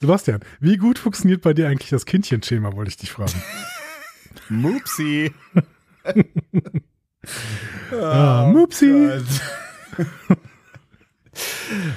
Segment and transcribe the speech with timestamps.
[0.00, 3.42] Sebastian, wie gut funktioniert bei dir eigentlich das Kindchenschema, wollte ich dich fragen.
[4.48, 5.30] Mupsi.
[7.92, 9.10] ah, Mupsi.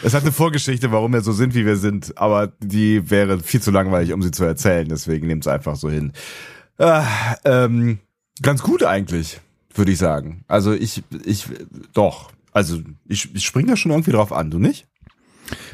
[0.03, 3.61] Es hat eine Vorgeschichte, warum wir so sind, wie wir sind, aber die wäre viel
[3.61, 4.87] zu langweilig, um sie zu erzählen.
[4.89, 6.11] Deswegen nehmt es einfach so hin.
[6.77, 7.05] Ah,
[7.45, 7.99] ähm,
[8.41, 9.39] ganz gut eigentlich,
[9.73, 10.43] würde ich sagen.
[10.49, 11.45] Also ich, ich,
[11.93, 12.31] doch.
[12.51, 14.87] Also ich, ich spring da schon irgendwie drauf an, du nicht?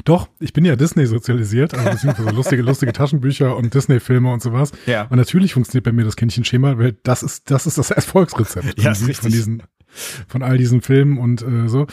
[0.04, 4.72] Doch, ich bin ja Disney sozialisiert, also beziehungsweise lustige, lustige Taschenbücher und Disney-Filme und sowas.
[4.86, 5.06] Ja.
[5.10, 8.92] Und natürlich funktioniert bei mir das Kindchenschema, weil das ist, das ist das Erfolgsrezept Ja,
[8.92, 9.62] ist von diesen,
[10.28, 11.86] von all diesen Filmen und äh, so.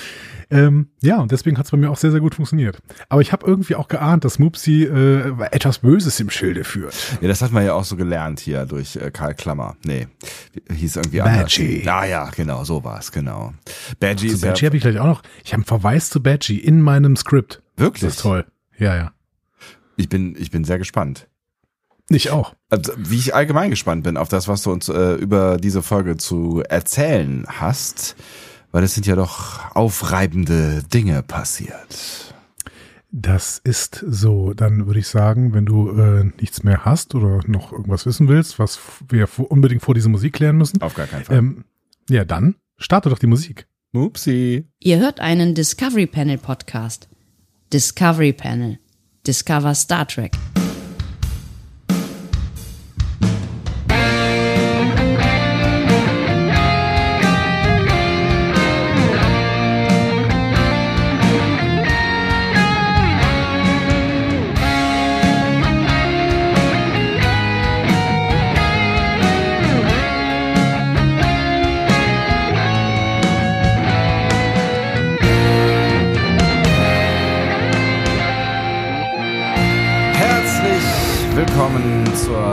[0.49, 2.79] Ähm, ja, und deswegen hat es bei mir auch sehr, sehr gut funktioniert.
[3.09, 6.95] Aber ich habe irgendwie auch geahnt, dass Mupsi äh, etwas Böses im Schilde führt.
[7.21, 9.75] Ja, das hat man ja auch so gelernt hier durch äh, Karl Klammer.
[9.85, 10.07] Nee,
[10.71, 11.81] hieß irgendwie Badgie.
[11.87, 11.93] anders.
[11.93, 13.53] Ah ja, genau, so war's, genau.
[13.99, 15.23] Badgie ja Badgie habe ich gleich auch noch.
[15.43, 17.61] Ich habe einen Verweis zu Badgie in meinem Skript.
[17.75, 18.01] wirklich.
[18.03, 18.45] Das ist toll.
[18.77, 19.11] Ja, ja.
[19.95, 21.27] Ich bin, ich bin sehr gespannt.
[22.09, 22.55] Ich auch.
[22.69, 26.17] Also, wie ich allgemein gespannt bin auf das, was du uns äh, über diese Folge
[26.17, 28.15] zu erzählen hast,
[28.71, 32.33] weil es sind ja doch aufreibende Dinge passiert.
[33.09, 34.53] Das ist so.
[34.53, 38.59] Dann würde ich sagen, wenn du äh, nichts mehr hast oder noch irgendwas wissen willst,
[38.59, 41.37] was wir unbedingt vor dieser Musik klären müssen, Auf gar keinen Fall.
[41.37, 41.63] ähm,
[42.09, 43.65] ja, dann starte doch die Musik.
[43.93, 44.67] Upsi.
[44.79, 47.07] Ihr hört einen Discovery Panel Podcast.
[47.71, 48.77] Discovery Panel.
[49.25, 50.33] Discover Star Trek.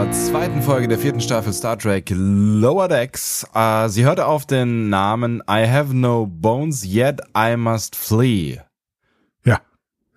[0.05, 3.47] Zur zweiten Folge der vierten Staffel Star Trek Lower Decks.
[3.55, 8.61] Äh, sie hört auf den Namen I have no bones, yet I must flee.
[9.47, 9.61] Ja,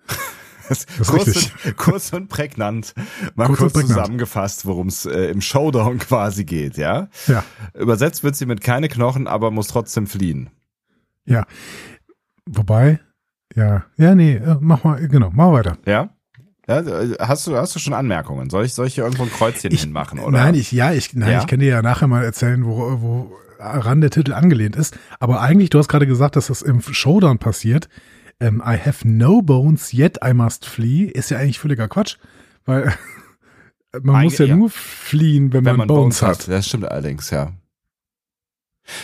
[0.68, 1.64] Das ist kurz, richtig.
[1.64, 2.92] und, kurz und prägnant.
[3.34, 3.98] Mal Kurz kurz, prägnant.
[4.00, 7.08] zusammengefasst, worum es äh, im Showdown quasi geht, ja?
[7.26, 7.42] ja,
[7.72, 10.50] Übersetzt wird sie mit keine Knochen, aber muss trotzdem fliehen.
[11.24, 11.46] ja.
[12.50, 13.00] Wobei,
[13.54, 15.78] ja, ja, nee, äh, mach mal, genau, mach weiter.
[15.86, 16.10] Ja?
[16.68, 16.82] Ja
[17.26, 18.50] hast, du, hast du schon Anmerkungen?
[18.50, 20.18] Soll ich, soll ich hier irgendwo ein Kreuzchen hinmachen?
[20.18, 20.30] Oder?
[20.30, 21.40] Nein, ich, ja, ich, nein, Ja?
[21.40, 24.96] ich kann dir ja nachher mal erzählen, wo, wo ran der Titel angelehnt ist.
[25.18, 27.88] Aber eigentlich, du hast gerade gesagt, dass das im Showdown passiert.
[28.40, 32.18] Ähm, I have no bones, yet I must flee, ist ja eigentlich völliger Quatsch,
[32.66, 32.94] weil
[34.02, 34.56] man Eigentlich, muss ja, ja.
[34.56, 36.46] nur fliehen, wenn, Wenn man, Bones, hat.
[36.46, 37.52] Das stimmt allerdings, ja.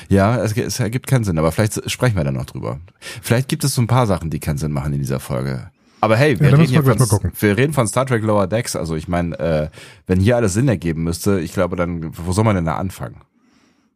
[0.08, 2.81] Ja, es, es ergibt keinen Sinn, aber vielleicht sprechen wir da noch drüber.
[3.00, 5.70] Vielleicht gibt es so ein paar Sachen, die keinen Sinn machen in dieser Folge.
[6.04, 8.76] Aber hey, wir, Ja, reden, wir von, wir reden von Star Trek Lower Decks.
[8.76, 9.69] Also ich meine, äh,
[10.06, 13.22] wenn hier alles Sinn ergeben müsste, ich glaube, dann, wo soll man denn da anfangen?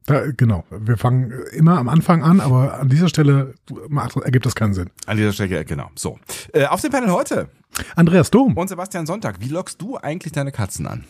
[0.06, 3.52] Da, genau, wir fangen immer am Anfang an, aber an dieser Stelle
[3.90, 4.88] macht, ergibt das keinen Sinn.
[5.04, 5.90] An dieser Stelle, genau.
[5.96, 6.18] So.
[6.54, 7.50] Äh, auf dem Panel heute
[7.94, 9.40] Andreas Dom und Sebastian Sonntag.
[9.40, 11.04] Wie lockst du eigentlich deine Katzen an?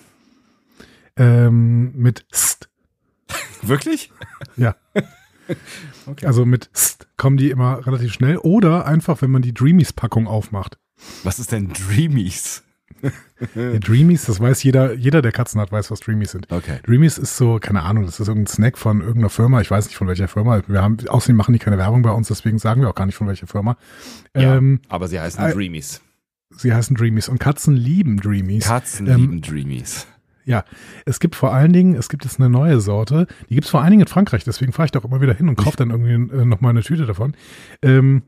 [1.17, 2.69] ähm, mit St.
[3.63, 4.11] Wirklich?
[4.57, 4.75] Ja.
[6.07, 6.27] Okay.
[6.27, 8.37] Also mit St kommen die immer relativ schnell.
[8.37, 10.79] Oder einfach, wenn man die Dreamies-Packung aufmacht.
[11.25, 12.63] Was ist denn Dreamies?
[13.55, 16.51] Ja, Dreamies, das weiß jeder, jeder, der Katzen hat, weiß, was Dreamies sind.
[16.51, 16.81] Okay.
[16.85, 19.61] Dreamies ist so, keine Ahnung, das ist irgendein Snack von irgendeiner Firma.
[19.61, 20.61] Ich weiß nicht von welcher Firma.
[20.67, 23.15] Wir haben, außerdem machen die keine Werbung bei uns, deswegen sagen wir auch gar nicht
[23.15, 23.77] von welcher Firma.
[24.35, 26.01] Ja, Ähm, aber sie heißen äh, Dreamies.
[26.51, 28.65] sie heißen Dreamies und Katzen lieben Dreamies.
[28.65, 30.07] Katzen ähm, lieben Dreamies.
[30.45, 30.65] Ja,
[31.05, 33.83] es gibt vor allen Dingen, es gibt jetzt eine neue Sorte, die gibt es vor
[33.83, 35.91] allen Dingen in Frankreich, deswegen fahre ich da auch immer wieder hin und kaufe dann
[35.91, 37.37] irgendwie äh, nochmal eine Tüte davon.
[37.83, 38.23] Ähm,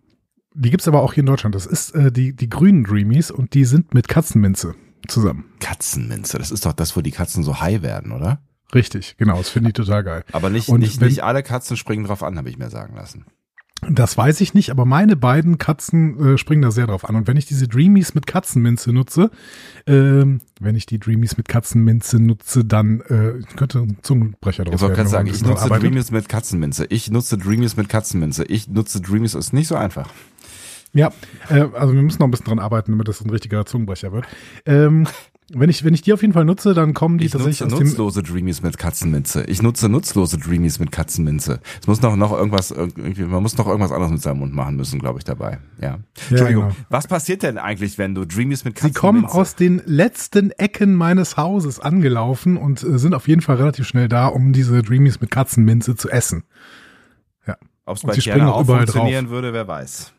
[0.55, 1.55] die gibt's aber auch hier in Deutschland.
[1.55, 4.75] Das ist äh, die, die grünen Dreamies und die sind mit Katzenminze
[5.09, 5.45] zusammen.
[5.61, 8.41] Katzenminze, das ist doch das, wo die Katzen so high werden, oder?
[8.75, 10.25] Richtig, genau, das finde ich total geil.
[10.33, 12.95] Aber nicht, Und nicht, wenn- nicht alle Katzen springen drauf an, habe ich mir sagen
[12.95, 13.25] lassen.
[13.89, 17.17] Das weiß ich nicht, aber meine beiden Katzen äh, springen da sehr drauf an.
[17.17, 19.31] Und wenn ich diese Dreamies mit Katzenminze nutze,
[19.87, 24.89] ähm, wenn ich die Dreamies mit Katzenminze nutze, dann äh, könnte ein Zungenbrecher draus Ich
[24.89, 25.09] werden.
[25.09, 25.85] sagen, ich nutze arbeitet.
[25.85, 26.85] Dreamies mit Katzenminze.
[26.91, 28.45] Ich nutze Dreamies mit Katzenminze.
[28.45, 30.11] Ich nutze Dreamies, ist nicht so einfach.
[30.93, 31.11] Ja,
[31.49, 34.27] äh, also wir müssen noch ein bisschen dran arbeiten, damit das ein richtiger Zungenbrecher wird.
[34.67, 35.07] Ähm,
[35.53, 37.73] wenn ich, wenn ich die auf jeden Fall nutze, dann kommen die Ich nutze tatsächlich
[37.73, 37.89] aus dem.
[37.89, 39.45] nutzlose Dreamies mit Katzenminze.
[39.49, 41.61] Ich nutze nutzlose Dreamies mit Katzenminze.
[41.81, 44.77] Es muss noch, noch irgendwas, irgendwie, man muss noch irgendwas anderes mit seinem Mund machen
[44.77, 45.59] müssen, glaube ich, dabei.
[45.81, 45.99] Ja.
[46.31, 46.69] Entschuldigung.
[46.69, 46.77] genau.
[46.89, 49.01] Was passiert denn eigentlich, wenn du Dreamies mit Sie Katzenminze?
[49.01, 53.89] kommen aus den letzten Ecken meines Hauses angelaufen und äh, sind auf jeden Fall relativ
[53.89, 56.45] schnell da, um diese Dreamies mit Katzenminze zu essen.
[57.87, 60.13] Ob es bei sie springen auch funktionieren würde, wer weiß.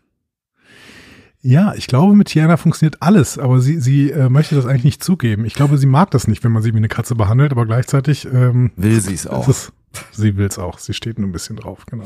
[1.44, 5.04] Ja, ich glaube, mit Tiana funktioniert alles, aber sie, sie äh, möchte das eigentlich nicht
[5.04, 5.46] zugeben.
[5.46, 8.26] Ich glaube, sie mag das nicht, wenn man sie wie eine Katze behandelt, aber gleichzeitig
[8.26, 9.48] ähm, Will sie es auch.
[9.48, 9.74] ist
[10.12, 10.80] sie will es auch.
[10.80, 12.06] Sie steht nur ein bisschen drauf, genau.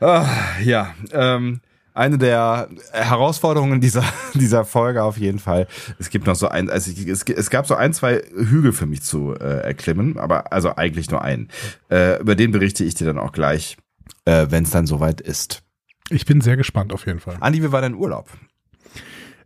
[0.00, 0.26] Ah,
[0.62, 1.60] ja, ähm,
[1.94, 4.04] eine der Herausforderungen dieser,
[4.34, 5.66] dieser Folge auf jeden Fall.
[5.98, 8.86] Es gibt noch so ein, also ich, es, es gab so ein, zwei Hügel für
[8.86, 11.48] mich zu äh, erklimmen, aber also eigentlich nur einen.
[11.90, 13.76] Äh, über den berichte ich dir dann auch gleich,
[14.24, 15.63] äh, wenn es dann soweit ist.
[16.10, 17.36] Ich bin sehr gespannt auf jeden Fall.
[17.40, 18.28] Andi, wie war dein Urlaub?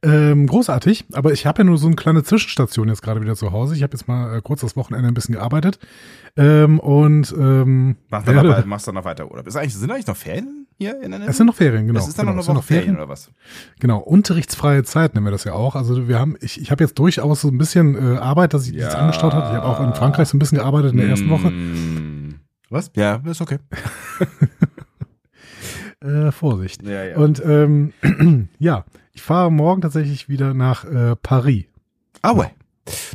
[0.00, 3.50] Ähm, großartig, aber ich habe ja nur so eine kleine Zwischenstation jetzt gerade wieder zu
[3.50, 3.74] Hause.
[3.74, 5.80] Ich habe jetzt mal äh, kurz das Wochenende ein bisschen gearbeitet
[6.36, 9.44] ähm, und ähm, Mach dann noch, werde- wei- machst dann noch weiter Urlaub.
[9.48, 11.28] Ist eigentlich, sind eigentlich noch Ferien hier in NRW?
[11.28, 11.98] es sind noch Ferien, genau.
[11.98, 13.32] Es ist dann genau, noch eine sind Woche Ferien, oder was?
[13.80, 15.74] Genau, unterrichtsfreie Zeit nennen wir das ja auch.
[15.74, 18.74] Also wir haben, ich, ich habe jetzt durchaus so ein bisschen äh, Arbeit, dass ich
[18.74, 18.86] Ja.
[18.86, 19.50] das angestaut hat.
[19.50, 21.50] Ich habe auch in Frankreich so ein bisschen gearbeitet in der ersten Woche.
[21.50, 22.36] Mm.
[22.70, 22.92] Was?
[22.94, 23.58] Ja, ist okay.
[26.00, 26.82] Äh, Vorsicht.
[26.82, 27.16] Ja, ja.
[27.16, 27.92] Und ähm,
[28.58, 31.64] ja, ich fahre morgen tatsächlich wieder nach äh, Paris.
[32.22, 32.50] Ah, ouais.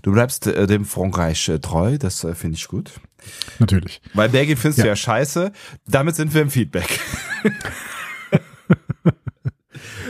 [0.04, 2.92] Du bleibst äh, dem Frankreich äh, treu, das äh, finde ich gut.
[3.60, 4.02] Natürlich.
[4.14, 4.84] Weil Belgien findest Ja.
[4.84, 5.52] du ja scheiße.
[5.88, 7.00] Damit sind wir im Feedback.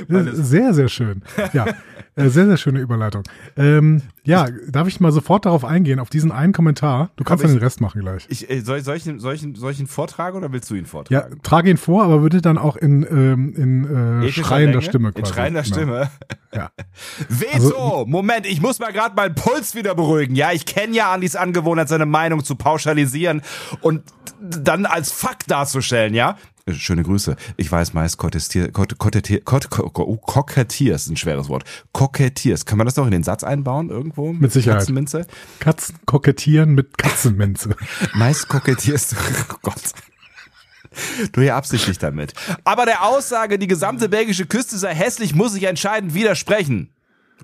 [0.07, 1.21] Sehr, sehr schön.
[1.53, 1.65] Ja,
[2.15, 3.24] äh, sehr, sehr schöne Überleitung.
[3.57, 7.10] Ähm, ja, darf ich mal sofort darauf eingehen, auf diesen einen Kommentar?
[7.15, 8.25] Du kannst dann den Rest machen gleich.
[8.30, 10.83] Ich, äh, soll, soll, ich, soll, ich, soll ich ihn vortragen oder willst du ihn
[10.83, 11.39] Ja, vortragen?
[11.44, 14.81] trage ihn vor, aber bitte dann auch in, ähm, in äh, schreiender Länge?
[14.83, 15.33] Stimme In quasi.
[15.33, 15.75] schreiender Genau.
[15.75, 16.12] Stimme.
[16.54, 16.69] Ja.
[17.30, 17.54] Veto!
[18.00, 20.36] Also- Moment, ich muss mal gerade meinen Puls wieder beruhigen.
[20.36, 23.42] Ja, ich kenne ja Andis Angewohnheit, seine Meinung zu pauschalisieren
[23.81, 24.04] und
[24.39, 26.38] dann als Fakt darzustellen, ja?
[26.65, 27.36] Äh, Schöne Grüße.
[27.57, 31.63] Ich weiß meist kottestier, kott, kottetier, kott, ko- ko- kokettierst, ein schweres Wort.
[31.92, 32.65] Kokettierst.
[32.65, 34.31] Kann man das noch in den Satz einbauen irgendwo?
[34.33, 34.80] Mit Sicherheit.
[34.80, 35.25] Katzenminze?
[35.60, 37.75] Katzen kokettieren mit Katzenminze.
[38.13, 39.15] Meist kokettierst du.
[39.54, 39.81] Oh Gott.
[41.31, 42.33] Du hier absichtlich damit.
[42.65, 46.89] Aber der Aussage, die gesamte belgische Küste sei hässlich, muss ich entscheidend widersprechen.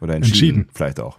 [0.02, 0.68] Oder entschieden, Entschieden.
[0.76, 1.18] vielleicht auch.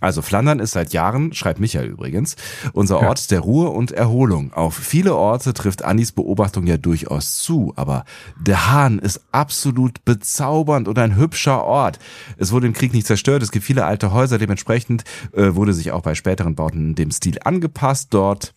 [0.00, 2.36] Also Flandern ist seit Jahren, schreibt Michael übrigens,
[2.74, 4.52] unser Ort der Ruhe und Erholung.
[4.52, 8.04] Auf viele Orte trifft Annis Beobachtung ja durchaus zu, aber
[8.38, 11.98] der Hahn ist absolut bezaubernd und ein hübscher Ort.
[12.36, 15.92] Es wurde im Krieg nicht zerstört, es gibt viele alte Häuser, dementsprechend äh, wurde sich
[15.92, 18.54] auch bei späteren Bauten dem Stil angepasst dort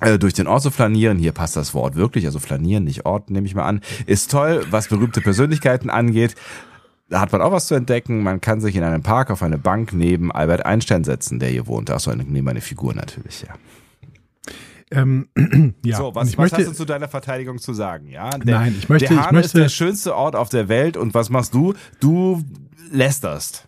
[0.00, 3.30] äh, durch den Ort zu flanieren, hier passt das Wort wirklich, also flanieren, nicht Ort,
[3.30, 6.34] nehme ich mal an, ist toll, was berühmte Persönlichkeiten angeht.
[7.08, 8.22] Da hat man auch was zu entdecken.
[8.22, 11.66] Man kann sich in einem Park auf eine Bank neben Albert Einstein setzen, der hier
[11.68, 11.90] wohnt.
[11.90, 13.54] Achso, neben eine Figur natürlich, ja.
[14.90, 15.28] ähm,
[15.84, 18.08] ja, so, was, ich was möchte, hast du zu deiner Verteidigung zu sagen?
[18.08, 20.68] Ja, der, Nein, ich möchte- Der ich Hahn möchte- ist der schönste Ort auf der
[20.68, 21.74] Welt und was machst du?
[22.00, 22.42] Du
[22.90, 23.66] lästerst.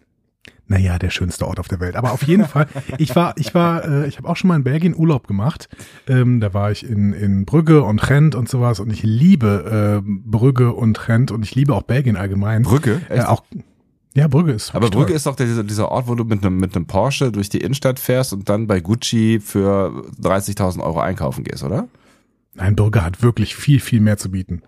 [0.69, 1.97] Naja, der schönste Ort auf der Welt.
[1.97, 2.67] Aber auf jeden Fall,
[2.99, 5.69] ich war, ich war, äh, ich habe auch schon mal in Belgien Urlaub gemacht.
[6.07, 10.07] Ähm, da war ich in, in Brügge und Gent und sowas und ich liebe äh,
[10.07, 12.63] Brügge und Gent und ich liebe auch Belgien allgemein.
[12.63, 13.01] Brücke?
[13.09, 13.43] Äh, auch,
[14.15, 14.75] ja, Brügge ist.
[14.75, 17.49] Aber Brügge ist doch dieser, dieser Ort, wo du mit einem, mit einem Porsche durch
[17.49, 21.89] die Innenstadt fährst und dann bei Gucci für 30.000 Euro einkaufen gehst, oder?
[22.55, 24.63] Nein, Brügge hat wirklich viel, viel mehr zu bieten.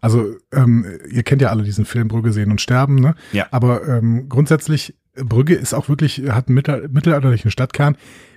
[0.00, 3.14] Also, ähm, ihr kennt ja alle diesen Film Brügge sehen und sterben, ne?
[3.32, 3.46] Ja.
[3.50, 7.96] Aber ähm, grundsätzlich, Brügge ist auch wirklich, hat einen mittel- mittelalterlichen Stadtkern.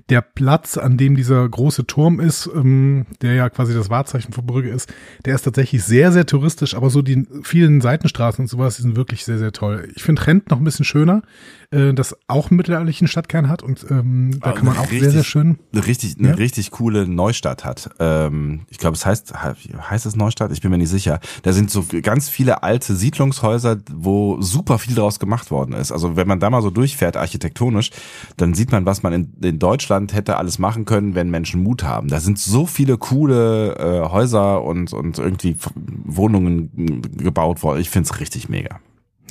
[0.09, 4.45] Der Platz, an dem dieser große Turm ist, ähm, der ja quasi das Wahrzeichen von
[4.45, 4.92] Brügge ist,
[5.25, 8.95] der ist tatsächlich sehr, sehr touristisch, aber so die vielen Seitenstraßen und sowas, die sind
[8.95, 9.89] wirklich sehr, sehr toll.
[9.95, 11.24] Ich finde Rent noch ein bisschen schöner,
[11.71, 15.01] äh, das auch einen mittelalterlichen Stadtkern hat und ähm, da Ah, kann man auch richtig-
[15.01, 15.59] sehr, sehr schön.
[15.73, 16.33] eine richtig, eine Ja?
[16.35, 17.90] richtig coole Neustadt hat.
[17.99, 20.54] Ähm, ich glaube, es heißt, heißt es Neustadt?
[20.54, 21.19] Ich bin mir nicht sicher.
[21.44, 25.92] Da sind so ganz viele alte Siedlungshäuser, wo super viel draus gemacht worden ist.
[25.92, 27.92] Also wenn man da mal so durchfährt, architektonisch,
[28.37, 31.83] dann sieht man, was man in, in Deutschland hätte alles machen können, wenn Menschen Mut
[31.83, 32.07] haben.
[32.07, 35.56] Da sind so viele coole äh, Häuser und, und irgendwie
[36.06, 37.80] Wohnungen gebaut worden.
[37.80, 38.80] Ich find's richtig mega.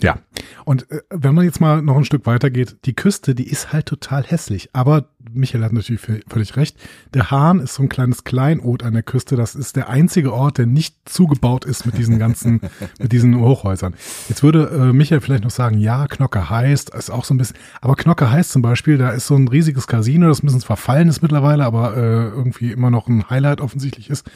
[0.02, 0.18] Ja.
[0.64, 3.72] Und äh, wenn man jetzt mal noch ein Stück weiter geht, die Küste, die ist
[3.72, 4.70] halt total hässlich.
[4.72, 6.76] Aber Michael hat natürlich völlig recht.
[7.14, 9.36] Der Hahn ist so ein kleines Kleinod an der Küste.
[9.36, 12.60] Das ist der einzige Ort, der nicht zugebaut ist mit diesen ganzen,
[12.98, 13.94] mit diesen Hochhäusern.
[14.28, 17.56] Jetzt würde äh, Michael vielleicht noch sagen, ja, Knocke heißt, ist auch so ein bisschen,
[17.80, 21.08] aber Knocke heißt zum Beispiel, da ist so ein riesiges Casino, das ein bisschen verfallen
[21.08, 24.28] ist mittlerweile, aber äh, irgendwie immer noch ein Highlight offensichtlich ist.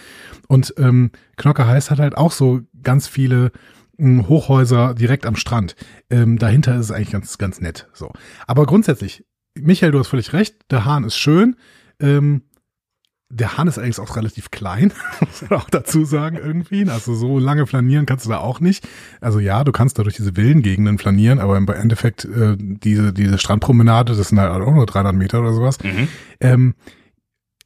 [0.49, 3.53] Und ähm, Knocke heißt hat halt auch so ganz viele
[4.01, 5.77] Hochhäuser direkt am Strand.
[6.09, 7.89] Ähm, dahinter ist es eigentlich ganz, ganz nett.
[7.93, 8.13] So.
[8.47, 11.57] Aber grundsätzlich, Michael, du hast völlig recht, der Hahn ist schön.
[12.01, 12.43] Ähm,
[13.33, 16.89] der Hahn ist eigentlich auch relativ klein, muss man auch dazu sagen irgendwie.
[16.91, 18.87] Also so lange flanieren kannst du da auch nicht.
[19.21, 23.39] Also ja, du kannst da durch diese Villengegenden flanieren, aber im Endeffekt äh, diese, diese
[23.39, 25.79] Strandpromenade, das sind halt auch nur 300 Meter oder sowas.
[26.41, 26.75] Ähm,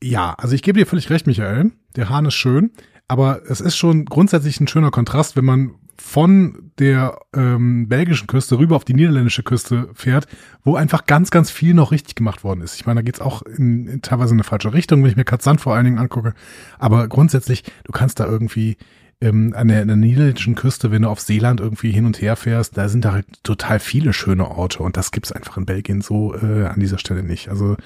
[0.03, 1.73] ja, also ich gebe dir völlig recht, Michael.
[1.97, 2.73] Der Hahn ist schön,
[3.09, 8.59] aber es ist schon grundsätzlich ein schöner Kontrast, wenn man von der ähm, belgischen Küste
[8.59, 10.27] rüber auf die niederländische Küste fährt,
[10.65, 12.75] wo einfach ganz, ganz viel noch richtig gemacht worden ist.
[12.77, 15.25] Ich meine, da geht's auch in, in teilweise in eine falsche Richtung, wenn ich mir
[15.25, 16.35] Katzand vor allen Dingen angucke.
[16.79, 18.77] Aber grundsätzlich, du kannst da irgendwie
[19.21, 22.37] ähm, an, der, an der niederländischen Küste, wenn du auf Seeland irgendwie hin und her
[22.37, 26.03] fährst, da sind da halt total viele schöne Orte und das gibt's einfach in Belgien
[26.03, 27.49] so äh, an dieser Stelle nicht.
[27.49, 27.77] Also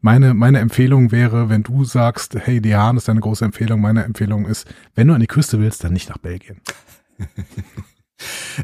[0.00, 4.04] meine, meine Empfehlung wäre, wenn du sagst, hey, die Hahn ist eine große Empfehlung, meine
[4.04, 6.60] Empfehlung ist, wenn du an die Küste willst, dann nicht nach Belgien.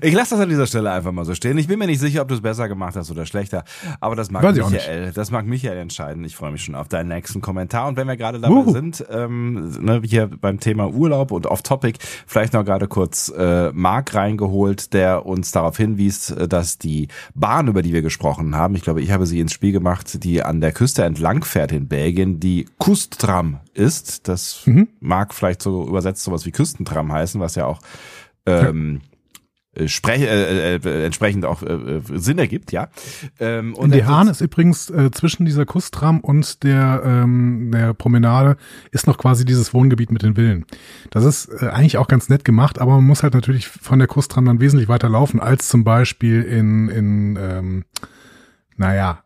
[0.02, 1.58] Ich lasse das an dieser Stelle einfach mal so stehen.
[1.58, 3.64] Ich bin mir nicht sicher, ob du es besser gemacht hast oder schlechter,
[4.00, 5.12] aber das mag Weiß Michael.
[5.12, 6.24] Das mag Michael entscheiden.
[6.24, 7.88] Ich freue mich schon auf deinen nächsten Kommentar.
[7.88, 8.70] Und wenn wir gerade dabei Uhu.
[8.70, 14.14] sind, ähm, ne, hier beim Thema Urlaub und Off-Topic, vielleicht noch gerade kurz äh, Marc
[14.14, 18.82] reingeholt, der uns darauf hinwies, äh, dass die Bahn, über die wir gesprochen haben, ich
[18.82, 22.38] glaube, ich habe sie ins Spiel gemacht, die an der Küste entlang fährt in Belgien,
[22.40, 24.28] die Kustram ist.
[24.28, 24.88] Das Mhm.
[25.00, 27.80] mag vielleicht so übersetzt sowas wie Küstentram heißen, was ja auch
[28.48, 29.00] ähm,
[29.78, 32.88] äh, sprech, äh, äh, entsprechend auch äh, äh, Sinn ergibt, ja.
[33.38, 37.94] Ähm, Und er die Hahn ist übrigens äh, zwischen dieser Kusttram und der, ähm, der
[37.94, 38.56] Promenade
[38.90, 40.64] ist noch quasi dieses Wohngebiet mit den Villen.
[41.10, 44.08] Das ist äh, eigentlich auch ganz nett gemacht, aber man muss halt natürlich von der
[44.08, 47.84] Kusttram dann wesentlich weiter laufen als zum Beispiel in, in ähm,
[48.76, 49.22] naja,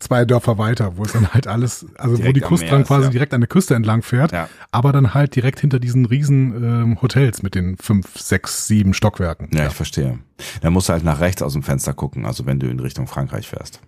[0.00, 2.80] zwei Dörfer weiter, wo es dann halt alles, also wo Direkt die am Kusttram Meer
[2.80, 3.10] ist, quasi ja.
[3.10, 4.48] direkt an der Küste entlang fährt, Ja.
[4.72, 9.48] aber dann halt direkt hinter diesen riesen ähm, Hotels mit den fünf, sechs, sieben Stockwerken.
[9.52, 10.18] Ja, ich verstehe.
[10.60, 13.06] Da musst du halt nach rechts aus dem Fenster gucken, also wenn du in Richtung
[13.06, 13.80] Frankreich fährst.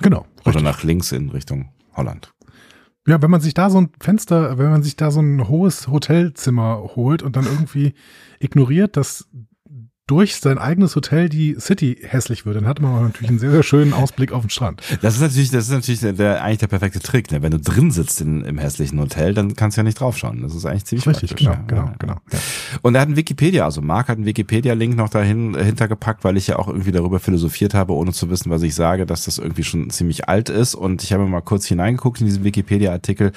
[0.00, 0.26] Genau.
[0.40, 0.62] Oder richtig.
[0.62, 2.32] nach links in Richtung Holland.
[3.06, 5.88] Ja, wenn man sich da so ein Fenster, wenn man sich da so ein hohes
[5.88, 7.94] Hotelzimmer holt und dann irgendwie
[8.38, 9.28] ignoriert, dass
[10.08, 13.62] durch sein eigenes Hotel die City hässlich wird, dann hat man natürlich einen sehr, sehr
[13.62, 14.82] schönen Ausblick auf den Strand.
[15.02, 17.30] Das ist natürlich, das ist natürlich der, der eigentlich der perfekte Trick.
[17.30, 17.42] Ne?
[17.42, 20.40] Wenn du drin sitzt in, im hässlichen Hotel, dann kannst du ja nicht draufschauen.
[20.40, 21.64] Das ist eigentlich ziemlich Richtig, genau, ja.
[21.66, 22.14] genau, genau.
[22.32, 22.38] Ja.
[22.80, 26.38] Und er hat einen Wikipedia, also Marc hat einen Wikipedia-Link noch dahin äh, hintergepackt, weil
[26.38, 29.36] ich ja auch irgendwie darüber philosophiert habe, ohne zu wissen, was ich sage, dass das
[29.36, 30.74] irgendwie schon ziemlich alt ist.
[30.74, 33.32] Und ich habe mal kurz hineingeguckt in diesen Wikipedia-Artikel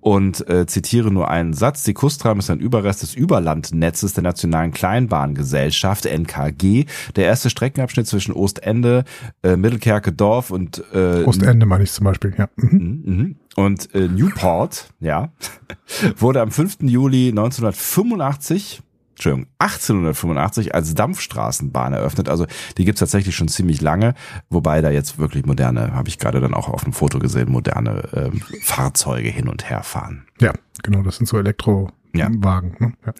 [0.00, 1.84] und äh, zitiere nur einen Satz.
[1.84, 6.86] Die Kustram ist ein Überrest des Überlandnetzes der Nationalen Kleinbahngesellschaft, NKG.
[7.16, 9.04] Der erste Streckenabschnitt zwischen Ostende,
[9.42, 12.48] äh, Mittelkerke Dorf und äh, Ostende meine ich zum Beispiel, ja.
[12.56, 12.70] Mhm.
[12.70, 13.36] Mhm, mhm.
[13.56, 15.32] Und äh, Newport, ja,
[16.18, 16.78] wurde am 5.
[16.82, 18.82] Juli 1985,
[19.12, 22.28] Entschuldigung, 1885 als Dampfstraßenbahn eröffnet.
[22.28, 22.46] Also
[22.76, 24.14] die gibt's tatsächlich schon ziemlich lange,
[24.50, 28.02] wobei da jetzt wirklich moderne, habe ich gerade dann auch auf dem Foto gesehen, moderne
[28.12, 30.26] ähm, Fahrzeuge hin und her fahren.
[30.38, 32.76] Ja, genau, das sind so Elektrowagen.
[32.78, 32.92] Ne?
[33.06, 33.14] Ja.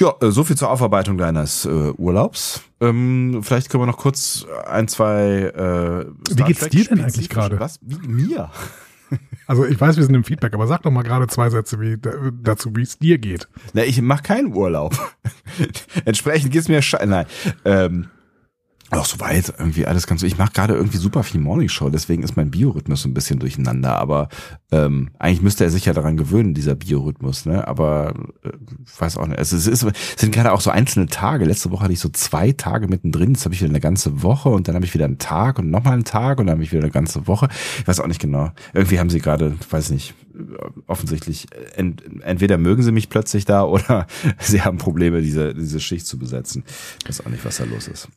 [0.00, 2.62] Ja, äh, so viel zur Aufarbeitung deines äh, Urlaubs.
[2.80, 7.58] Ähm, vielleicht können wir noch kurz ein, zwei äh, Wie geht's dir denn eigentlich gerade?
[7.58, 7.78] Was?
[7.82, 8.50] Wie, mir?
[9.46, 11.96] Also ich weiß, wir sind im Feedback, aber sag doch mal gerade zwei Sätze wie,
[12.42, 13.48] dazu, wie es dir geht.
[13.72, 14.94] Na, ich mache keinen Urlaub.
[16.04, 17.24] Entsprechend geht's mir sche Nein.
[17.64, 18.08] Ähm,
[18.90, 20.22] auch soweit irgendwie alles ganz.
[20.22, 23.96] Ich mache gerade irgendwie super viel Morningshow, deswegen ist mein Biorhythmus so ein bisschen durcheinander.
[23.96, 24.28] Aber
[24.72, 27.44] ähm, eigentlich müsste er sich ja daran gewöhnen, dieser Biorhythmus.
[27.44, 27.68] Ne?
[27.68, 28.14] Aber
[28.44, 28.50] äh,
[28.98, 29.38] weiß auch nicht.
[29.38, 31.44] Es, ist, es ist- es sind gerade auch so einzelne Tage.
[31.44, 33.32] Letzte Woche hatte ich so zwei Tage mittendrin.
[33.34, 35.70] Jetzt habe ich wieder eine ganze Woche und dann habe ich wieder einen Tag und
[35.70, 37.48] nochmal einen Tag und dann habe ich wieder eine ganze Woche.
[37.80, 38.52] Ich weiß auch nicht genau.
[38.72, 40.14] Irgendwie haben sie gerade, weiß nicht,
[40.86, 44.06] offensichtlich ent, entweder mögen sie mich plötzlich da oder
[44.38, 46.64] sie haben Probleme, diese, diese Schicht zu besetzen.
[47.02, 48.08] Ich weiß auch nicht, was da los ist.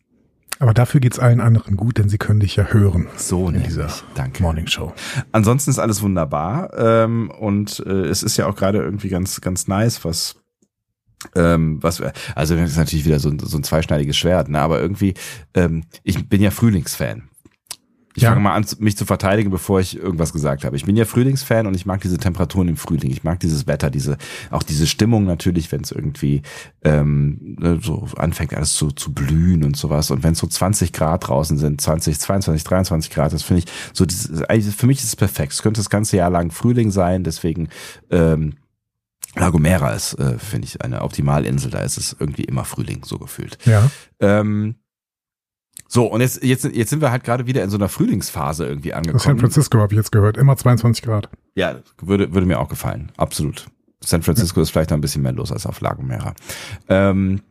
[0.62, 3.08] Aber dafür geht's allen anderen gut, denn sie können dich ja hören.
[3.18, 4.44] So in dieser Danke.
[4.44, 4.94] Morning Show.
[5.32, 9.68] Ansonsten ist alles wunderbar ähm, und äh, es ist ja auch gerade irgendwie ganz ganz
[9.68, 10.36] nice, was
[11.36, 12.02] ähm, was
[12.36, 14.60] also das ist natürlich wieder so, ein- so ein zweischneidiges Schwert, ne?
[14.60, 15.16] Aber irgendwie,
[15.56, 17.24] ähm, ich bin ja Frühlingsfan.
[18.16, 18.30] Ich Ja.
[18.30, 20.76] fange mal an, mich zu verteidigen, bevor ich irgendwas gesagt habe.
[20.76, 23.12] Ich bin ja Frühlingsfan und ich mag diese Temperaturen im Frühling.
[23.12, 24.18] Ich mag dieses Wetter, diese
[24.50, 26.42] auch diese Stimmung natürlich, wenn es irgendwie
[26.84, 30.12] ähm, so anfängt alles zu, zu blühen und sowas.
[30.12, 33.66] Und wenn es so 20 Grad draußen sind, 20, 22, 23 Grad, das finde ich
[33.94, 34.06] so.
[34.06, 35.54] Dieses, eigentlich für mich ist es perfekt.
[35.54, 37.24] Es könnte das ganze Jahr lang Frühling sein.
[37.24, 37.70] Deswegen
[38.10, 38.54] ähm,
[39.36, 41.72] La Gomera ist, äh, finde ich, eine Optimalinsel.
[41.72, 43.58] Da ist es irgendwie immer Frühling, so gefühlt.
[43.66, 43.90] Ja.
[44.20, 44.76] Ähm,
[45.94, 48.92] so, und jetzt, jetzt, jetzt sind wir halt gerade wieder in so einer Frühlingsphase irgendwie
[48.92, 49.40] San angekommen.
[49.40, 50.38] Francisco habe ich jetzt gehört.
[50.38, 51.28] Immer 22 Grad.
[51.54, 53.12] Ja, würde, würde mir auch gefallen.
[53.18, 53.68] Absolut.
[54.00, 56.34] San Francisco ist vielleicht noch ein bisschen mehr los als auf La Gomera.
[56.88, 57.42] Ähm,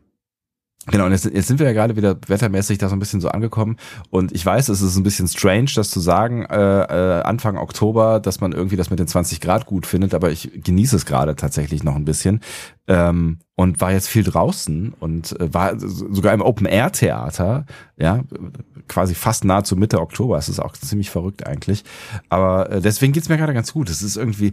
[0.87, 3.29] Genau, und jetzt, jetzt sind wir ja gerade wieder wettermäßig da so ein bisschen so
[3.29, 3.77] angekommen.
[4.09, 8.19] Und ich weiß, es ist ein bisschen strange, das zu sagen, äh, äh, Anfang Oktober,
[8.19, 11.37] dass man irgendwie das mit den 20 Grad gut findet, aber ich genieße es gerade
[11.37, 12.41] tatsächlich noch ein bisschen.
[12.87, 17.67] Ähm, und war jetzt viel draußen und äh, war sogar im Open-Air-Theater,
[17.99, 18.23] ja,
[18.89, 20.39] quasi fast nahezu Mitte Oktober.
[20.39, 21.85] Es ist auch ziemlich verrückt eigentlich.
[22.31, 23.91] Aber äh, deswegen geht's mir gerade ganz gut.
[23.91, 24.53] Es ist irgendwie,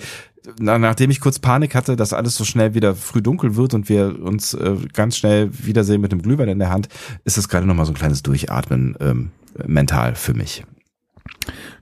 [0.59, 3.89] na, nachdem ich kurz Panik hatte, dass alles so schnell wieder früh dunkel wird und
[3.89, 6.89] wir uns äh, ganz schnell wiedersehen mit dem Glühwein in der Hand,
[7.23, 9.31] ist es gerade nochmal so ein kleines Durchatmen ähm,
[9.65, 10.63] mental für mich.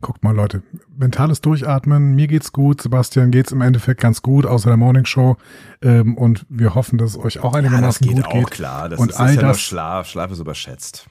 [0.02, 0.64] Guckt mal, Leute,
[0.98, 5.38] mentales Durchatmen, mir geht's gut, Sebastian geht's im Endeffekt ganz gut, außer der Morning Show.
[5.82, 8.50] Ähm, und wir hoffen, dass es euch auch einigermaßen ja, das geht geht auch auch
[8.50, 8.90] klar.
[8.90, 10.08] Das und ist, all ist ja das, Schlaf.
[10.08, 11.08] Schlaf ist überschätzt.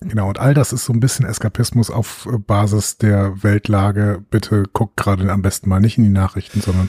[0.00, 4.22] Genau, und all das ist so ein bisschen Eskapismus auf äh, Basis der Weltlage.
[4.30, 6.88] Bitte guckt gerade am besten mal nicht in die Nachrichten, sondern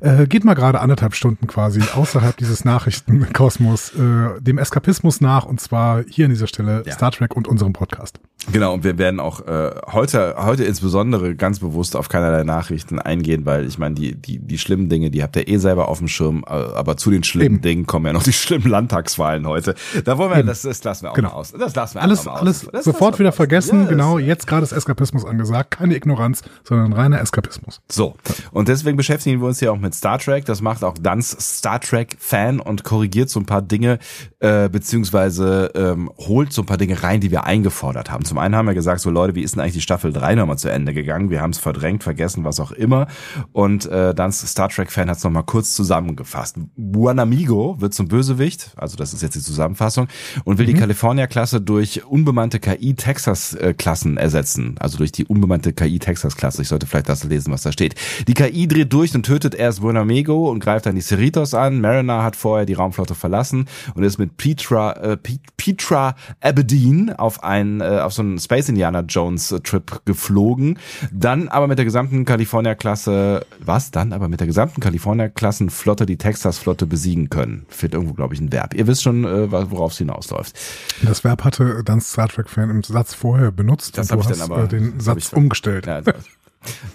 [0.00, 5.60] äh, geht mal gerade anderthalb Stunden quasi außerhalb dieses Nachrichtenkosmos äh, dem Eskapismus nach und
[5.60, 6.92] zwar hier an dieser Stelle Ja.
[6.92, 8.20] Star Trek und unserem Podcast.
[8.52, 13.46] Genau, und wir werden auch äh, heute, heute insbesondere ganz bewusst auf keinerlei Nachrichten eingehen,
[13.46, 16.08] weil ich meine, die, die, die schlimmen Dinge, die habt ihr eh selber auf dem
[16.08, 17.62] Schirm, äh, aber zu den schlimmen Eben.
[17.62, 19.74] Dingen kommen ja noch die schlimmen Landtagswahlen heute.
[20.04, 20.48] Da wollen wir, Eben.
[20.48, 21.30] das, das lassen wir auch Genau.
[21.30, 21.52] mal aus.
[21.52, 22.72] Das lassen wir Alles, einfach mal alles aus.
[22.72, 23.36] Das sofort wieder aus.
[23.36, 23.80] vergessen.
[23.80, 25.70] Das- genau, jetzt gerade ist Eskapismus angesagt.
[25.72, 27.80] Keine Ignoranz, sondern reiner Eskapismus.
[27.90, 28.14] So,
[28.52, 30.44] und deswegen beschäftigen wir uns hier auch mit Star Trek.
[30.44, 33.98] Das macht auch Danz Star Trek-Fan und korrigiert so ein paar Dinge,
[34.40, 38.24] äh, beziehungsweise ähm, holt so ein paar Dinge rein, die wir eingefordert haben.
[38.34, 40.58] Zum einen haben wir gesagt, so Leute, wie ist denn eigentlich die Staffel 3 nochmal
[40.58, 41.30] zu Ende gegangen?
[41.30, 43.06] Wir haben es verdrängt, vergessen, was auch immer.
[43.52, 46.56] Und äh, Danz Star Trek-Fan hat es nochmal kurz zusammengefasst.
[46.76, 50.08] Buonamigo wird zum Bösewicht, also das ist jetzt die Zusammenfassung,
[50.42, 54.74] und will die California-Klasse durch unbemannte KI-Texas-Klassen ersetzen.
[54.80, 56.62] Also durch die unbemannte KI-Texas-Klasse.
[56.62, 57.94] Ich sollte vielleicht das lesen, was da steht.
[58.26, 61.80] Die KI dreht durch und tötet erst Buonamigo und greift dann die Cerritos an.
[61.80, 67.44] Mariner hat vorher die Raumflotte verlassen und ist mit Petra, äh, Pe- Petra Aberdeen auf
[67.44, 70.78] ein, äh, auf so einen Space Indiana Jones äh, Trip geflogen.
[71.12, 76.86] Dann aber mit der gesamten California-Klasse, was dann aber mit der gesamten California-Klassenflotte die Texas-Flotte
[76.86, 77.66] besiegen können.
[77.68, 78.74] Fehlt irgendwo, glaube ich, ein Verb.
[78.74, 80.56] Ihr wisst schon, äh, worauf es hinausläuft.
[81.02, 84.38] Das Verb hatte dann Star Trek-Fan im Satz vorher benutzt Das und hab du ich
[84.38, 85.86] dann aber- äh, den Satz umgestellt.
[85.86, 86.00] Ja,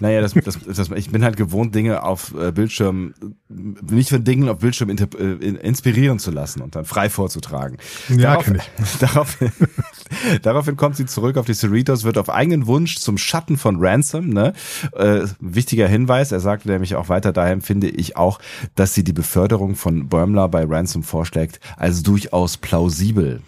[0.00, 3.14] naja, das, das, das, ich bin halt gewohnt, Dinge auf äh, Bildschirm,
[3.48, 7.76] mich von Dingen auf Bildschirm äh, in- inspirieren zu lassen und dann frei vorzutragen.
[8.08, 8.98] Ja, Darauf- ich.
[9.00, 9.52] Daraufhin,
[10.42, 14.28] daraufhin kommt sie zurück auf die Cerritos, wird auf eigenen Wunsch zum Schatten von Ransom.
[14.28, 14.52] Ne?
[14.92, 18.38] Äh, wichtiger Hinweis, er sagte nämlich auch weiter, daher empfinde ich auch,
[18.74, 23.40] dass sie die Beförderung von Bäumler bei Ransom vorschlägt, als durchaus plausibel.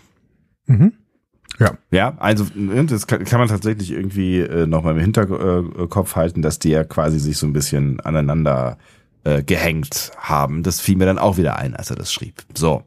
[1.62, 1.79] Ja.
[1.90, 6.42] Ja, also und das kann, kann man tatsächlich irgendwie äh, noch mal im Hinterkopf halten,
[6.42, 8.79] dass die ja quasi sich so ein bisschen aneinander
[9.25, 10.62] äh, gehängt haben.
[10.62, 12.42] Das fiel mir dann auch wieder ein, als er das schrieb.
[12.55, 12.83] So.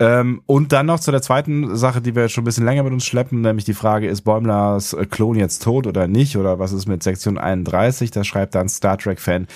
[0.00, 2.82] Ähm, und dann noch zu der zweiten Sache, die wir jetzt schon ein bisschen länger
[2.82, 6.36] mit uns schleppen, nämlich die Frage, ist Bäumlers Klon jetzt tot oder nicht?
[6.36, 8.10] Oder was ist mit Sektion 31?
[8.10, 9.46] Da schreibt dann Star Trek-Fan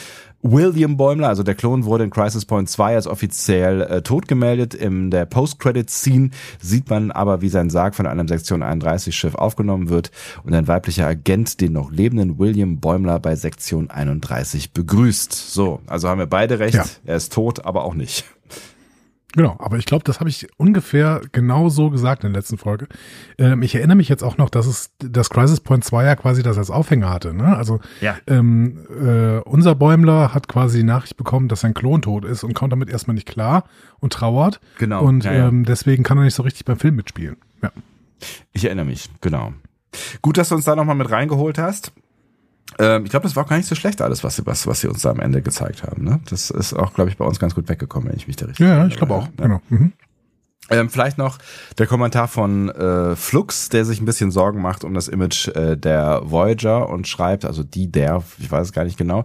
[0.43, 4.73] William Bäumler, also der Klon wurde in Crisis Point 2 als offiziell äh, tot gemeldet.
[4.73, 9.89] In der Post-Credit-Scene sieht man aber, wie sein Sarg von einem Sektion 31 Schiff aufgenommen
[9.89, 10.13] wird
[10.45, 15.33] und ein weiblicher Agent den noch lebenden William Bäumler bei Sektion 31 begrüßt.
[15.33, 16.75] So, also haben wir beide recht.
[16.75, 16.85] Ja.
[17.05, 18.25] Er ist tot, aber auch nicht.
[19.35, 22.89] Genau, aber ich glaube, das habe ich ungefähr genau so gesagt in der letzten Folge.
[23.37, 26.43] Ähm, ich erinnere mich jetzt auch noch, dass es das Crisis Point 2 ja quasi
[26.43, 27.35] das als Aufhänger hatte.
[27.35, 27.55] Ne?
[27.57, 28.17] Also Ja.
[28.27, 32.55] ähm, äh, unser Bäumler hat quasi die Nachricht bekommen, dass sein Klon tot ist und
[32.55, 33.65] kommt damit erstmal nicht klar
[34.01, 34.61] und trauert.
[34.79, 35.49] Genau, Und ja, ja.
[35.49, 37.37] Ähm, deswegen kann er nicht so richtig beim Film mitspielen.
[37.63, 37.71] Ja.
[38.53, 39.53] Ich erinnere mich, genau.
[40.23, 41.93] Gut, dass du uns da nochmal mit reingeholt hast.
[42.79, 44.81] Ähm, ich glaube, das war auch gar nicht so schlecht alles, was sie, was, was
[44.81, 46.05] sie uns da am Ende gezeigt haben.
[46.05, 46.21] Ne?
[46.31, 48.67] Das ist auch, glaube ich, bei uns ganz gut weggekommen, wenn ich mich da richtig
[48.67, 49.25] Ja, ich glaube auch.
[49.25, 49.47] Ja.
[49.47, 49.61] Genau.
[49.69, 49.93] Mhm.
[50.71, 51.39] Ähm, vielleicht noch
[51.79, 55.77] der Kommentar von äh, Flux, der sich ein bisschen Sorgen macht um das Image äh,
[55.77, 59.25] der Voyager und schreibt, also die der, ich weiß es gar nicht genau.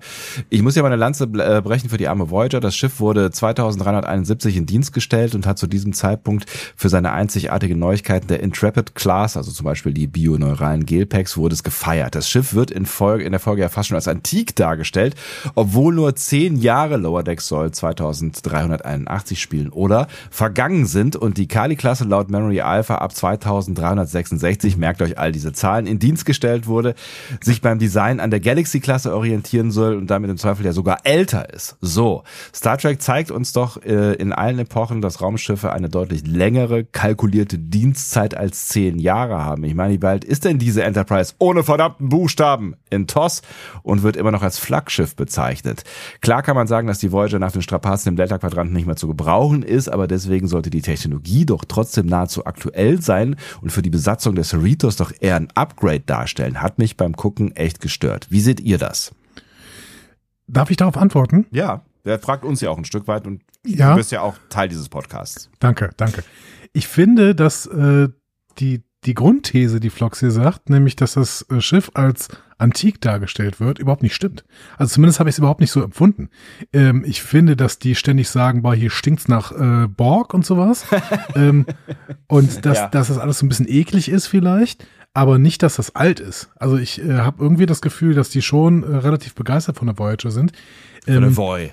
[0.49, 2.61] Ich muss ja meine Lanze äh, brechen für die arme Voyager.
[2.61, 7.77] Das Schiff wurde 2371 in Dienst gestellt und hat zu diesem Zeitpunkt für seine einzigartigen
[7.77, 12.15] Neuigkeiten der Intrepid Class, also zum Beispiel die bioneuralen Gelpacks, wurde es gefeiert.
[12.15, 15.15] Das Schiff wird in, Folge, in der Folge ja fast schon als antik dargestellt,
[15.55, 22.03] obwohl nur zehn Jahre Lower Deck soll 2381 spielen oder vergangen sind und die Kali-Klasse
[22.03, 26.95] laut Memory Alpha ab 2366, merkt euch all diese Zahlen, in Dienst gestellt wurde,
[27.39, 31.53] sich beim Design an der Galaxy-Klasse orientieren soll und damit im Zweifel ja sogar älter
[31.53, 31.77] ist.
[31.79, 36.83] So, Star Trek zeigt uns doch äh, in allen Epochen, dass Raumschiffe eine deutlich längere
[36.83, 39.63] kalkulierte Dienstzeit als zehn Jahre haben.
[39.63, 43.43] Ich meine, wie bald ist denn diese Enterprise ohne verdammten Buchstaben in TOS
[43.81, 45.85] und wird immer noch als Flaggschiff bezeichnet.
[46.19, 49.07] Klar kann man sagen, dass die Voyager nach den Strapazen im Delta-Quadranten nicht mehr zu
[49.07, 51.12] gebrauchen ist, aber deswegen sollte die Technologie
[51.45, 56.01] doch trotzdem nahezu aktuell sein und für die Besatzung des Cerritos doch eher ein Upgrade
[56.01, 56.61] darstellen.
[56.61, 58.27] Hat mich beim Gucken echt gestört.
[58.29, 59.13] Wie seht ihr das?
[60.47, 61.45] Darf ich darauf antworten?
[61.51, 63.91] Ja, der fragt uns ja auch ein Stück weit und Ja.
[63.91, 65.49] Du bist ja auch Teil dieses Podcasts.
[65.59, 66.23] Danke, danke.
[66.73, 68.09] Ich finde, dass äh,
[68.59, 73.59] die, die Grundthese, die Flox hier sagt, nämlich, dass das äh, Schiff als antik dargestellt
[73.59, 74.45] wird, überhaupt nicht stimmt.
[74.77, 76.29] Also zumindest habe ich es überhaupt nicht so empfunden.
[76.71, 80.85] Ähm, ich finde, dass die ständig sagen, boah, hier stinkt's nach äh, Borg und sowas.
[81.35, 81.65] ähm,
[82.27, 82.87] und dass, Ja.
[82.87, 86.49] dass das alles so ein bisschen eklig ist vielleicht, aber nicht, dass das alt ist.
[86.55, 89.97] Also ich äh, habe irgendwie das Gefühl, dass die schon äh, relativ begeistert von der
[89.99, 90.53] Voyager sind.
[91.07, 91.71] Oder Ähm, Voy.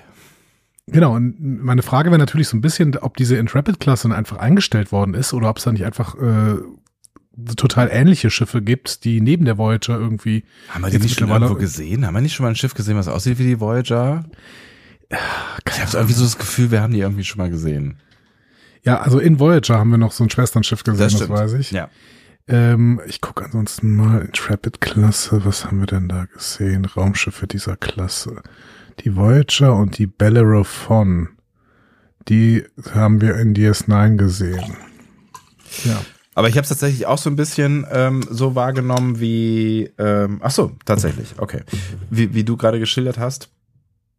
[0.87, 4.91] Genau, und meine Frage wäre natürlich so ein bisschen, ob diese Intrepid-Klasse dann einfach eingestellt
[4.91, 6.55] worden ist oder ob es da nicht einfach äh,
[7.55, 10.43] total ähnliche Schiffe gibt, die neben der Voyager irgendwie.
[10.69, 12.05] Haben wir die nicht schon irgendwo gesehen?
[12.05, 14.25] Haben wir nicht schon mal ein Schiff gesehen, was aussieht wie die Voyager?
[15.09, 17.97] Ich habe irgendwie so das Gefühl, wir haben die irgendwie schon mal gesehen.
[18.83, 21.29] Ja, also in Voyager haben wir noch so ein Schwesternschiff gesehen, das, stimmt.
[21.29, 21.71] weiß ich.
[21.71, 21.89] Ja.
[22.47, 26.85] Ähm, ich gucke ansonsten mal Intrepid-Klasse, was haben wir denn da gesehen?
[26.85, 28.41] Raumschiffe dieser Klasse.
[29.01, 31.29] Die Voyager und die Bellerophon.
[32.27, 32.63] Die
[32.93, 34.75] haben wir in DS9 gesehen.
[35.83, 36.01] Ja.
[36.33, 40.51] Aber ich habe es tatsächlich auch so ein bisschen ähm, so wahrgenommen wie, ähm, ach
[40.51, 41.61] so, tatsächlich, okay.
[42.09, 43.49] Wie, wie du gerade geschildert hast.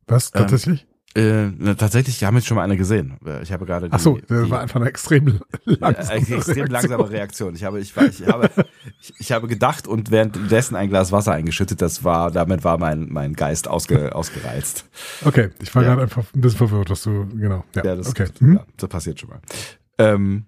[0.06, 0.86] Was, Ähm, tatsächlich?
[1.14, 3.18] Äh, na, tatsächlich haben wir schon mal eine gesehen.
[3.26, 5.32] Äh, Ich habe gerade Ach so, das die, war einfach eine extrem äh,
[5.66, 6.66] langsame extrem Reaktion.
[6.70, 7.54] langsame Reaktion.
[7.54, 8.50] Ich habe, ich, war, ich habe,
[9.00, 11.82] ich, ich habe gedacht und währenddessen ein Glas Wasser eingeschüttet.
[11.82, 14.86] Das war, damit war mein mein Geist ausge, ausgereizt.
[15.24, 15.90] Okay, ich war Ja.
[15.90, 17.64] gerade einfach ein bisschen verwirrt, dass du, genau.
[17.74, 18.26] Ja, Ja, das, okay.
[18.40, 18.54] Mhm.
[18.54, 19.40] ja, das passiert schon mal.
[19.98, 20.46] Ähm,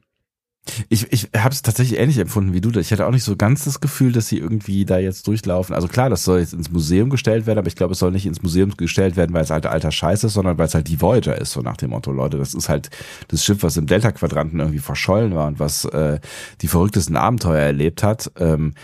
[0.88, 2.70] ich ich habe es tatsächlich ähnlich empfunden wie du.
[2.78, 5.74] Ich hatte auch nicht so ganz das Gefühl, dass sie irgendwie da jetzt durchlaufen.
[5.74, 8.26] Also klar, das soll jetzt ins Museum gestellt werden, aber ich glaube, es soll nicht
[8.26, 11.00] ins Museum gestellt werden, weil es halt alter Scheiß ist, sondern weil es halt die
[11.00, 12.90] Voyager ist, so nach dem Motto, Leute, das ist halt
[13.28, 16.18] das Schiff, was im Delta-Quadranten irgendwie verschollen war und was äh,
[16.62, 18.30] die verrücktesten Abenteuer erlebt hat.
[18.38, 18.74] Ähm,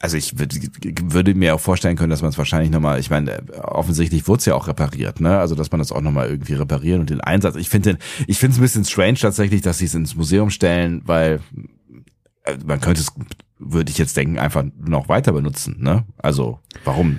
[0.00, 0.54] also ich würd,
[1.12, 4.46] würde mir auch vorstellen können, dass man es wahrscheinlich nochmal, ich meine, offensichtlich wurde es
[4.46, 5.38] ja auch repariert, ne?
[5.38, 7.56] Also dass man das auch nochmal irgendwie reparieren und den Einsatz.
[7.56, 11.02] Ich finde ich finde es ein bisschen strange tatsächlich, dass sie es ins Museum stellen,
[11.04, 11.40] weil
[12.44, 13.08] äh, man könnte es,
[13.58, 16.04] würde ich jetzt denken, einfach noch weiter benutzen, ne?
[16.18, 17.18] Also warum?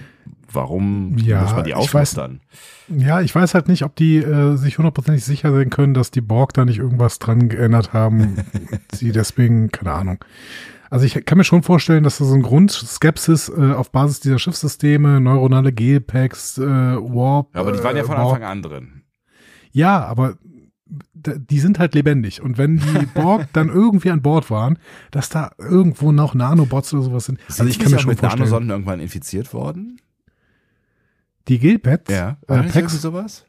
[0.51, 2.39] Warum Ja, muss man die aufmustern?
[2.87, 6.21] Ja, ich weiß halt nicht, ob die äh, sich hundertprozentig sicher sein können, dass die
[6.21, 8.35] Borg da nicht irgendwas dran geändert haben.
[8.93, 10.19] sie deswegen, keine Ahnung.
[10.93, 14.37] Also ich kann mir schon vorstellen, dass da so ein Grundskepsis äh, auf Basis dieser
[14.37, 17.55] Schiffssysteme, neuronale Gelpacks, äh, Warp.
[17.55, 19.01] Ja, aber die waren ja äh, von Borg- Anfang an drin.
[19.71, 20.37] Ja, aber
[21.15, 22.43] die sind halt lebendig.
[22.43, 24.77] Und wenn die Borg dann irgendwie an Bord waren,
[25.09, 27.39] dass da irgendwo noch Nanobots oder sowas sind.
[27.47, 28.41] Also ich kann mir schon mit vorstellen.
[28.41, 29.99] Nanosonden irgendwann infiziert worden?
[31.47, 32.11] Die Gilpads?
[32.13, 32.37] Ja.
[32.47, 33.01] Äh, Packs?
[33.01, 33.45] sowas?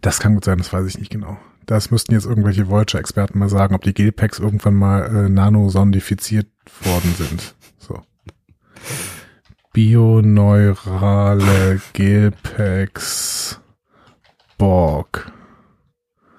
[0.00, 1.36] Das kann gut sein, das weiß ich nicht genau.
[1.66, 6.48] Das müssten jetzt irgendwelche Voyager-Experten mal sagen, ob die Gelpacks irgendwann mal äh, nanosondifiziert
[6.82, 7.54] worden sind.
[7.78, 8.02] So.
[9.72, 10.70] Bioneurale
[11.92, 13.60] Gelpacks
[14.58, 15.32] Borg.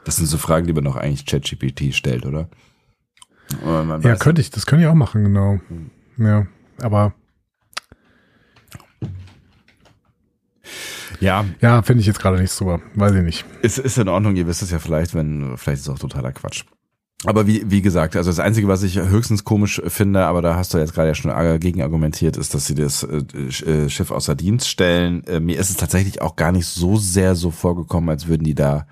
[0.05, 2.47] Das sind so Fragen, die man doch eigentlich ChatGPT stellt, oder?
[3.63, 5.59] Ja, könnte ich, das könnte ich auch machen, genau.
[6.17, 6.47] Ja,
[6.81, 7.13] aber
[11.19, 13.45] Ja, ja, finde ich jetzt gerade nicht so, weiß ich nicht.
[13.61, 16.31] ist, ist in Ordnung, ihr wisst es ja vielleicht, wenn, vielleicht ist es auch totaler
[16.31, 16.63] Quatsch.
[17.23, 20.73] Aber wie, wie gesagt, also das Einzige, was ich höchstens komisch finde, aber da hast
[20.73, 23.23] du jetzt gerade ja schon gegen argumentiert, ist, dass sie das äh,
[23.65, 25.23] äh, Schiff außer Dienst stellen.
[25.25, 28.53] Äh, mir ist es tatsächlich auch gar nicht so sehr so vorgekommen, als würden die
[28.53, 28.85] da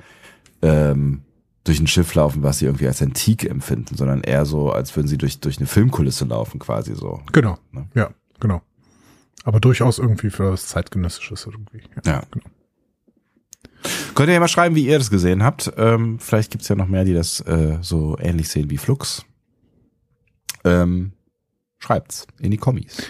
[0.62, 1.22] ähm,
[1.64, 5.08] durch ein Schiff laufen, was sie irgendwie als antik empfinden, sondern eher so, als würden
[5.08, 7.22] sie durch, durch eine Filmkulisse laufen, quasi so.
[7.32, 7.58] Genau.
[7.72, 7.88] Ne?
[7.94, 8.10] Ja,
[8.40, 8.62] genau.
[9.44, 11.82] Aber durchaus irgendwie für was zeitgenössisches irgendwie.
[12.06, 12.24] Ja.
[12.32, 12.46] genau.
[14.16, 15.72] Könnt ihr ja mal schreiben, wie ihr das gesehen habt.
[15.78, 19.26] Ähm, vielleicht gibt's ja noch mehr, die das äh, so ähnlich sehen wie Flux.
[20.64, 21.14] Ähm,
[21.80, 23.04] schreibt's in die Kommis.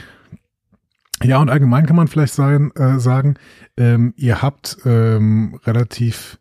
[1.22, 3.36] Ja, und allgemein kann man vielleicht sagen, äh, sagen
[3.78, 6.40] ähm, ihr habt ähm, relativ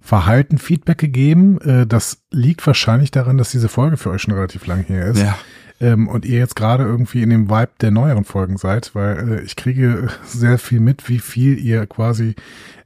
[0.00, 1.60] verhalten Feedback gegeben.
[1.60, 5.20] Äh, das liegt wahrscheinlich daran, dass diese Folge für euch schon relativ lang her ist.
[5.20, 5.38] Ja.
[5.80, 9.42] Ähm, und ihr jetzt gerade irgendwie in dem Vibe der neueren Folgen seid, weil äh,
[9.42, 12.34] ich kriege sehr viel mit, wie viel ihr quasi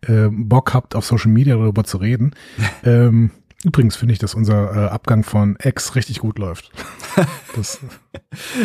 [0.07, 2.35] äh, Bock habt, auf Social Media darüber zu reden.
[2.85, 3.31] ähm,
[3.64, 6.70] übrigens finde ich, dass unser äh, Abgang von X richtig gut läuft.
[7.56, 7.80] das,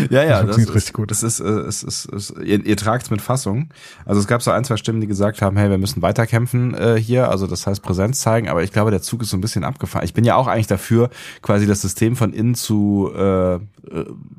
[0.10, 1.10] Ja, ja, Das das, ist, richtig gut.
[1.12, 3.70] Das ist, äh, es ist, es, ihr, ihr tragt's mit Fassung.
[4.06, 6.96] Also es gab so ein, zwei Stimmen, die gesagt haben, hey, wir müssen weiterkämpfen äh,
[7.00, 9.64] hier, also das heißt Präsenz zeigen, aber ich glaube, der Zug ist so ein bisschen
[9.64, 10.06] abgefahren.
[10.06, 11.10] Ich bin ja auch eigentlich dafür,
[11.42, 13.60] quasi das System von innen zu, äh, äh,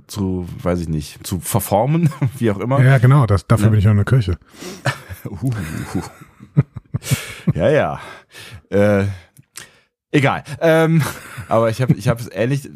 [0.07, 2.83] zu, weiß ich nicht, zu verformen, wie auch immer.
[2.83, 3.71] ja, genau, das, dafür Ne?
[3.73, 4.39] bin ich auch in der Kirche.
[5.43, 5.51] Uh.
[7.55, 8.01] ja, ja.
[8.69, 9.07] Äh,
[10.15, 10.45] egal.
[10.61, 11.03] Ähm,
[11.49, 12.69] aber ich habe ich hab ähnlich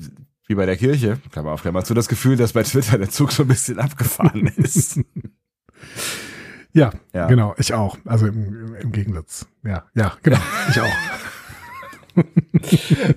[0.47, 3.33] wie bei der Kirche, Klammer auf Klammer zu, das Gefühl, dass bei Twitter der Zug
[3.33, 5.01] so ein bisschen abgefahren ist.
[6.73, 7.27] Ja, Ja.
[7.27, 7.99] genau, ich auch.
[8.05, 9.47] Also im, im, Gegensatz.
[9.65, 10.39] Ja, ja, genau,
[10.71, 10.87] ich auch.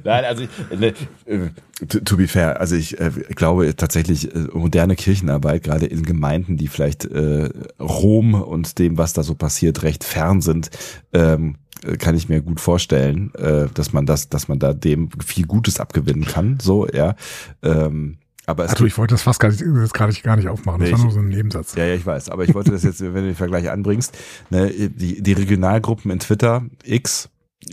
[0.03, 0.93] Nein, also ich, ne,
[1.25, 1.49] äh,
[1.87, 6.67] to, be fair, also ich äh, glaube tatsächlich äh, moderne Kirchenarbeit, gerade in Gemeinden, die
[6.67, 10.69] vielleicht äh, Rom und dem, was da so passiert, recht fern sind,
[11.13, 11.60] ähm, äh,
[11.99, 15.79] kann ich mir gut vorstellen, äh, dass man das, dass man da dem viel Gutes
[15.79, 16.59] abgewinnen kann.
[16.61, 17.15] So, ja.
[17.61, 20.47] Ähm, aber es Also ich wollte das fast gar nicht, das gar nicht, gar nicht
[20.49, 20.81] aufmachen.
[20.81, 21.75] Das Nee, war nur so ein Nebensatz.
[21.75, 22.29] Ja, ja, ich weiß.
[22.29, 24.17] Aber ich wollte das jetzt, wenn du den Vergleich anbringst,
[24.49, 27.29] ne, die, die Regionalgruppen in Twitter, X,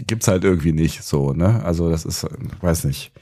[0.07, 1.65] gibt's halt irgendwie nicht so, ne?
[1.65, 2.27] Also das ist,
[2.61, 3.13] weiß nicht.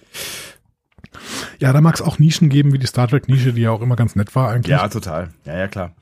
[1.58, 3.80] Ja, da mag es auch Nischen geben, wie die Star Trek Nische, die ja auch
[3.80, 4.70] immer ganz nett war eigentlich.
[4.70, 5.30] Ja, total.
[5.44, 5.92] Ja, ja, klar.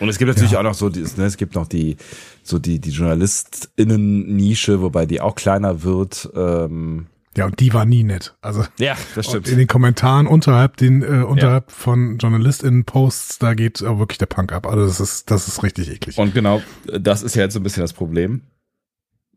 [0.00, 0.58] Und es gibt natürlich Ja.
[0.60, 1.96] auch noch so, dieses, ne, es gibt noch die,
[2.42, 6.28] so die, die JournalistInnen-Nische, wobei die auch kleiner wird.
[6.34, 7.06] Ähm,
[7.36, 8.36] Ja, und die war nie nett.
[8.42, 13.80] Also ja, das und in den Kommentaren unterhalb den äh, unterhalb von JournalistInnen-Posts, da geht
[13.82, 14.66] äh, wirklich der Punk ab.
[14.66, 16.16] Also das ist das ist richtig eklig.
[16.18, 18.42] Und genau, das ist ja jetzt so ein bisschen das Problem,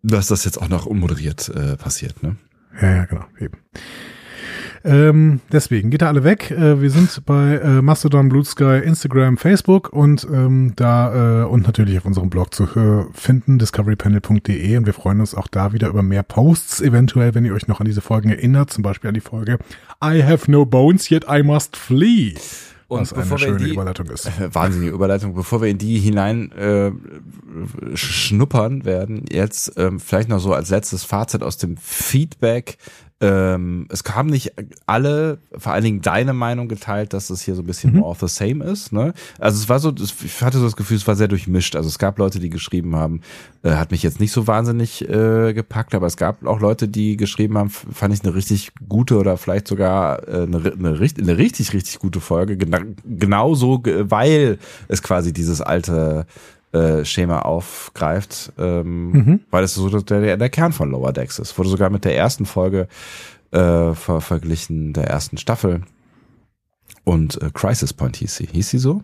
[0.04, 2.36] dass das jetzt auch noch unmoderiert äh, passiert, ne?
[2.80, 3.26] Ja, ja, genau.
[3.39, 3.58] Eben.
[4.88, 6.50] Ähm, deswegen geht da alle weg.
[6.50, 11.65] Äh, wir sind bei äh, Mastodon, Blue Sky, Instagram, Facebook und ähm, da äh, und
[11.67, 15.89] natürlich auf unserem Blog zu äh, finden, discoverypanel.de und wir freuen uns auch da wieder
[15.89, 19.13] über mehr Posts, eventuell, wenn ihr euch noch an diese Folgen erinnert, zum Beispiel an
[19.13, 19.60] die Folge
[20.04, 22.36] I have no bones, yet I must flee.
[22.89, 24.28] Und was eine bevor wir schöne die- Überleitung ist.
[24.28, 25.34] Äh, Wahnsinnige Überleitung.
[25.34, 26.91] Bevor wir in die hinein äh,
[27.95, 32.78] schnuppern werden, jetzt ähm, vielleicht noch so als letztes Fazit aus dem Feedback.
[33.19, 34.53] Ähm, es haben nicht
[34.86, 37.99] alle, vor allen Dingen deine Meinung geteilt, dass es hier so ein bisschen Mhm.
[38.01, 38.93] more of the same ist.
[38.93, 39.13] Ne?
[39.39, 39.91] Also es war so,
[40.23, 41.75] ich hatte so das Gefühl, es war sehr durchmischt.
[41.75, 43.21] Also es gab Leute, die geschrieben haben,
[43.63, 47.17] äh, hat mich jetzt nicht so wahnsinnig äh, gepackt, aber es gab auch Leute, die
[47.17, 51.39] geschrieben haben, fand ich eine richtig gute oder vielleicht sogar äh, eine, eine, richt- eine
[51.39, 52.56] richtig, richtig gute Folge.
[52.56, 56.27] Gena genauso, ge- weil es quasi dieses alte
[56.73, 59.39] äh, Schema aufgreift, ähm, Mhm.
[59.49, 61.58] weil es so der, der, Kern von Lower Decks ist.
[61.58, 62.88] Wurde sogar mit der ersten Folge
[63.51, 65.82] äh, ver verglichen, der ersten Staffel.
[67.03, 68.47] Und äh, Crisis Point hieß sie.
[68.51, 69.01] Hieß sie so?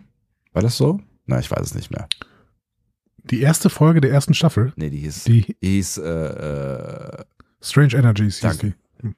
[0.52, 1.00] War das so?
[1.26, 2.06] Na, ich weiß es nicht mehr.
[3.30, 7.24] Die erste Folge der ersten Staffel, Nee, die hieß, die hieß äh, äh,
[7.62, 8.74] Strange Energies hieß Danke.
[9.02, 9.14] die.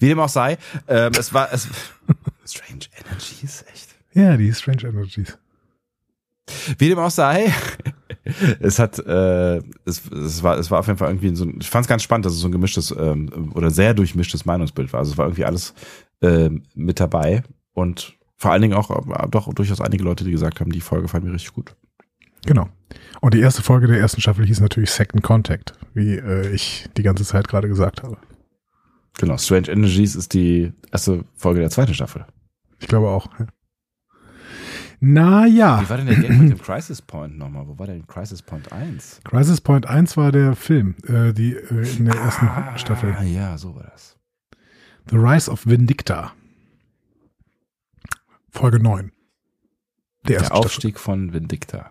[0.00, 1.68] wie dem auch sei, ähm, es war es
[2.44, 3.94] Strange Energies, echt.
[4.12, 5.38] Ja, die Strange Energies.
[6.78, 7.52] Wie dem auch sei,
[8.60, 11.68] es hat, äh, es, es war, es war auf jeden Fall irgendwie so, ein, ich
[11.70, 15.00] fand es ganz spannend, dass es so ein gemischtes ähm, oder sehr durchmischtes Meinungsbild war.
[15.00, 15.74] Also es war irgendwie alles
[16.22, 20.60] ähm, mit dabei und vor allen Dingen auch äh, doch durchaus einige Leute, die gesagt
[20.60, 21.74] haben, die Folge fand mir richtig gut.
[22.44, 22.68] Genau.
[23.20, 27.02] Und die erste Folge der ersten Staffel hieß natürlich Second Contact, wie äh, ich die
[27.02, 28.18] ganze Zeit gerade gesagt habe.
[29.18, 32.26] Genau, Strange Energies ist die erste Folge der zweiten Staffel.
[32.78, 33.28] Ich glaube auch.
[33.38, 33.46] Ja.
[35.00, 37.66] Naja, Wie war denn der Gag mit dem Crisis Point nochmal?
[37.68, 39.20] Wo war denn Crisis Point 1?
[39.24, 43.14] Crisis Point 1 war der Film, äh, die äh, in der ersten Staffel.
[43.18, 44.16] Ah, ja, so war das.
[45.10, 46.32] The Rise of Vindicta.
[48.50, 49.12] Folge 9.
[50.24, 50.64] Der Der ersten Staffel.
[50.66, 51.90] Aufstieg von Vindicta.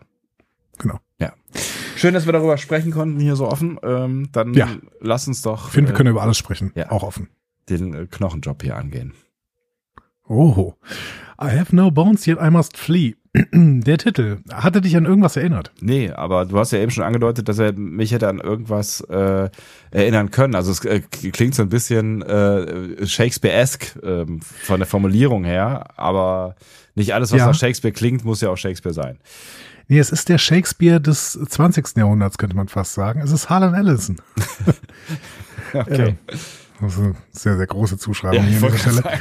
[0.80, 1.00] Genau.
[1.20, 1.34] Ja.
[1.96, 3.80] Schön, dass wir darüber sprechen konnten, hier so offen.
[3.84, 4.68] Ähm, dann Ja.
[5.00, 6.72] lass uns doch Ich finde, wir äh, können über alles sprechen.
[6.76, 6.90] ja.
[6.92, 7.30] Auch offen.
[7.70, 9.14] den äh, Knochenjob hier angehen.
[10.28, 10.76] Oho.
[11.42, 13.16] I have no bones, yet I must flee.
[13.54, 14.38] Der Titel.
[14.52, 15.72] Hatte dich an irgendwas erinnert?
[15.82, 19.50] Nee, aber du hast ja eben schon angedeutet, dass er mich hätte an irgendwas äh,
[19.92, 20.56] erinnern können.
[20.56, 26.56] Also es äh, klingt so ein bisschen äh, Shakespeare-esque ähm, von der Formulierung her, aber
[26.96, 27.48] nicht alles, was Ja.
[27.48, 29.18] nach Shakespeare klingt, muss ja auch Shakespeare sein.
[29.90, 31.98] Nee, es ist der Shakespeare des 20.
[31.98, 33.20] Jahrhunderts, könnte man fast sagen.
[33.22, 34.16] Es ist Harlan Ellison.
[35.74, 36.16] Okay.
[36.82, 38.96] Das ist eine sehr, sehr große Zuschreibung Ja, hier an dieser Stelle.
[39.02, 39.20] sagen.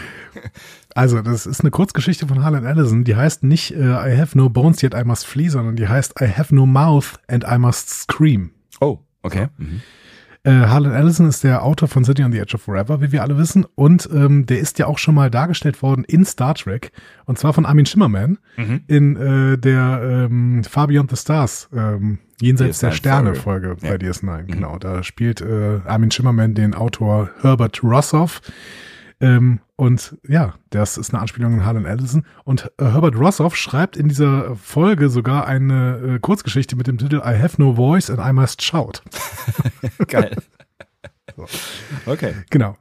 [0.95, 3.05] Also, das ist eine Kurzgeschichte von Harlan Ellison.
[3.05, 6.21] Die heißt nicht äh, I have no bones, yet I must flee, sondern die heißt
[6.21, 8.51] I have no mouth and I must scream.
[8.81, 9.49] Oh, okay.
[9.59, 9.83] Mhm.
[10.45, 13.23] Äh, Harlan Ellison ist der Autor von City on the Edge of Forever, wie wir
[13.23, 13.65] alle wissen.
[13.75, 16.93] Und ähm, der ist ja auch schon mal dargestellt worden in Star Trek.
[17.25, 18.81] Und zwar von Armin Schimmerman Mhm.
[18.87, 23.91] in äh, der ähm, Far Beyond the Stars, ähm, Jenseits der DS9 Sterne-Folge Ja.
[23.91, 24.43] bei DS9.
[24.45, 28.43] Genau, da spielt äh, Armin Schimmerman den Autor Herbert Rossoff.
[29.21, 32.25] Ähm, und ja, das ist eine Anspielung an Harlan Ellison.
[32.45, 37.17] Und äh, Herbert Rossoff schreibt in dieser Folge sogar eine äh, Kurzgeschichte mit dem Titel
[37.17, 39.03] I have no voice and I must shout.
[40.09, 40.37] Geil.
[42.07, 42.33] Okay.
[42.51, 42.77] Genau.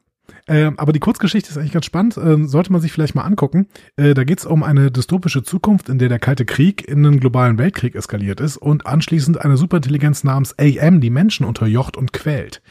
[0.47, 3.67] Ähm, aber die Kurzgeschichte ist eigentlich ganz spannend, ähm, sollte man sich vielleicht mal angucken.
[3.95, 7.19] Äh, da geht es um eine dystopische Zukunft, in der der Kalte Krieg in einen
[7.19, 12.61] globalen Weltkrieg eskaliert ist und anschließend eine Superintelligenz namens AM die Menschen unterjocht und quält.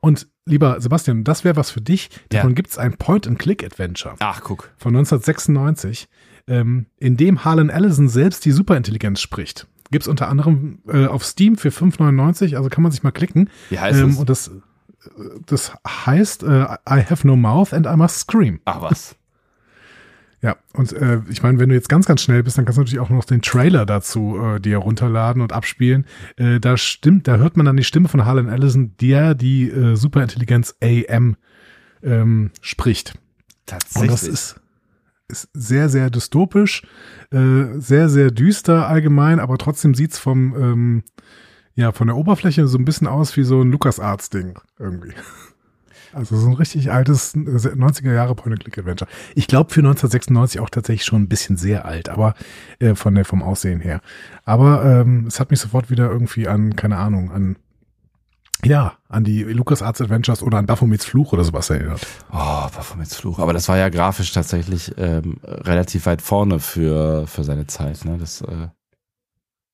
[0.00, 2.10] Und lieber Sebastian, das wäre was für dich.
[2.12, 2.38] Ja.
[2.40, 4.70] Davon gibt's ein Point-and-Click-Adventure Ach, guck.
[4.76, 6.08] von 1996,
[6.48, 9.66] ähm, in dem Harlan Ellison selbst die Superintelligenz spricht.
[9.90, 13.50] Gibt's unter anderem äh, auf Steam für 5,99, also kann man sich mal klicken.
[13.70, 14.16] Wie heißt Ähm, es?
[14.18, 14.50] und das
[15.46, 18.60] das heißt äh, I have no mouth and I must scream.
[18.64, 19.16] Ach was.
[20.42, 22.82] Ja, und äh, ich meine, wenn du jetzt ganz, ganz schnell bist, dann kannst du
[22.82, 26.04] natürlich auch noch den Trailer dazu äh, dir runterladen und abspielen.
[26.36, 29.94] Äh, da stimmt, da hört man dann die Stimme von Harlan Ellison, der die äh,
[29.94, 31.36] Superintelligenz AM
[32.02, 33.14] ähm, spricht.
[33.66, 34.02] Tatsächlich.
[34.02, 34.60] Und das ist,
[35.28, 36.82] ist sehr, sehr dystopisch,
[37.30, 41.02] äh, sehr, sehr düster allgemein, aber trotzdem sieht's vom, ähm,
[41.76, 45.12] ja, von der Oberfläche so ein bisschen aus wie so ein LucasArts-Ding irgendwie.
[46.12, 49.10] Also so ein richtig altes 90er Jahre Point-and-Click-Adventure.
[49.34, 52.34] Ich glaube für 1996 auch tatsächlich schon ein bisschen sehr alt, aber
[52.78, 54.00] äh, von der vom Aussehen her.
[54.44, 57.56] Aber ähm, es hat mich sofort wieder irgendwie an, keine Ahnung, an
[58.64, 62.06] ja, an die LucasArts Adventures oder an Baphomets Fluch oder sowas erinnert.
[62.30, 63.40] Oh, Baphomets Fluch.
[63.40, 68.04] Aber das war ja grafisch tatsächlich ähm, relativ weit vorne für, für seine Zeit.
[68.04, 68.18] Ne?
[68.18, 68.68] Das äh,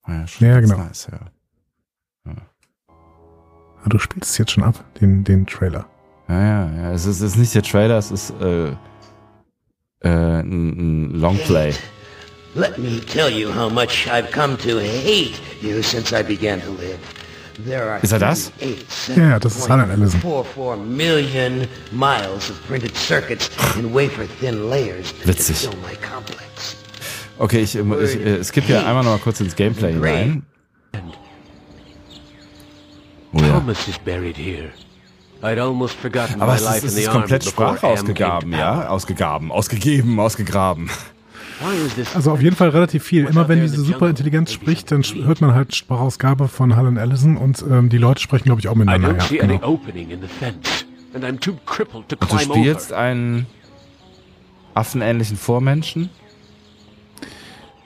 [0.04, 0.78] war ja schon Ja, genau.
[0.78, 1.20] nice, ja.
[3.84, 5.86] Ah, du spielst es jetzt schon ab, den, den Trailer.
[6.28, 6.92] Ja, ja, ja.
[6.92, 8.74] Es ist, es ist nicht der Trailer, es ist äh, äh,
[10.02, 11.72] ein, ein Longplay.
[12.54, 16.70] Let me tell you how much I've come to hate you since I began to
[16.72, 16.98] live.
[17.64, 18.52] There are Ist er das?
[18.60, 20.20] 38 Ja, ja, das ist Harlan Ellison.
[20.20, 25.56] 44 million miles of printed circuits in wafer-thin layers Witzig.
[25.64, 26.76] to fill my complex.
[27.38, 30.44] Okay, ich, ich äh, skippe hier einmal noch mal kurz ins Gameplay hinein.
[33.32, 33.58] Oh ja.
[33.58, 34.70] Thomas is buried here.
[35.40, 38.40] Aber es ist, es ist komplett Sprache ja?
[38.40, 38.90] power.
[38.90, 40.90] Ausgegaben, ausgegeben, ausgegraben.
[42.14, 43.26] Also auf jeden Fall relativ viel.
[43.26, 47.88] Immer wenn diese Superintelligenz spricht, dann hört man halt Sprachausgabe von Harlan Ellison und ähm,
[47.88, 49.16] die Leute sprechen, glaube ich, auch miteinander.
[49.30, 49.80] Ja, genau.
[51.14, 53.46] Und du spielst einen
[54.74, 56.10] affenähnlichen Vormenschen?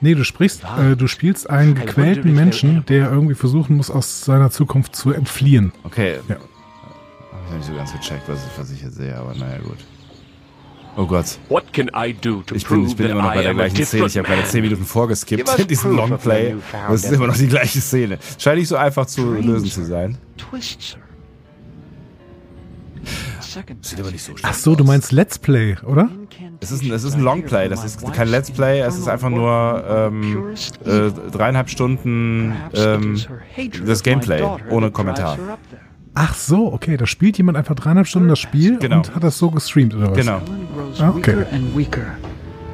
[0.01, 4.51] Nee, du sprichst, äh, du spielst einen gequälten Menschen, der irgendwie versuchen muss, aus seiner
[4.51, 5.71] Zukunft zu entfliehen.
[5.83, 6.17] Okay.
[6.27, 6.35] Ja.
[7.53, 9.77] Hab ich nicht so ganz gecheckt, was, was ich jetzt sehe, aber naja, gut.
[10.95, 11.37] Oh Gott.
[11.49, 14.07] What can I do to Ich bin, ich bin immer noch bei der gleichen Szene.
[14.07, 14.69] Ich habe gerade 10 man?
[14.69, 16.53] Minuten vorgeskippt in diesem Longplay.
[16.53, 18.17] newfound Das ist immer noch die gleiche Szene.
[18.37, 20.17] Scheint nicht so einfach zu lösen zu sein.
[23.81, 26.09] Sieht aber nicht so Ach so, du meinst Let's Play, oder?
[26.59, 29.29] Es ist ein, es ist ein Longplay, das ist kein Let's Play, es ist einfach
[29.29, 33.21] nur ähm, äh, dreieinhalb Stunden ähm,
[33.85, 35.37] das Gameplay ohne Kommentar.
[36.15, 38.97] Ach so, okay, da spielt jemand einfach dreieinhalb Stunden das Spiel Genau.
[38.97, 40.17] und hat das so gestreamt oder was?
[40.17, 40.41] Genau.
[40.99, 41.37] Ah, okay.
[41.37, 42.05] weaker and weaker.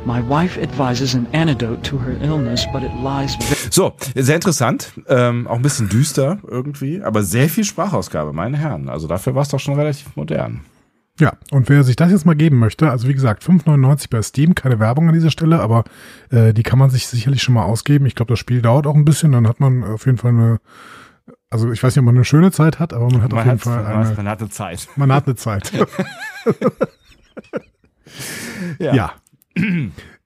[0.05, 4.91] My wife advises an antidote to her illness, but it lies very So, sehr interessant,
[5.07, 8.89] ähm, auch ein bisschen düster irgendwie, aber sehr viel Sprachausgabe, meine Herren.
[8.89, 10.61] Also dafür war es doch schon relativ modern.
[11.19, 14.55] Ja, und wer sich das jetzt mal geben möchte, also wie gesagt, 5,99 bei Steam,
[14.55, 15.83] keine Werbung an dieser Stelle, aber
[16.31, 18.05] äh, die kann man sich sicherlich schon mal ausgeben.
[18.05, 20.59] Ich glaube, das Spiel dauert auch ein bisschen, dann hat man auf jeden Fall eine,
[21.49, 23.45] also ich weiß nicht, ob man eine schöne Zeit hat, aber man hat auf Man
[23.45, 24.87] jeden hat, Fall eine, man hatte Zeit.
[24.95, 25.71] man hat eine Zeit.
[28.79, 29.13] ja.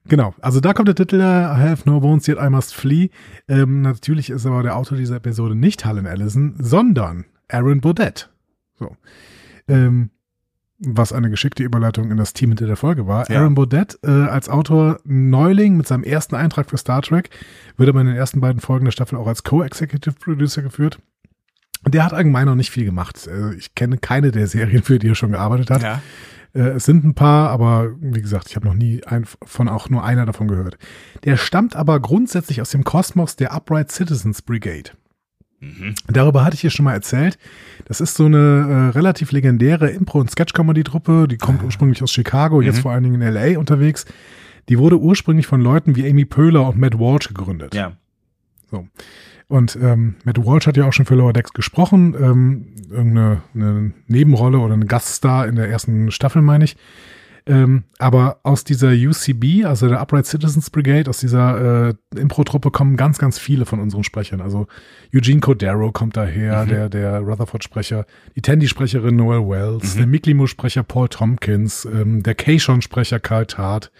[0.06, 3.08] Genau, also da kommt der Titel I have no bones yet I must flee.
[3.48, 8.28] Ähm, natürlich ist aber der Autor dieser Episode nicht Harlan Ellison, sondern Aaron Burdett.
[8.78, 8.94] So.
[9.66, 10.10] Ähm,
[10.78, 13.30] was eine geschickte Überleitung in das Team hinter der Folge war.
[13.30, 13.40] Ja.
[13.40, 17.30] Aaron Burdett äh, als Autor Neuling mit seinem ersten Eintrag für Star Trek
[17.78, 20.98] wird aber in den ersten beiden Folgen der Staffel auch als Co-Executive Producer geführt.
[21.84, 23.26] Und Der hat allgemein noch nicht viel gemacht.
[23.26, 25.82] Äh, Ich kenne keine der Serien, für die er schon gearbeitet hat.
[25.82, 26.02] Ja.
[26.54, 29.90] Äh, es sind ein paar, aber wie gesagt, ich habe noch nie ein, von auch
[29.90, 30.78] nur einer davon gehört.
[31.24, 34.90] Der stammt aber grundsätzlich aus dem Kosmos der Upright Citizens Brigade.
[36.08, 37.38] Darüber hatte ich hier schon mal erzählt.
[37.86, 41.26] Das ist so eine äh, relativ legendäre Impro- und Sketch-Comedy-Truppe.
[41.26, 44.04] Die kommt ursprünglich aus Chicago, jetzt vor allen Dingen in LA unterwegs.
[44.68, 47.74] Die wurde ursprünglich von Leuten wie Amy Poehler und Matt Walsh gegründet.
[47.74, 47.92] Ja.
[48.70, 48.86] So.
[49.48, 52.14] Und ähm, Matt Walsh hat ja auch schon für Lower Decks gesprochen.
[52.18, 56.76] Ähm, irgendeine eine Nebenrolle oder eine Gaststar in der ersten Staffel, meine ich.
[57.46, 62.96] Ähm, aber aus dieser UCB, also der Upright Citizens Brigade, aus dieser äh, Impro-Truppe kommen
[62.96, 64.40] ganz, ganz viele von unseren Sprechern.
[64.40, 64.66] Also
[65.14, 71.84] Eugene Codero kommt daher, der, der Rutherford-Sprecher, die Tandy-Sprecherin Noel Wells, der Miklimo-Sprecher Paul Tompkins,
[71.84, 73.92] ähm, der Kayshon-Sprecher Carl Tart,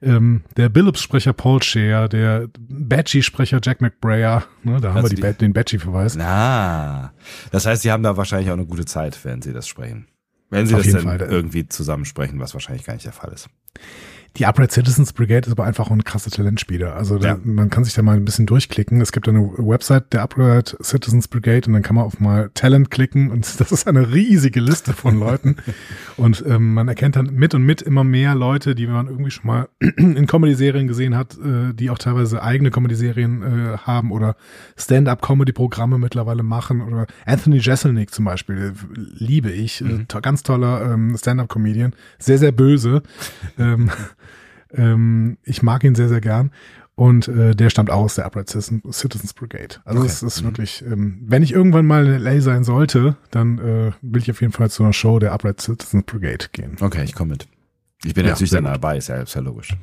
[0.00, 5.22] ähm, der Billups-Sprecher Paul Scheer, der Badgie-Sprecher Jack McBrayer, ne, da haben Also wir die,
[5.22, 6.14] die- den Badgie-Verweis.
[6.16, 7.12] Na,
[7.50, 10.06] das heißt, Sie haben da wahrscheinlich auch eine gute Zeit, während Sie das sprechen.
[10.50, 11.20] Wenn Sie Auf das dann Fall.
[11.20, 13.48] irgendwie zusammensprechen, was wahrscheinlich gar nicht der Fall ist.
[14.38, 16.94] Die Upright Citizens Brigade ist aber einfach auch ein krasser Talentspieler.
[16.94, 17.38] Also da, Ja.
[17.42, 19.00] man kann sich da mal ein bisschen durchklicken.
[19.00, 22.90] Es gibt eine Website der Upright Citizens Brigade und dann kann man auf mal Talent
[22.90, 25.56] klicken und das ist eine riesige Liste von Leuten.
[26.18, 29.46] und ähm, man erkennt dann mit und mit immer mehr Leute, die man irgendwie schon
[29.46, 34.36] mal in Comedy-Serien gesehen hat, äh, die auch teilweise eigene Comedy-Serien äh, haben oder
[34.76, 41.16] Stand-up-Comedy-Programme mittlerweile machen oder Anthony Jeselnik zum Beispiel, liebe ich, äh, to ganz toller ähm,
[41.16, 43.02] Stand-up-Comedian, sehr, sehr böse.
[43.58, 43.90] ähm,
[44.76, 46.50] ähm, ich mag ihn sehr, sehr gern.
[46.94, 49.76] Und äh, der stammt auch aus der Upright Citizen- Citizens Brigade.
[49.84, 53.92] Also es ist wirklich, ähm, wenn ich irgendwann mal in LA sein sollte, dann äh,
[54.00, 56.76] will ich auf jeden Fall zu einer Show der Upright Citizens Brigade gehen.
[56.80, 57.48] Okay, ich komme mit.
[58.02, 59.76] Ich bin Ja, natürlich dann dabei, ist ja, ist ja logisch.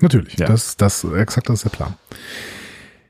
[0.00, 0.46] Natürlich, Ja.
[0.48, 1.94] das, das, exakt das ist der Plan.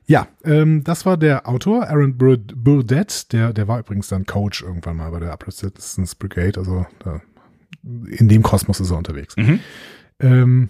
[0.06, 4.62] Ja, ähm, das war der Autor, Aaron Bur- Burdett, der, der war übrigens dann Coach
[4.62, 7.20] irgendwann mal bei der Upright Citizens Brigade, also da,
[7.82, 9.34] in dem Kosmos ist er unterwegs.
[9.36, 9.60] Mhm.
[10.20, 10.68] Ähm,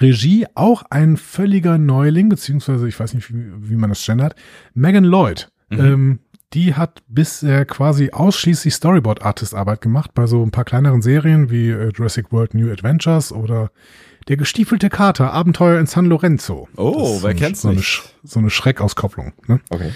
[0.00, 4.34] Regie auch ein völliger Neuling, beziehungsweise ich weiß nicht, wie, wie man das gendert.
[4.74, 6.20] Megan Lloyd, ähm,
[6.52, 11.90] die hat bisher quasi ausschließlich Storyboard-Artist-Arbeit gemacht bei so ein paar kleineren Serien wie äh,
[11.94, 13.70] Jurassic World New Adventures oder
[14.28, 16.68] Der gestiefelte Kater, Abenteuer in San Lorenzo.
[16.76, 18.02] Oh, wer so kennt's so eine, nicht?
[18.22, 19.32] So eine Schreckauskopplung.
[19.46, 19.60] Ne?
[19.70, 19.90] Okay.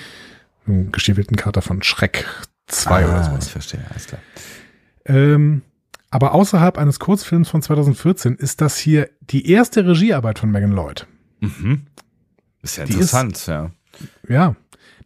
[0.67, 2.27] Einen gestiefelten Kater von Schreck
[2.67, 3.47] 2 oder ah, sowas.
[3.47, 4.21] Ich verstehe, alles klar.
[5.07, 5.63] Ähm,
[6.11, 11.07] aber außerhalb eines Kurzfilms von 2014 ist das hier die erste Regiearbeit von Megan Lloyd.
[11.41, 11.83] Mhm.
[12.63, 13.71] Ist ja Die interessant, ja.
[14.29, 14.57] Ja,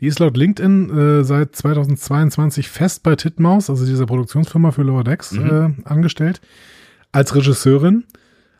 [0.01, 5.05] die ist laut LinkedIn äh, seit 2022 fest bei Titmaus, also dieser Produktionsfirma für Lower
[5.05, 6.41] Decks, äh, angestellt,
[7.13, 8.05] als Regisseurin.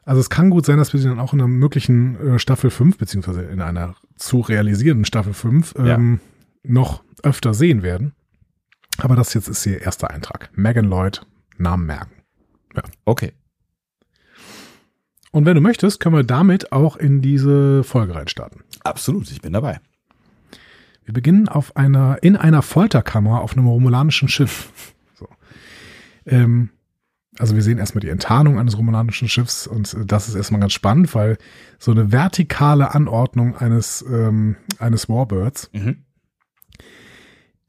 [0.05, 2.71] Also es kann gut sein, dass wir sie dann auch in einer möglichen äh, Staffel
[2.71, 6.21] 5, beziehungsweise in einer zu realisierenden Staffel 5 ähm,
[6.63, 8.13] noch öfter sehen werden.
[8.99, 10.51] Aber das jetzt ist ihr erster Eintrag.
[10.55, 11.27] Megan Lloyd,
[11.57, 12.14] Namen merken.
[13.05, 13.33] Okay.
[15.33, 18.63] Und wenn du möchtest, können wir damit auch in diese Folge reinstarten.
[18.85, 19.81] Absolut, ich bin dabei.
[21.05, 24.95] Wir beginnen auf einer, in einer Folterkammer auf einem romulanischen Schiff.
[25.15, 25.29] So.
[26.27, 26.71] Ähm,
[27.39, 31.13] also wir sehen erstmal die Enttarnung eines romulanischen Schiffs und das ist erstmal ganz spannend,
[31.17, 31.37] weil
[31.81, 36.05] so eine vertikale Anordnung eines, ähm, eines Warbirds, Mhm.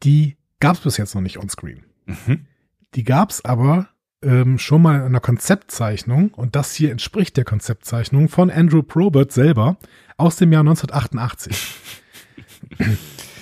[0.03, 1.83] die gab es bis jetzt noch nicht on screen.
[2.05, 2.45] Mhm.
[2.93, 3.89] Die gab es aber
[4.25, 9.31] ähm, schon mal in einer Konzeptzeichnung und das hier entspricht der Konzeptzeichnung von Andrew Probert
[9.31, 9.77] selber
[10.17, 11.75] aus dem Jahr 1988.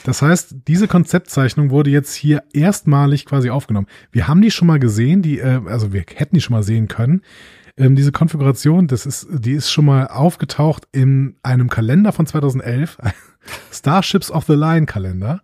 [0.05, 3.87] Das heißt, diese Konzeptzeichnung wurde jetzt hier erstmalig quasi aufgenommen.
[4.11, 6.89] Wir haben die schon mal gesehen, die, äh, also wir hätten die schon mal sehen
[6.89, 7.21] können.
[7.77, 12.97] Ähm, diese Konfiguration, das ist, die ist schon mal aufgetaucht in einem Kalender von 2011,
[13.71, 15.41] Starships of the Line Kalender.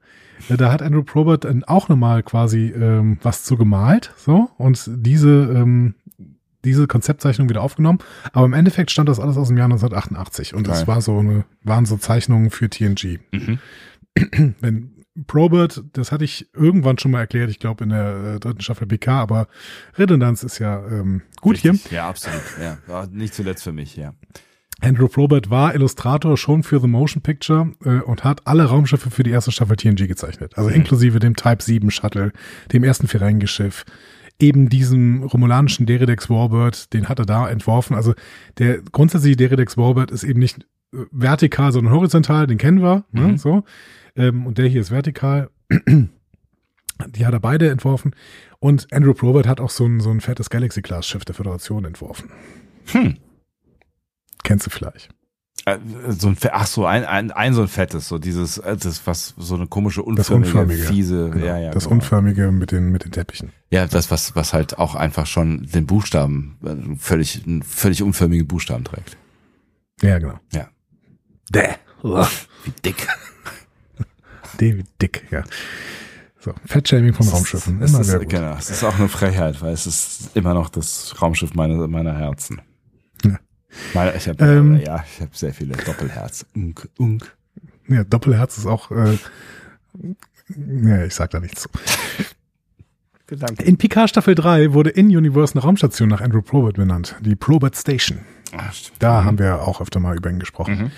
[0.47, 4.89] Äh, Da hat Andrew Probert dann auch nochmal quasi ähm, was zu gemalt, so und
[4.93, 5.95] diese ähm,
[6.65, 7.99] diese Konzeptzeichnung wieder aufgenommen.
[8.33, 11.45] Aber im Endeffekt stand das alles aus dem Jahr 1988 und es war so eine
[11.63, 13.19] waren so Zeichnungen für TNG.
[13.31, 13.59] Mhm.
[14.59, 18.61] Wenn Probert, das hatte ich irgendwann schon mal erklärt, ich glaube in der äh, dritten
[18.61, 19.47] Staffel BK, aber
[19.97, 21.73] Redundanz ist ja ähm, gut hier.
[21.73, 21.91] Richtig.
[21.91, 22.41] Ja, absolut.
[22.61, 24.13] Ja, nicht zuletzt für mich, ja.
[24.81, 29.23] Andrew Probert war Illustrator schon für The Motion Picture äh, und hat alle Raumschiffe für
[29.23, 30.57] die erste Staffel TNG gezeichnet.
[30.57, 32.31] Also inklusive dem Type 7 Shuttle,
[32.71, 33.85] dem ersten Ferengi-Schiff,
[34.39, 37.95] eben diesem romulanischen Deridex Warbird, den hat er da entworfen.
[37.95, 38.13] Also
[38.57, 43.21] der grundsätzliche Deridex Warbird ist eben nicht äh, vertikal, sondern horizontal, den kennen wir, ne,
[43.29, 43.37] Mhm.
[43.37, 43.63] so.
[44.15, 45.49] Ähm, und der hier ist vertikal.
[47.15, 48.13] Die hat er beide entworfen.
[48.59, 52.29] Und Andrew Probert hat auch so ein, so ein fettes Galaxy-Class-Schiff der Föderation entworfen.
[52.87, 53.15] Hm.
[54.43, 55.09] Kennst du vielleicht?
[55.65, 55.77] Äh,
[56.09, 59.33] So ein, ach so, ein, ein, ein so ein fettes, so dieses, äh, das was,
[59.37, 60.83] so eine komische, Das unförmige, Unförmige.
[60.83, 61.71] fiese, Genau, ja, ja.
[61.71, 61.95] das genau.
[61.95, 63.51] Unförmige mit den, mit den Teppichen.
[63.69, 68.47] Ja, das, was, was halt auch einfach schon den Buchstaben, äh, völlig, einen völlig unförmigen
[68.47, 69.17] Buchstaben trägt.
[70.01, 70.39] Ja, genau.
[70.53, 70.69] Ja.
[71.49, 71.67] Däh.
[72.01, 73.07] Wie dick.
[74.57, 75.43] David Dick, ja.
[76.39, 77.81] So, Fettshaming von Raumschiffen.
[77.81, 78.29] Immer ist, sehr gut.
[78.29, 82.17] genau, es ist auch eine Frechheit, weil es ist immer noch das Raumschiff meiner, meiner
[82.17, 82.61] Herzen.
[83.69, 83.77] Ja.
[83.93, 84.77] Meine, ich habe Ähm.
[84.77, 86.45] ja, ich habe sehr viele Doppelherz.
[86.55, 87.35] Unk, unk.
[87.87, 89.17] Ja, Doppelherz ist auch, äh,
[90.83, 91.69] ja, ich sag da nichts zu.
[93.27, 93.63] Gedanke.
[93.63, 97.15] In Picard Staffel 3 wurde in Universe eine Raumstation nach Andrew Probert benannt.
[97.21, 98.19] Die Probert Station.
[98.51, 98.97] Ah, stimmt.
[98.99, 100.75] Da haben wir auch öfter mal über ihn gesprochen.
[100.77, 100.91] Mhm.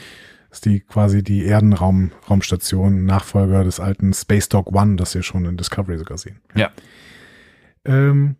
[0.50, 5.24] Das ist die quasi die Erdenraum Raumstation, Nachfolger des alten Space Dog One, das wir
[5.24, 6.40] schon in Discovery sogar sehen.
[6.56, 6.72] Ja.
[7.86, 8.36] Ähm,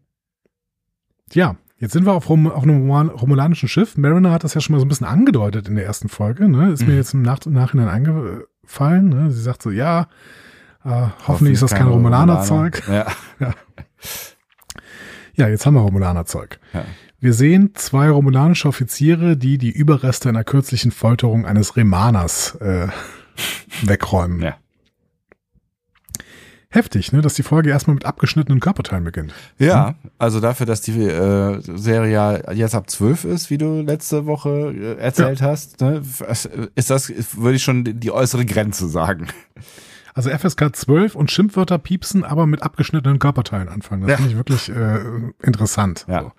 [1.34, 3.98] ja, jetzt sind wir auf, Rom, auf einem romulanischen Schiff.
[3.98, 6.48] Mariner hat das ja schon mal so ein bisschen angedeutet in der ersten Folge.
[6.48, 6.72] Ne?
[6.72, 6.98] Ist mir Mhm.
[6.98, 9.10] jetzt im Nach Nachhinein eingefallen.
[9.10, 9.32] Ne?
[9.32, 10.08] Sie sagt so, ja,
[10.86, 12.82] äh, hoffentlich ist das kein Romulaner-Zeug.
[12.90, 13.06] Ja.
[15.36, 16.60] Ja, jetzt haben wir Romulaner-Zeug.
[16.74, 16.86] Ja.
[17.20, 22.88] Wir sehen zwei romulanische Offiziere, die die Überreste einer kürzlichen Folterung eines Remaners äh,
[23.84, 24.42] wegräumen.
[24.42, 24.56] Ja.
[26.72, 29.34] Heftig, ne, dass die Folge erstmal mit abgeschnittenen Körperteilen beginnt.
[29.60, 34.26] Ja, also dafür, dass die äh, Serie ja jetzt ab 12 ist, wie du letzte
[34.26, 36.02] Woche äh, erzählt hast, ne,
[36.76, 39.28] ist das, würde ich schon die äußere Grenze sagen.
[40.14, 44.02] Also FSK 12 und Schimpfwörter piepsen, aber mit abgeschnittenen Körperteilen anfangen.
[44.02, 44.16] Das Ja.
[44.18, 45.00] finde ich wirklich äh,
[45.42, 46.06] interessant.
[46.10, 46.22] Ja.
[46.22, 46.32] So.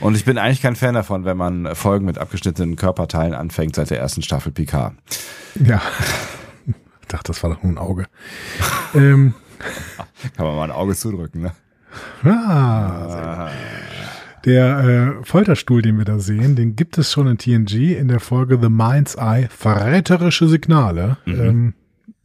[0.00, 3.90] Und ich bin eigentlich kein Fan davon, wenn man Folgen mit abgeschnittenen Körperteilen anfängt seit
[3.90, 4.94] der ersten Staffel Picard.
[5.64, 5.80] Ja.
[7.02, 8.06] Ich dachte, das war doch nur ein Auge.
[8.94, 9.34] ähm,
[10.36, 11.52] Kann man mal ein Auge zudrücken, ne?
[12.24, 13.50] ah.
[14.44, 18.20] Der äh, Folterstuhl, den wir da sehen, den gibt es schon in TNG in der
[18.20, 21.18] Folge The Mind's Eye, verräterische Signale.
[21.26, 21.74] Ähm,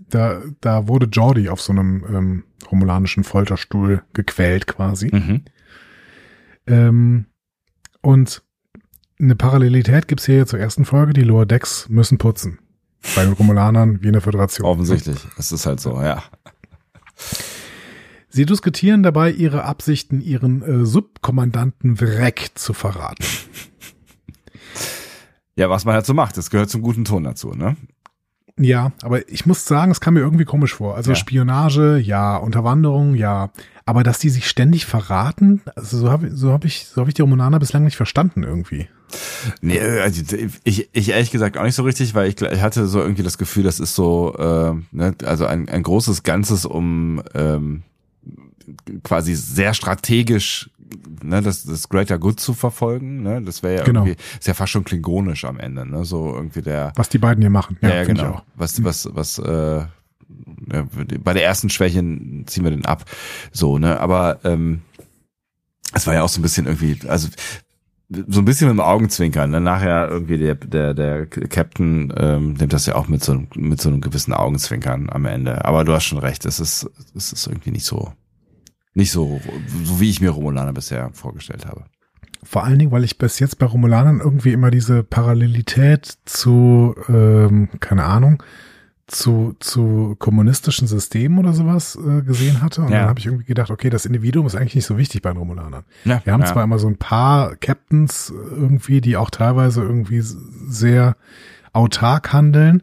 [0.10, 5.10] da, da wurde Jordi auf so einem ähm, romulanischen Folterstuhl gequält quasi.
[5.14, 5.42] Mhm.
[6.68, 7.26] Ähm,
[8.02, 8.44] und
[9.20, 11.14] eine Parallelität gibt's hier zur ersten Folge.
[11.14, 12.60] Die Lower Decks müssen putzen.
[13.16, 14.66] Bei den Romulanern wie in der Föderation.
[14.66, 15.18] Offensichtlich.
[15.38, 16.24] Es ist halt so, ja.
[18.30, 23.24] Sie diskutieren dabei ihre Absichten, ihren äh, Subkommandanten Wreck zu verraten.
[25.55, 27.78] Ja, was man halt so macht, das gehört zum guten Ton dazu, ne?
[28.58, 30.95] Ja, aber ich muss sagen, es kam mir irgendwie komisch vor.
[30.95, 31.16] Also Ja.
[31.16, 33.49] Spionage, ja, Unterwanderung, ja.
[33.86, 37.14] Aber dass die sich ständig verraten, also so habe so hab ich, so hab ich
[37.14, 38.88] die Romulaner bislang nicht verstanden irgendwie.
[39.62, 40.22] Nee, also
[40.64, 43.38] ich, ich ehrlich gesagt auch nicht so richtig, weil ich, ich hatte so irgendwie das
[43.38, 47.84] Gefühl, das ist so, äh, ne, also ein, ein großes Ganzes, um ähm,
[49.03, 50.70] quasi sehr strategisch
[51.24, 53.24] ne, das, das Greater Good zu verfolgen.
[53.24, 53.42] Ne?
[53.42, 54.06] Das wäre ja Genau.
[54.06, 56.06] irgendwie, ist ja fast schon klingonisch am Ende, ne?
[56.06, 57.78] So irgendwie der Was die beiden hier machen.
[57.82, 58.42] Ja, ja, genau.
[58.56, 59.84] Was, was, was, äh,
[60.72, 60.88] ja,
[61.24, 63.06] bei der ersten Schwäche ziehen wir den ab.
[63.52, 64.00] So, ne?
[64.00, 64.82] Aber ähm,
[65.94, 67.30] es war ja auch so ein bisschen irgendwie, also
[68.28, 69.50] so ein bisschen mit dem Augenzwinkern.
[69.52, 69.62] Ne?
[69.62, 73.82] Nachher irgendwie der, der, der Captain ähm, nimmt das ja auch mit so, einem- mit
[73.82, 75.66] so einem gewissen Augenzwinkern am Ende.
[75.66, 78.14] Aber du hast schon recht, es ist, es ist irgendwie nicht so,
[78.96, 79.39] nicht so,
[79.84, 81.84] so wie ich mir Romulaner bisher vorgestellt habe.
[82.43, 87.70] Vor allen Dingen, weil ich bis jetzt bei Romulanern irgendwie immer diese Parallelität zu, ähm,
[87.80, 88.41] keine Ahnung,
[89.08, 92.82] zu, zu kommunistischen Systemen oder sowas äh, gesehen hatte.
[92.82, 93.02] Und Ja.
[93.02, 95.38] dann habe ich irgendwie gedacht, okay, das Individuum ist eigentlich nicht so wichtig bei den
[95.38, 95.84] Romulanern.
[96.06, 96.48] Ja, Wir haben ja.
[96.48, 101.18] zwar immer so ein paar Captains irgendwie, die auch teilweise irgendwie sehr
[101.74, 102.82] autark handeln,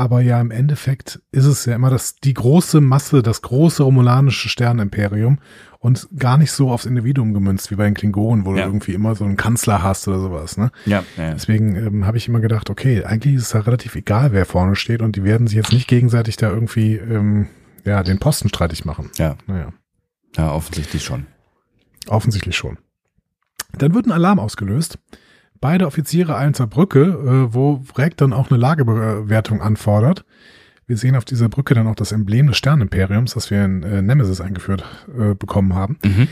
[0.00, 4.48] aber ja im Endeffekt ist es ja immer das, die große Masse, das große romulanische
[4.48, 5.38] Sternenimperium
[5.78, 8.62] und gar nicht so aufs Individuum gemünzt wie bei den Klingonen, wo Ja.
[8.64, 10.56] du irgendwie immer so einen Kanzler hast oder sowas.
[10.56, 10.70] Ne?
[10.86, 11.32] Ja, ja.
[11.34, 14.74] Deswegen ähm, habe ich immer gedacht, okay, eigentlich ist es ja relativ egal, wer vorne
[14.74, 17.46] steht und die werden sich jetzt nicht gegenseitig da irgendwie ähm,
[17.84, 19.10] ja den Posten streitig machen.
[19.18, 19.72] ja, Naja.
[20.36, 21.26] ja, offensichtlich schon.
[22.08, 22.78] Offensichtlich schon.
[23.78, 24.98] Dann wird ein Alarm ausgelöst.
[25.60, 30.24] Beide Offiziere eilen zur Brücke, äh, wo Wreck dann auch eine Lagebewertung anfordert.
[30.86, 34.02] Wir sehen auf dieser Brücke dann auch das Emblem des Sternenimperiums, das wir in äh,
[34.02, 34.84] Nemesis eingeführt
[35.16, 35.98] äh, bekommen haben.
[36.04, 36.28] Mhm.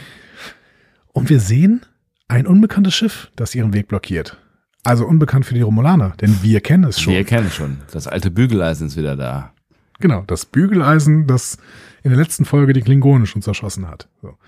[1.13, 1.85] Und wir sehen
[2.27, 4.39] ein unbekanntes Schiff, das ihren Weg blockiert.
[4.83, 7.13] Also unbekannt für die Romulaner, denn wir kennen es schon.
[7.13, 7.79] Wir kennen schon.
[7.93, 9.53] Das alte Bügeleisen ist wieder da.
[10.01, 11.59] Genau, das Bügeleisen, das
[12.03, 14.09] in der letzten Folge die Klingonen schon zerschossen hat.
[14.23, 14.39] So.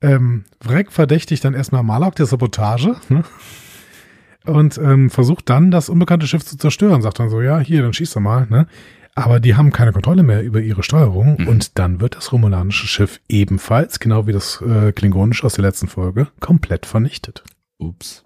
[0.00, 3.24] Ähm, Vrek verdächtigt dann erstmal Malok der Sabotage ne?
[4.46, 7.02] Und ähm, versucht dann, das unbekannte Schiff zu zerstören.
[7.02, 8.46] Sagt dann so, ja, hier, dann schießt er mal.
[8.48, 8.66] Ne?
[9.14, 13.20] Aber die haben keine Kontrolle mehr über ihre Steuerung und dann wird das romulanische Schiff
[13.28, 17.44] ebenfalls, genau wie das äh, klingonische aus der letzten Folge, komplett vernichtet.
[17.78, 18.24] Ups.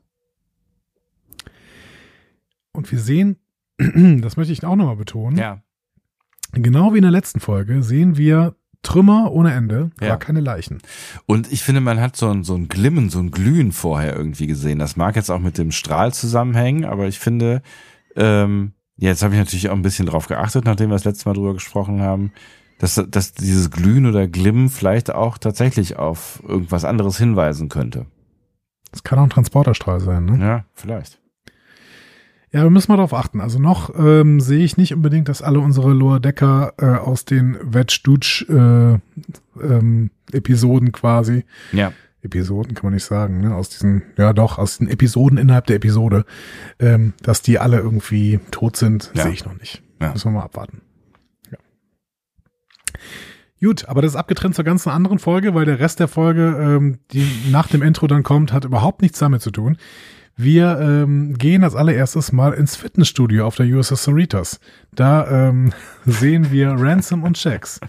[2.73, 3.37] Und wir sehen,
[3.79, 5.63] das möchte ich auch nochmal betonen, Ja.
[6.53, 10.09] Genau wie in der letzten Folge sehen wir Trümmer ohne Ende, Ja.
[10.11, 10.79] aber keine Leichen.
[11.27, 14.47] Und ich finde, man hat so ein, so ein Glimmen, so ein Glühen vorher irgendwie
[14.47, 14.79] gesehen.
[14.79, 17.63] Das mag jetzt auch mit dem Strahl zusammenhängen, aber ich finde,
[18.17, 21.35] ähm, jetzt habe ich natürlich auch ein bisschen drauf geachtet, nachdem wir das letzte Mal
[21.35, 22.33] drüber gesprochen haben,
[22.79, 28.07] dass, dass dieses Glühen oder Glimmen vielleicht auch tatsächlich auf irgendwas anderes hinweisen könnte.
[28.93, 30.25] Das kann auch ein Transporterstrahl sein.
[30.25, 30.39] Ne?
[30.41, 31.21] Ja, vielleicht.
[32.51, 33.41] Ja, wir müssen mal drauf achten.
[33.41, 37.59] Also noch ähm, sehe ich nicht unbedingt, dass alle unsere Lower Decker äh, aus den
[37.63, 38.99] Wedge Dutch äh,
[39.63, 40.11] ähm,
[40.93, 41.93] quasi, Ja.
[42.21, 43.55] Episoden kann man nicht sagen, ne?
[43.55, 46.25] aus diesen, ja doch, aus den Episoden innerhalb der Episode,
[46.81, 49.23] ähm, dass die alle irgendwie tot sind, Ja.
[49.25, 49.83] sehe ich noch nicht.
[50.01, 50.13] Ja.
[50.13, 50.81] Müssen wir mal abwarten.
[51.53, 51.59] Ja.
[53.61, 56.99] Gut, aber das ist abgetrennt zur ganzen anderen Folge, weil der Rest der Folge, ähm,
[57.13, 59.77] die nach dem Intro dann kommt, hat überhaupt nichts damit zu tun.
[60.41, 64.61] Wir ähm, gehen als allererstes mal ins Fitnessstudio auf der USS Cerritos.
[64.93, 65.73] Da ähm,
[66.07, 67.81] sehen wir Ransom und Shax.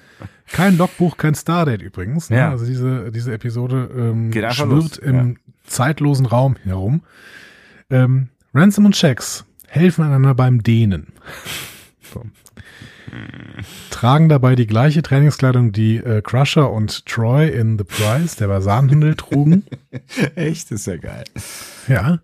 [0.51, 2.31] Kein Logbuch, kein Stardate übrigens.
[2.31, 2.37] Ne?
[2.37, 2.49] Ja.
[2.49, 5.37] Also diese, diese Episode ähm, schwirrt los, im
[5.67, 7.01] zeitlosen Raum herum.
[7.91, 11.07] Ähm, Ransom und Shax helfen einander beim Dehnen.
[12.11, 12.23] So.
[13.89, 19.15] Tragen dabei die gleiche Trainingskleidung, die äh, Crusher und Troy in The Prize, der Basanhandel,
[19.15, 19.65] trugen.
[20.35, 21.23] Echt, ist ja geil.
[21.87, 22.19] Ja.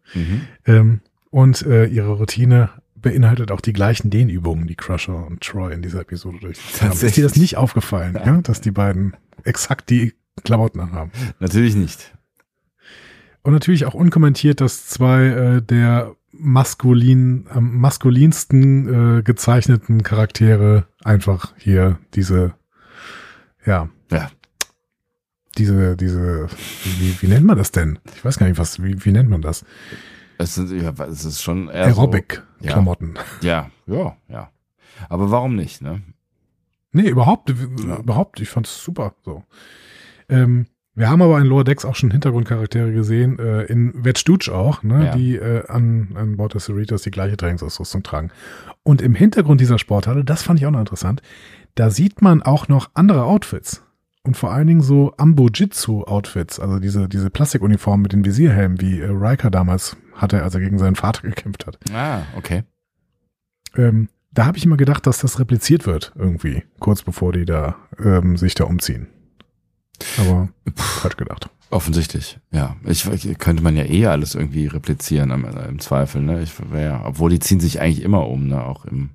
[0.65, 5.81] Ähm, und äh, ihre Routine beinhaltet auch die gleichen Dehnübungen, die Crusher und Troy in
[5.81, 7.05] dieser Episode durchgeführt haben.
[7.05, 8.41] Ist dir das nicht aufgefallen, ja.
[8.41, 10.13] dass die beiden exakt die
[10.43, 11.11] Klamotten anhaben?
[11.39, 12.15] Natürlich nicht.
[13.43, 21.53] Und natürlich auch unkommentiert, dass zwei äh, der maskulin, am maskulinsten äh, gezeichneten Charaktere einfach
[21.57, 22.53] hier diese,
[23.65, 24.29] ja, Ja.
[25.57, 26.47] diese, diese,
[26.99, 27.99] wie, wie nennt man das denn?
[28.15, 29.65] Ich weiß gar nicht, was, wie, wie nennt man das?
[30.37, 33.13] Es, sind, ja, es ist schon eher so- Aerobic-Klamotten.
[33.41, 34.51] Ja, ja, ja.
[35.09, 36.01] Aber warum nicht, ne?
[36.91, 39.43] Nee, überhaupt, überhaupt, ich fand's super, so.
[40.29, 44.81] Ähm, wir haben aber in Lower Decks auch schon Hintergrundcharaktere gesehen, äh, in Vetstuch auch,
[44.83, 45.15] ne, Ja.
[45.15, 48.31] die äh, an, an Bord des Cerritos die gleiche Trainingsausrüstung tragen.
[48.83, 51.21] Und im Hintergrund dieser Sporthalle, das fand ich auch noch interessant,
[51.75, 53.83] da sieht man auch noch andere Outfits.
[54.23, 59.09] Und vor allen Dingen so Ambo-Jitsu-Outfits, also diese, diese Plastikuniform mit den Visierhelmen, wie äh,
[59.09, 61.77] Riker damals hatte, als er gegen seinen Vater gekämpft hat.
[61.93, 62.63] Ah, okay.
[63.75, 67.75] Ähm, da habe ich immer gedacht, dass das repliziert wird, irgendwie, kurz bevor die da
[68.03, 69.07] ähm, sich da umziehen.
[70.17, 71.49] Aber falsch gedacht.
[71.69, 72.75] Offensichtlich, ja.
[72.85, 76.41] Ich, ich könnte man ja eh alles irgendwie replizieren im, im Zweifel, ne?
[76.41, 78.63] Ich wär, obwohl die ziehen sich eigentlich immer um, ne?
[78.63, 79.11] Auch im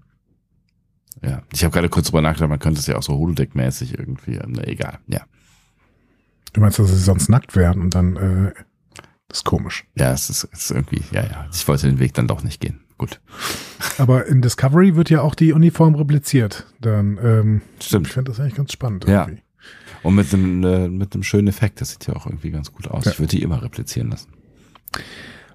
[1.22, 4.39] ja, ich habe gerade kurz drüber nachgedacht, man könnte es ja auch so Holodeck-mäßig irgendwie,
[4.39, 5.20] ne, egal, ja.
[6.53, 8.53] Du meinst, dass sie sonst nackt werden und dann äh,
[9.28, 9.87] das ist komisch.
[9.95, 11.47] Ja, es ist, es ist irgendwie, ja, ja.
[11.53, 12.81] Ich wollte den Weg dann doch nicht gehen.
[12.99, 13.20] Gut.
[13.97, 16.66] Aber in Discovery wird ja auch die Uniform repliziert.
[16.81, 18.09] Dann, ähm, Stimmt.
[18.09, 19.07] ich finde das eigentlich ganz spannend.
[19.07, 19.28] Ja.
[20.02, 22.88] Und mit einem, äh, mit einem schönen Effekt, das sieht ja auch irgendwie ganz gut
[22.88, 23.04] aus.
[23.04, 23.12] Ja.
[23.12, 24.28] Ich würde die immer replizieren lassen.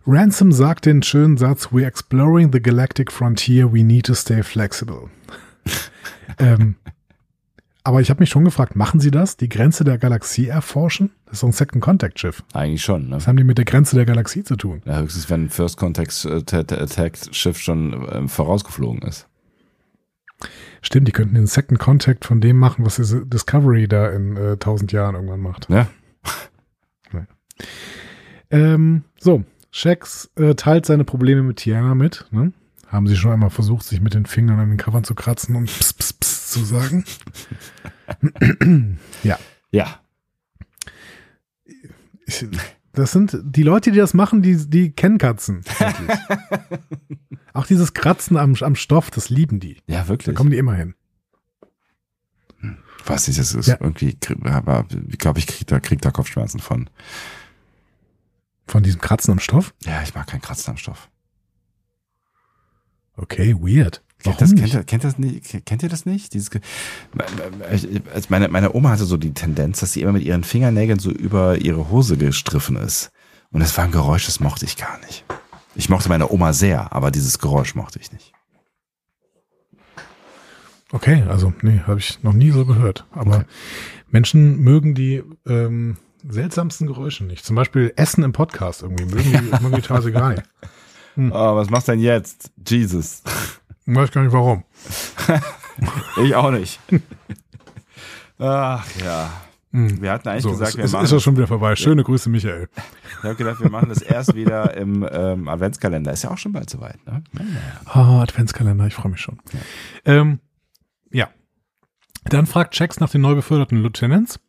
[0.07, 5.09] Ransom sagt den schönen Satz, we're exploring the galactic frontier, we need to stay flexible.
[6.37, 6.75] ähm,
[7.83, 9.37] aber ich habe mich schon gefragt, machen sie das?
[9.37, 11.11] Die Grenze der Galaxie erforschen?
[11.25, 12.43] Das ist so ein Second Contact Schiff.
[12.53, 13.15] Eigentlich schon, ne?
[13.15, 14.81] Was haben die mit der Grenze der Galaxie zu tun?
[14.85, 19.27] Ja, höchstens, wenn ein First Contact äh, Attack Schiff schon ähm, vorausgeflogen ist.
[20.81, 24.51] Stimmt, die könnten den Second Contact von dem machen, was diese Discovery da in äh,
[24.51, 25.69] 1000 Jahren irgendwann macht.
[25.69, 25.87] Ja.
[28.51, 32.25] Ähm, so, Shax äh, teilt seine Probleme mit Tiana mit.
[32.31, 32.53] Ne?
[32.87, 35.69] Haben sie schon einmal versucht, sich mit den Fingern an den Covern zu kratzen und
[35.69, 37.03] pss, pss, pss zu sagen?
[39.23, 39.37] ja.
[39.71, 39.99] Ja.
[42.25, 42.47] Ich,
[42.95, 45.61] das sind die Leute, die das machen, die, die kennen Katzen.
[47.53, 49.77] Auch dieses Kratzen am, am Stoff, das lieben die.
[49.87, 50.35] Ja, Da wirklich.
[50.35, 50.95] kommen die immer hin.
[52.61, 53.77] Ich weiß nicht, das ist Ja.
[53.79, 56.89] irgendwie, aber ich glaube, ich krieg da, krieg da Kopfschmerzen von.
[58.67, 59.75] Von diesem Kratzen am Stoff?
[59.83, 61.09] Ja, ich mag keinen Kratzen am Stoff.
[63.15, 64.03] Okay, weird.
[64.25, 66.33] Kennt das, kennt, ihr, kennt, das nicht, kennt ihr das nicht?
[66.33, 66.49] Dieses,
[67.71, 71.11] also meine, meine Oma hatte so die Tendenz, dass sie immer mit ihren Fingernägeln so
[71.11, 73.11] über ihre Hose gestriffen ist.
[73.51, 75.23] Und das war ein Geräusch, das mochte ich gar nicht.
[75.75, 78.33] Ich mochte meine Oma sehr, aber dieses Geräusch mochte ich nicht.
[80.91, 83.05] Okay, also nee, habe ich noch nie so gehört.
[83.11, 83.45] Aber
[84.09, 85.97] Menschen mögen die ähm,
[86.27, 87.45] seltsamsten Geräusche nicht.
[87.45, 89.05] Zum Beispiel Essen im Podcast irgendwie.
[89.05, 90.43] Mögen die, mögen die teilweise gar nicht.
[91.17, 92.51] Oh, was machst du denn jetzt?
[92.67, 93.23] Jesus.
[93.85, 94.63] Weiß gar nicht warum.
[96.23, 96.79] Ich auch nicht.
[98.39, 99.29] Ach ja.
[99.71, 101.75] Wir hatten eigentlich So, gesagt, es, wir es machen ist ja schon wieder vorbei.
[101.75, 102.69] Schöne Grüße, Michael.
[103.09, 106.13] Ich habe gedacht, wir machen das erst wieder im ähm, Adventskalender.
[106.13, 107.25] Ist ja auch schon bald soweit, ne?
[107.83, 109.41] Ah, Adventskalender, ich freue mich schon.
[110.05, 110.39] Ähm,
[111.11, 111.27] ja.
[112.23, 114.39] Dann fragt Jax nach den neu beförderten Lieutenants.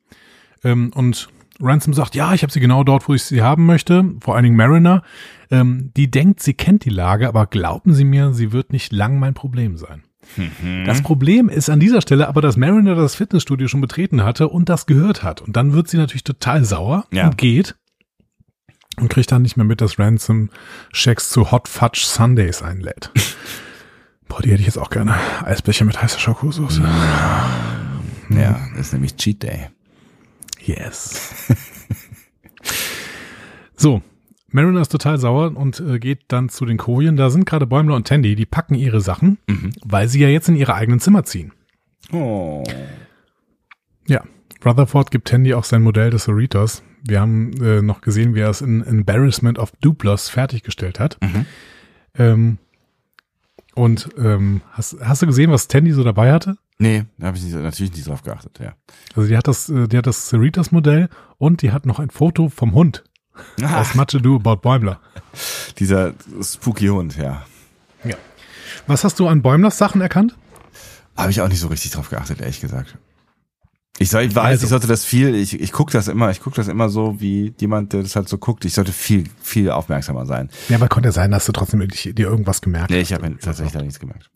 [0.63, 1.29] Ähm, und
[1.61, 4.05] Ransom sagt, ja, ich habe sie genau dort, wo ich sie haben möchte.
[4.21, 5.03] Vor allen Dingen Mariner.
[5.51, 9.19] Ähm, die denkt, sie kennt die Lage, aber glauben Sie mir, sie wird nicht lang
[9.19, 10.03] mein Problem sein.
[10.87, 14.69] Das Problem ist an dieser Stelle aber, dass Mariner das Fitnessstudio schon betreten hatte und
[14.69, 15.41] das gehört hat.
[15.41, 17.27] Und dann wird sie natürlich total sauer Ja.
[17.27, 17.77] und geht
[18.99, 20.51] und kriegt dann nicht mehr mit, dass Ransom
[20.93, 23.13] Shax zu Hot Fudge Sundays einlädt.
[24.29, 25.15] Boah, die hätte ich jetzt auch gerne.
[25.45, 26.81] Eisbecher mit heißer Schokosauce.
[28.31, 29.69] Ja, das ist nämlich Cheat Day.
[30.67, 31.47] Yes.
[33.77, 34.03] so,
[34.49, 37.17] Mariner ist total sauer und äh, geht dann zu den Kojen.
[37.17, 39.39] Da sind gerade Bäumler und Tandy, die packen ihre Sachen,
[39.85, 41.53] weil sie ja jetzt in ihre eigenen Zimmer ziehen.
[42.13, 42.65] Oh.
[44.07, 44.25] Ja,
[44.65, 48.51] Rutherford gibt Tandy auch sein Modell des Cerritos, wir haben äh, noch gesehen, wie er
[48.51, 51.19] es in Embarrassment of Duplos fertiggestellt hat.
[51.23, 51.47] Mhm.
[52.19, 52.59] Ähm,
[53.77, 56.57] und ähm, hast, hast du gesehen, was Tandy so dabei hatte?
[56.79, 58.75] Nee, da habe ich nicht, natürlich nicht drauf geachtet, ja.
[59.15, 61.09] Also die hat das, äh, die hat das Cerritos-Modell
[61.39, 63.05] und die hat noch ein Foto vom Hund
[63.63, 65.01] aus Much Ado About Bäumler.
[65.79, 67.45] Dieser spooky Hund, ja.
[68.87, 70.37] Was hast du an Bäumlers Sachen erkannt?
[71.17, 72.97] Habe ich auch nicht so richtig drauf geachtet, ehrlich gesagt.
[73.99, 76.41] Ich, soll, ich weiß, Also- ich sollte das viel, ich, ich gucke das immer, ich
[76.41, 78.65] gucke das immer so wie jemand, der das halt so guckt.
[78.65, 80.51] Ich sollte viel, viel aufmerksamer sein.
[80.69, 83.11] Ja, aber konnte sein, dass du trotzdem dir irgendwas gemerkt Nee, hast.
[83.11, 84.31] ich habe tatsächlich da nichts gemerkt.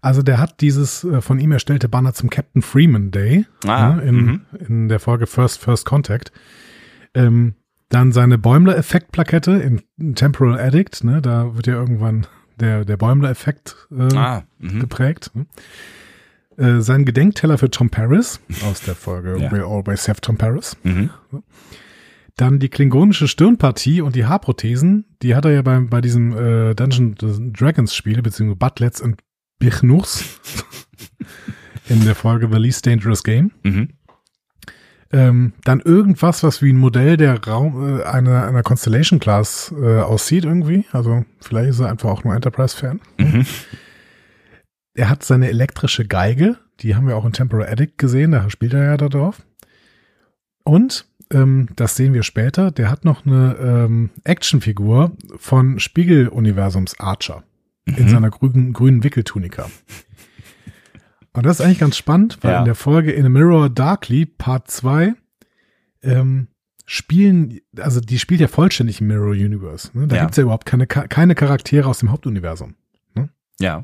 [0.00, 4.02] Also der hat dieses äh, von ihm erstellte Banner zum Captain Freeman Day Ah, ne,
[4.02, 4.40] in, mhm.
[4.68, 6.30] in der Folge First First Contact.
[7.14, 7.54] Ähm,
[7.88, 12.26] dann seine Bäumler-Effekt-Plakette in, in Temporal Addict, ne, da wird ja irgendwann
[12.60, 14.78] der, der Bäumler-Effekt äh, Ah, mhm.
[14.80, 15.30] geprägt.
[15.34, 15.46] Ne?
[16.58, 19.52] Äh, sein Gedenkteller für Tom Paris aus der Folge Ja.
[19.52, 20.76] We Always Have Tom Paris.
[20.82, 21.10] Mhm.
[22.36, 26.74] Dann die klingonische Stirnpartie und die Haarprothesen, die hat er ja bei, bei diesem äh,
[26.74, 27.14] Dungeon
[27.52, 29.20] Dragons Spiel, beziehungsweise Butlets und
[29.60, 30.24] Birchnuchs
[31.88, 33.52] in der Folge The Least Dangerous Game.
[33.62, 33.90] Mhm.
[35.12, 40.00] Ähm, dann irgendwas, was wie ein Modell der Raum, äh, einer, einer Constellation Class äh,
[40.00, 40.86] aussieht irgendwie.
[40.92, 43.00] Also vielleicht ist er einfach auch nur Enterprise-Fan.
[43.18, 43.46] Mhm.
[44.98, 48.74] Er hat seine elektrische Geige, die haben wir auch in Temporal Addict gesehen, da spielt
[48.74, 49.42] er ja da drauf.
[50.64, 57.44] Und, ähm, das sehen wir später, der hat noch eine ähm, Actionfigur von Spiegeluniversums Archer
[57.86, 58.08] in Mhm.
[58.08, 59.70] seiner grünen, grünen Wickeltunika.
[61.32, 62.58] Und das ist eigentlich ganz spannend, weil Ja.
[62.58, 65.14] in der Folge In a Mirror Darkly Part 2
[66.02, 66.48] ähm,
[66.86, 69.90] spielen, also die spielt ja vollständig im Mirror Universe.
[69.96, 70.06] Ne?
[70.08, 70.22] Da Ja.
[70.22, 72.74] gibt's ja überhaupt keine, keine Charaktere aus dem Hauptuniversum.
[73.60, 73.82] Ja.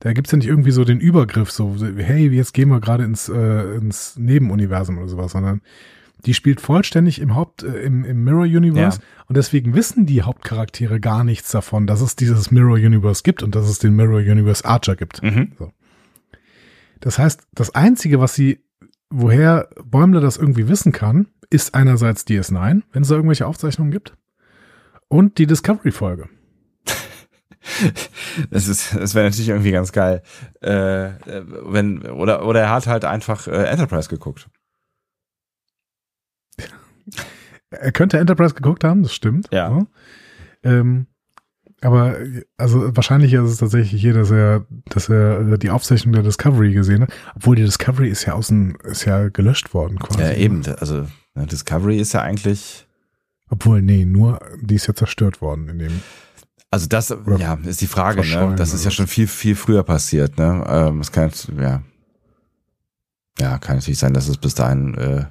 [0.00, 3.04] Da gibt's ja nicht irgendwie so den Übergriff, so, so, hey, jetzt gehen wir gerade
[3.04, 5.60] ins, äh, ins Nebenuniversum oder sowas, sondern
[6.24, 11.00] die spielt vollständig im Haupt, äh, im, im Mirror Universe und deswegen wissen die Hauptcharaktere
[11.00, 14.64] gar nichts davon, dass es dieses Mirror Universe gibt und dass es den Mirror Universe
[14.64, 15.22] Archer gibt.
[15.22, 15.52] Mhm.
[17.00, 18.60] Das heißt, das Einzige, was sie,
[19.10, 24.14] woher Bäumler das irgendwie wissen kann, ist einerseits DS9, wenn es da irgendwelche Aufzeichnungen gibt,
[25.08, 26.28] und die Discovery-Folge.
[28.50, 30.22] Das ist, das wäre natürlich irgendwie ganz geil.
[30.60, 31.10] Äh,
[31.66, 34.48] wenn, oder, oder er hat halt einfach äh, Enterprise geguckt.
[37.70, 39.48] Er könnte Enterprise geguckt haben, das stimmt.
[39.52, 39.86] Ja.
[40.62, 41.06] Ähm,
[41.80, 42.16] aber
[42.56, 47.02] also wahrscheinlich ist es tatsächlich hier, dass er, dass er die Aufzeichnung der Discovery gesehen
[47.02, 47.12] hat.
[47.36, 50.20] Obwohl die Discovery ist ja außen, ist ja gelöscht worden quasi.
[50.20, 50.62] Ja, eben.
[50.78, 52.86] Also ne, Discovery ist ja eigentlich.
[53.50, 56.02] Obwohl, nee, nur die ist ja zerstört worden in dem.
[56.70, 58.54] Also das, Oder ja, ist die Frage, ne?
[58.56, 60.64] Das ist ja schon viel, viel früher passiert, ne?
[60.68, 61.82] Ähm, es kann, ja.
[63.38, 65.24] Ja, kann natürlich sein, dass es bis dahin, äh,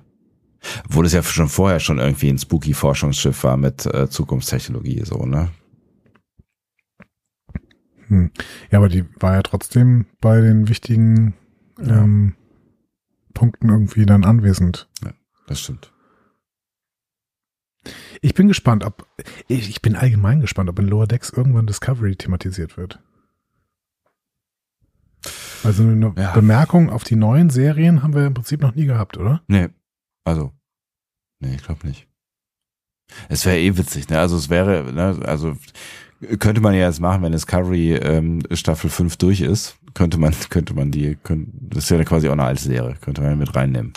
[0.85, 5.25] obwohl es ja schon vorher schon irgendwie ein spooky Forschungsschiff war mit äh, Zukunftstechnologie, so,
[5.25, 5.49] ne?
[8.07, 8.31] Hm.
[8.71, 11.35] Ja, aber die war ja trotzdem bei den wichtigen
[11.79, 12.01] Ja.
[12.03, 12.33] ähm,
[13.33, 14.89] Punkten irgendwie dann anwesend.
[15.47, 15.91] Das stimmt.
[18.21, 19.07] Ich bin gespannt, ob
[19.47, 22.99] ich, ich bin allgemein gespannt, ob in Lower Decks irgendwann Discovery thematisiert wird.
[25.63, 26.31] Also eine Ja.
[26.33, 29.41] Bemerkung auf die neuen Serien haben wir im Prinzip noch nie gehabt, oder?
[29.47, 29.69] Nee,
[30.23, 30.51] also,
[31.39, 32.07] nee, ich glaube nicht.
[33.29, 34.19] Es wäre eh witzig, ne?
[34.19, 35.57] Also es wäre, ne, also
[36.39, 40.73] könnte man ja jetzt machen, wenn Discovery ähm, Staffel 5 durch ist, könnte man, könnte
[40.73, 43.93] man die, könnte, das wäre quasi auch eine alte Serie, könnte man mit reinnehmen.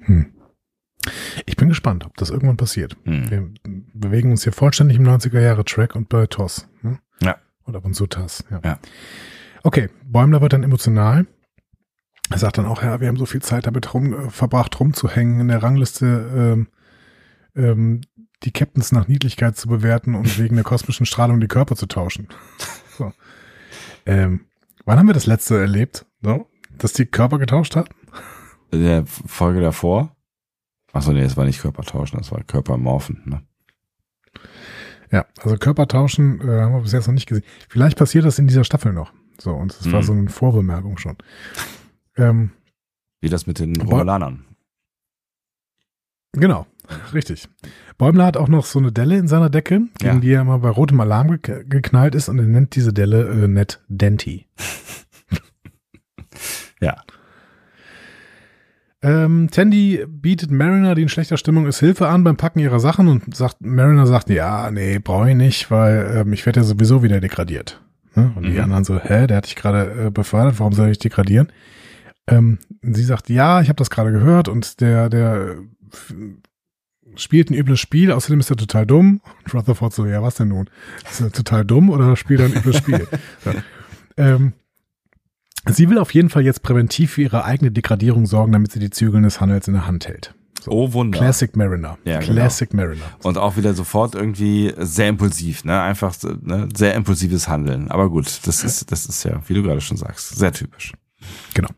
[0.00, 0.32] Hm.
[1.46, 2.96] Ich bin gespannt, ob das irgendwann passiert.
[3.04, 3.30] Hm.
[3.30, 3.50] Wir
[3.94, 6.68] bewegen uns hier vollständig im 90er Jahre Track und bei TOS.
[6.82, 6.98] Ne?
[7.22, 7.36] Ja.
[7.64, 8.44] Und ab und zu TAS.
[8.50, 8.60] Ja.
[8.64, 8.78] Ja.
[9.62, 11.26] Okay, Bäumler wird dann emotional.
[12.30, 15.40] Er sagt dann auch, ja, wir haben so viel Zeit damit rum, äh, verbracht, rumzuhängen
[15.40, 16.68] in der Rangliste, ähm,
[17.56, 18.00] ähm,
[18.42, 22.28] die Captains nach Niedlichkeit zu bewerten und wegen der kosmischen Strahlung die Körper zu tauschen.
[22.98, 23.14] So.
[24.04, 24.44] Ähm,
[24.84, 27.88] wann haben wir das letzte erlebt, so, dass die Körper getauscht hat?
[28.70, 30.14] In der Folge davor,
[30.92, 33.42] achso, nee, das war nicht Körpertauschen, das war Körpermorphen, ne?
[35.12, 37.44] Ja, also Körpertauschen äh, haben wir bis jetzt noch nicht gesehen.
[37.68, 39.12] Vielleicht passiert das in dieser Staffel noch.
[39.38, 40.04] So, und das war Mhm.
[40.06, 41.16] so eine Vorbemerkung schon.
[42.16, 42.50] Ähm,
[43.20, 44.44] Wie das mit den Romulanern.
[46.32, 46.66] genau,
[47.12, 47.48] richtig.
[47.98, 50.20] Bäumler hat auch noch so eine Delle in seiner Decke, gegen Ja.
[50.20, 53.48] die er immer bei rotem Alarm ge geknallt ist und er nennt diese Delle äh,
[53.48, 54.46] nett Denti.
[56.80, 57.02] Ja.
[59.02, 63.08] Ähm, Tandy bietet Mariner, die in schlechter Stimmung ist, Hilfe an beim Packen ihrer Sachen
[63.08, 67.02] und sagt, Mariner sagt, ja, nee, brauche ich nicht, weil ähm, ich werde ja sowieso
[67.02, 67.80] wieder degradiert.
[68.14, 68.32] Ne?
[68.34, 68.60] Und die Mhm.
[68.60, 71.48] anderen so, hä, der hat dich gerade äh, befördert, warum soll ich degradieren?
[72.26, 75.56] Ähm, sie sagt, ja, ich habe das gerade gehört und der, der
[77.16, 79.20] spielt ein übles Spiel, außerdem ist er total dumm.
[79.44, 80.68] Und Rutherford so, ja, was denn nun?
[81.10, 83.06] Ist er total dumm oder spielt er ein übles Spiel?
[83.44, 83.54] ja.
[84.16, 84.52] ähm,
[85.66, 88.90] sie will auf jeden Fall jetzt präventiv für ihre eigene Degradierung sorgen, damit sie die
[88.90, 90.34] Zügel des Handels in der Hand hält.
[90.60, 90.70] So.
[90.72, 91.18] Oh, Wunder.
[91.18, 91.96] Classic Mariner.
[92.04, 92.32] Ja, genau.
[92.32, 93.04] Classic Mariner.
[93.22, 95.80] Und auch wieder sofort irgendwie sehr impulsiv, ne?
[95.80, 96.68] Einfach ne?
[96.74, 97.90] sehr impulsives Handeln.
[97.90, 100.92] Aber gut, das ist, das ist ja, wie du gerade schon sagst, sehr typisch.
[101.54, 101.68] Genau.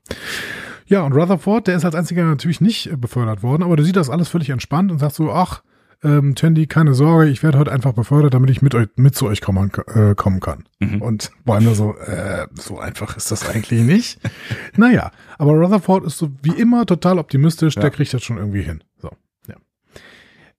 [0.87, 4.11] Ja, und Rutherford, der ist als einziger natürlich nicht befördert worden, aber der sieht das
[4.11, 5.63] alles völlig entspannt und sagt so, ach,
[6.03, 9.27] ähm, Tandy, keine Sorge, ich werde heute einfach befördert, damit ich mit euch mit zu
[9.27, 10.65] euch kommen, äh, kommen kann.
[11.01, 14.19] Und Bäumer so, äh, so einfach ist das eigentlich nicht.
[14.77, 18.83] naja, aber Rutherford ist so wie immer total optimistisch, der kriegt das schon irgendwie hin.
[19.01, 19.11] So,
[19.49, 19.57] ja.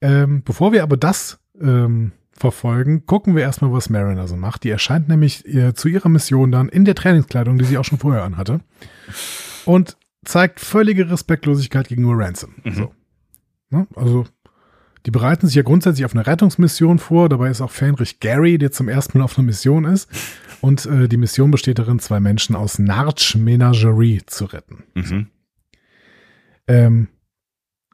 [0.00, 4.64] Ähm, bevor wir aber das ähm, verfolgen, gucken wir erstmal, was Mariner so macht.
[4.64, 7.98] Die erscheint nämlich äh, zu ihrer Mission dann in der Trainingskleidung, die sie auch schon
[7.98, 8.60] vorher anhatte.
[9.66, 12.54] Und zeigt völlige Respektlosigkeit gegenüber Ransom.
[12.64, 12.94] So.
[13.70, 13.86] Ne?
[13.94, 14.26] Also,
[15.06, 17.28] die bereiten sich ja grundsätzlich auf eine Rettungsmission vor.
[17.28, 20.08] Dabei ist auch Fähnrich Gary, der zum ersten Mal auf einer Mission ist.
[20.60, 24.84] Und äh, die Mission besteht darin, zwei Menschen aus Narch Menagerie zu retten.
[24.94, 25.26] Mhm.
[26.66, 27.08] Ähm,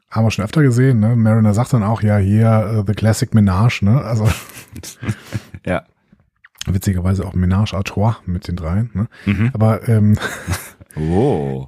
[0.09, 1.15] haben wir schon öfter gesehen, ne?
[1.15, 4.01] Mariner sagt dann auch, ja, hier, äh, The Classic Menage, ne?
[4.01, 4.29] Also
[5.65, 5.83] Ja.
[6.65, 9.07] witzigerweise auch Menage à trois mit den dreien, ne?
[9.25, 9.49] Mhm.
[9.53, 10.17] Aber ähm,
[10.95, 11.67] Oh.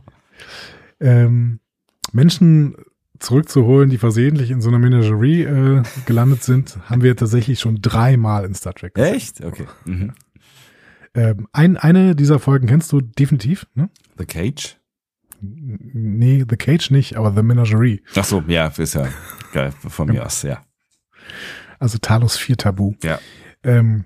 [0.99, 1.59] ähm,
[2.11, 2.75] Menschen
[3.23, 8.45] zurückzuholen, die versehentlich in so einer Menagerie äh, gelandet sind, haben wir tatsächlich schon dreimal
[8.45, 8.95] in Star Trek.
[8.95, 9.15] gesehen.
[9.15, 9.43] Echt?
[9.43, 9.65] Okay.
[9.85, 10.13] Mhm.
[11.15, 13.89] Ähm, ein, eine dieser Folgen kennst du definitiv, ne?
[14.17, 14.77] The Cage?
[15.41, 18.01] Nee, The Cage nicht, aber The Menagerie.
[18.15, 19.07] Ach so, ja, ist ja
[19.53, 20.63] geil von mir aus, ja.
[21.79, 22.93] Also Talos 4 Tabu.
[23.03, 23.19] Ja.
[23.63, 24.05] Ähm,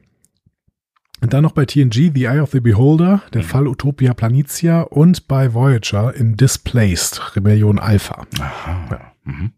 [1.21, 3.45] und dann noch bei TNG The Eye of the Beholder, der Mhm.
[3.47, 8.25] Fall Utopia Planitia und bei Voyager in Displaced, Rebellion Alpha.
[8.39, 9.13] Aha.
[9.23, 9.51] Mhm.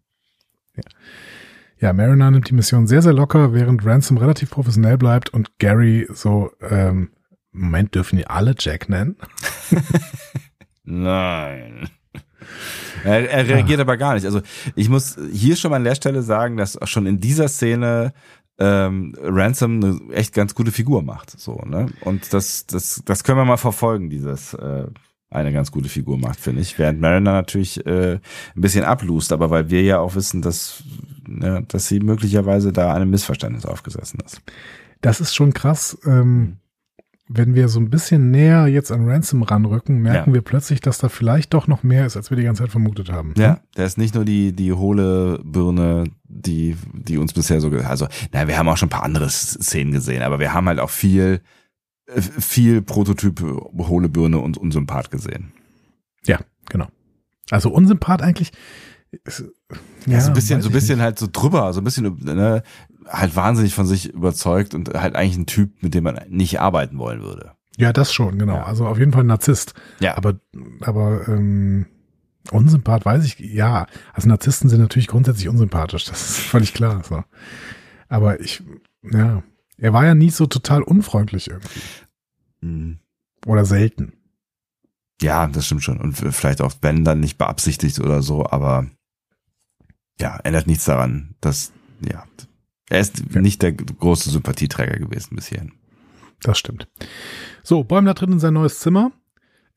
[1.81, 6.07] Ja, Mariner nimmt die Mission sehr, sehr locker, während Ransom relativ professionell bleibt und Gary
[6.13, 7.09] so, ähm,
[7.51, 9.15] Moment, dürfen die alle Jack nennen?
[10.83, 11.89] Nein.
[13.03, 14.25] Er, er reagiert aber gar nicht.
[14.25, 14.41] Also
[14.75, 18.13] ich muss hier schon mal an der Stelle sagen, dass auch schon in dieser Szene
[18.59, 21.39] ähm, Ransom eine echt ganz gute Figur macht.
[21.39, 21.87] So, ne?
[22.01, 24.87] Und das, das, das können wir mal verfolgen, dieses äh,
[25.31, 26.77] eine ganz gute Figur macht, finde ich.
[26.77, 30.83] Während Mariner natürlich äh, ein bisschen ablust, aber weil wir ja auch wissen, dass,
[31.27, 34.41] ne, dass sie möglicherweise da einem Missverständnis aufgesessen ist.
[35.01, 35.97] Das ist schon krass.
[36.05, 36.57] Ähm,
[37.31, 40.33] wenn wir so ein bisschen näher jetzt an Ransom ranrücken, merken Ja.
[40.33, 43.11] wir plötzlich, dass da vielleicht doch noch mehr ist, als wir die ganze Zeit vermutet
[43.11, 43.35] haben.
[43.37, 48.07] Ja, der ist nicht nur die, die hohle Birne, die, die uns bisher so, also,
[48.33, 50.89] na, wir haben auch schon ein paar andere Szenen gesehen, aber wir haben halt auch
[50.89, 51.41] viel,
[52.07, 55.51] äh, viel Prototyp hohle Birne und Unsympath gesehen.
[56.25, 56.87] Ja, genau.
[57.51, 58.51] Also Unsympath eigentlich.
[59.23, 59.43] Ist,
[60.07, 62.63] Ja, so ein bisschen, so ein bisschen halt so drüber, so ein bisschen, ne,
[63.09, 66.97] halt wahnsinnig von sich überzeugt und halt eigentlich ein Typ, mit dem man nicht arbeiten
[66.97, 67.53] wollen würde.
[67.77, 68.55] Ja, das schon, genau.
[68.55, 68.63] Ja.
[68.63, 69.73] Also auf jeden Fall ein Narzisst.
[69.99, 70.39] Ja, Aber,
[70.81, 71.85] aber ähm,
[72.51, 73.87] Unsympath weiß ich, ja.
[74.13, 77.03] Also Narzissten sind natürlich grundsätzlich unsympathisch, das ist völlig klar.
[77.03, 77.23] So.
[78.07, 78.63] Aber ich,
[79.03, 79.43] ja,
[79.77, 81.81] er war ja nie so total unfreundlich irgendwie.
[82.61, 82.99] Mhm.
[83.45, 84.13] Oder selten.
[85.21, 85.99] Ja, das stimmt schon.
[85.99, 88.87] Und vielleicht auch, wenn dann nicht beabsichtigt oder so, aber
[90.19, 92.25] ja, ändert nichts daran, dass, ja,
[92.89, 93.41] er ist Ja.
[93.41, 95.71] nicht der große Sympathieträger gewesen bis hierhin.
[96.41, 96.87] Das stimmt.
[97.63, 99.11] So, Bäumler tritt in sein neues Zimmer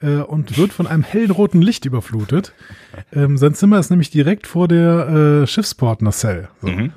[0.01, 2.53] äh, und wird von einem hellroten Licht überflutet.
[3.15, 6.49] Ähm, sein Zimmer ist nämlich direkt vor der äh, Schiffsport Nacelle.
[6.63, 6.69] So.
[6.69, 6.93] Mhm.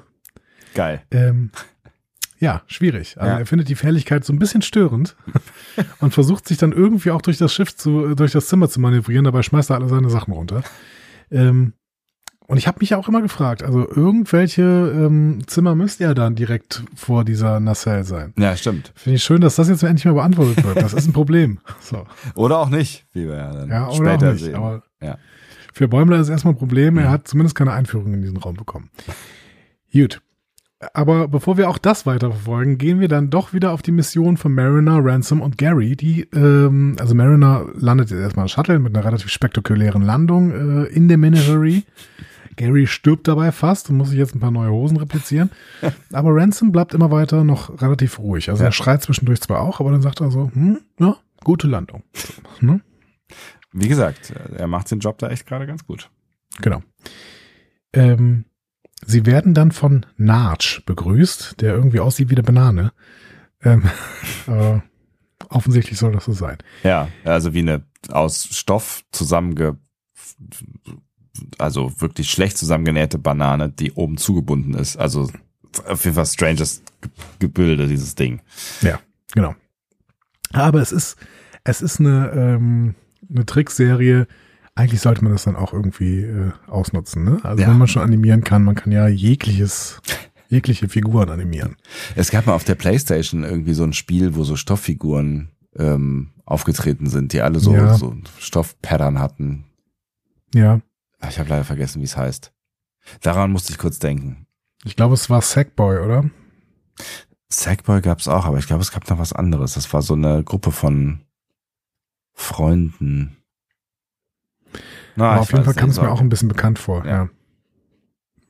[0.74, 1.02] Geil.
[1.12, 1.52] Ähm,
[2.40, 3.18] ja, schwierig.
[3.20, 3.40] Also Ja.
[3.40, 5.16] er findet die Fährlichkeit so ein bisschen störend
[6.00, 9.26] und versucht sich dann irgendwie auch durch das Schiff zu, durch das Zimmer zu manövrieren.
[9.26, 10.64] Dabei schmeißt er alle seine Sachen runter.
[11.32, 11.74] Ähm,
[12.48, 16.36] und ich habe mich ja auch immer gefragt, also irgendwelche ähm, Zimmer müsste ja dann
[16.36, 18.34] direkt vor dieser Nacelle sein.
[18.38, 18.92] Ja, stimmt.
[18.96, 20.78] Finde ich schön, dass das jetzt endlich mal beantwortet wird.
[20.82, 21.60] Das ist ein Problem.
[21.82, 22.06] So.
[22.36, 24.44] Oder auch nicht, wie wir ja dann Ja, oder später auch nicht.
[24.44, 24.56] sehen.
[24.56, 25.18] Aber ja.
[25.74, 26.98] für Bäumler ist erstmal ein Problem.
[26.98, 27.12] Er Mhm.
[27.12, 28.90] hat zumindest keine Einführung in diesen Raum bekommen.
[29.94, 30.22] Gut.
[30.94, 34.54] Aber bevor wir auch das weiterverfolgen, gehen wir dann doch wieder auf die Mission von
[34.54, 35.96] Mariner, Ransom und Gary.
[35.96, 40.84] Die, ähm, also Mariner landet jetzt erstmal im Shuttle mit einer relativ spektakulären Landung äh,
[40.88, 41.84] in der Menagerie.
[42.56, 45.50] Gary stirbt dabei fast und muss sich jetzt ein paar neue Hosen replizieren.
[46.14, 48.50] Aber Ransom bleibt immer weiter noch relativ ruhig.
[48.50, 48.70] Also Ja.
[48.70, 52.04] er schreit zwischendurch zwar auch, aber dann sagt er so, hm, ja, gute Landung.
[52.62, 52.82] Ne?
[53.74, 56.10] Wie gesagt, er macht den Job da echt gerade ganz gut.
[56.62, 56.82] Genau.
[57.94, 58.46] Ähm,
[59.06, 62.94] sie werden dann von Narch begrüßt, der irgendwie aussieht wie eine Banane.
[63.62, 63.84] Ähm,
[64.48, 64.84] aber
[65.50, 66.58] offensichtlich soll das so sein.
[66.84, 69.78] Ja, also wie eine aus Stoff zusammenge
[71.58, 74.98] also wirklich schlecht zusammengenähte Banane, die oben zugebunden ist.
[74.98, 75.30] Also
[75.88, 78.42] auf jeden Fall stranges Ge- Gebilde, dieses Ding.
[78.82, 79.00] Ja,
[79.34, 79.56] genau.
[80.54, 81.18] Aber es ist,
[81.64, 82.96] es ist eine, ähm,
[83.30, 84.28] eine Trickserie.
[84.76, 87.24] Eigentlich sollte man das dann auch irgendwie äh, ausnutzen.
[87.24, 87.40] Ne?
[87.44, 87.70] Also Ja.
[87.70, 90.02] wenn man schon animieren kann, man kann ja jegliches,
[90.50, 91.76] jegliche Figuren animieren.
[92.16, 97.08] Es gab mal auf der Playstation irgendwie so ein Spiel, wo so Stofffiguren ähm, aufgetreten
[97.08, 97.96] sind, die alle so, Ja.
[97.96, 99.66] so Stoffpattern hatten.
[100.54, 100.80] Ja,
[101.30, 102.52] Ich habe leider vergessen, wie es heißt.
[103.22, 104.48] Daran musste ich kurz denken.
[104.84, 106.30] ich glaube, es war Sackboy, oder?
[107.50, 109.76] Sackboy gab's auch, aber ich glaube, es gab noch was anderes.
[109.76, 111.22] Das war so eine Gruppe von
[112.34, 113.38] Freunden.
[115.16, 117.06] Na, Aber auf jeden Fall kam es mir auch ein bisschen bekannt vor.
[117.06, 117.30] Ja.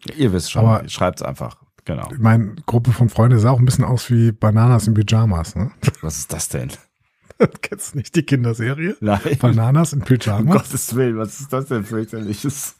[0.07, 0.15] Ja.
[0.15, 1.61] Ihr wisst schon, Aber- schreibt's einfach.
[1.83, 2.09] Genau.
[2.17, 5.55] Meine, Gruppe von Freunden sah auch ein bisschen aus wie Bananas in Pyjamas.
[5.55, 5.69] Ne?
[6.01, 6.71] Was ist das denn?
[7.61, 8.95] Kennst du nicht die Kinderserie?
[8.99, 9.37] Nein.
[9.39, 10.55] Bananas in Um Pyjamas?
[10.55, 12.75] Gottes Willen, was ist das denn fürchterliches?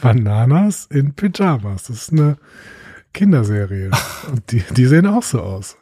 [0.00, 1.84] Bananas in Pyjamas.
[1.84, 2.36] Das ist eine
[3.12, 3.90] Kinderserie.
[4.30, 5.76] Und die, die sehen auch so aus.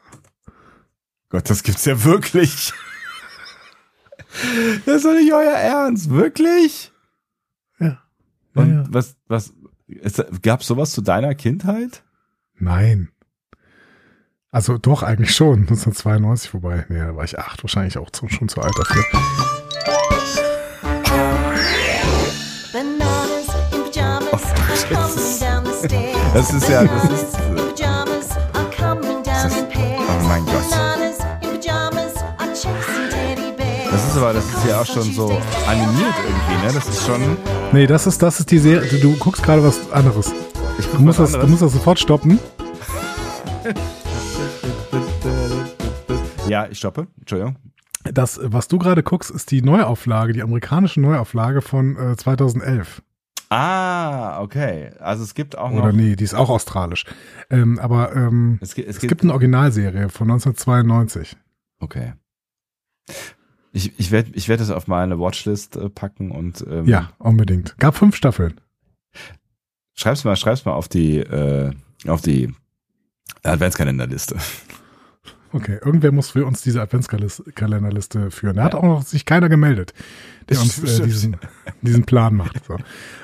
[1.28, 2.72] Gott, das gibt's ja wirklich.
[4.86, 6.92] Das ist doch nicht euer Ernst, wirklich?
[7.78, 8.02] Ja.
[8.54, 8.84] Und ja.
[8.88, 9.52] was, was,
[9.86, 12.04] ist, gab's sowas zu deiner Kindheit?
[12.54, 13.10] Nein.
[14.50, 15.60] Also doch, eigentlich schon.
[15.60, 16.86] 1992 vorbei.
[16.88, 19.04] Nee, da war ich acht, wahrscheinlich auch zu, schon zu alt dafür.
[19.12, 19.20] Oh,
[24.32, 26.32] are coming down the stairs.
[26.34, 27.38] Das ist ja- das ist, ist-
[28.80, 30.54] oh mein Gott.
[33.90, 35.26] Das ist aber, das ist ja auch schon so
[35.66, 36.72] animiert irgendwie, ne?
[36.72, 37.36] Das ist schon.
[37.72, 38.88] Nee, das ist, das ist die Serie.
[38.88, 40.32] Du, du guckst gerade was anderes.
[40.78, 42.38] Ich Du musst, das, du musst das sofort stoppen.
[46.48, 47.06] Ja, ich stoppe.
[47.18, 47.56] Entschuldigung.
[48.04, 53.02] Das, was du gerade guckst, ist die Neuauflage, die amerikanische Neuauflage von äh, 2011.
[53.50, 54.90] Ah, okay.
[55.00, 55.82] Also es gibt auch noch.
[55.82, 57.04] Oder nee, die ist auch australisch.
[57.50, 61.36] Ähm, aber ähm, Es, gibt, es, es gibt, gibt eine Originalserie von 1992.
[61.80, 62.12] Okay.
[63.72, 67.76] Ich, ich werde ich werd das auf meine Watchlist äh, packen und ähm, Ja, unbedingt.
[67.78, 68.60] Gab fünf Staffeln.
[69.94, 71.72] schreib's mal, schreib's mal auf die äh,
[72.06, 72.52] auf die
[73.42, 74.36] Adventskalenderliste.
[75.52, 78.56] Okay, irgendwer muss für uns diese Adventskalenderliste führen.
[78.56, 79.94] Da hat auch noch sich keiner gemeldet,
[80.48, 81.36] der uns äh, diesen,
[81.80, 82.64] diesen Plan macht.
[82.66, 82.76] So.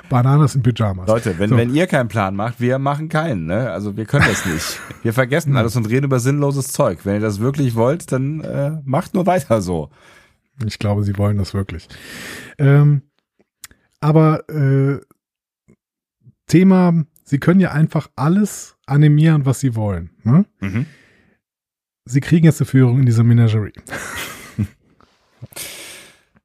[0.09, 1.07] Bananas in Pyjamas.
[1.07, 1.57] Leute, wenn, So.
[1.57, 3.71] wenn ihr keinen Plan macht, wir machen keinen, ne?
[3.71, 4.81] Also wir können das nicht.
[5.03, 7.01] Wir vergessen alles und reden über sinnloses Zeug.
[7.05, 9.91] Wenn ihr das wirklich wollt, dann äh, macht nur weiter so.
[10.65, 11.89] Ich glaube, sie wollen das wirklich.
[12.59, 13.03] Ähm,
[14.01, 15.01] aber äh,
[16.47, 20.11] Thema, sie können ja einfach alles animieren, was sie wollen.
[20.23, 20.45] Ne?
[20.61, 20.87] Mhm.
[22.07, 23.73] Sie kriegen jetzt eine Führung in dieser Menagerie.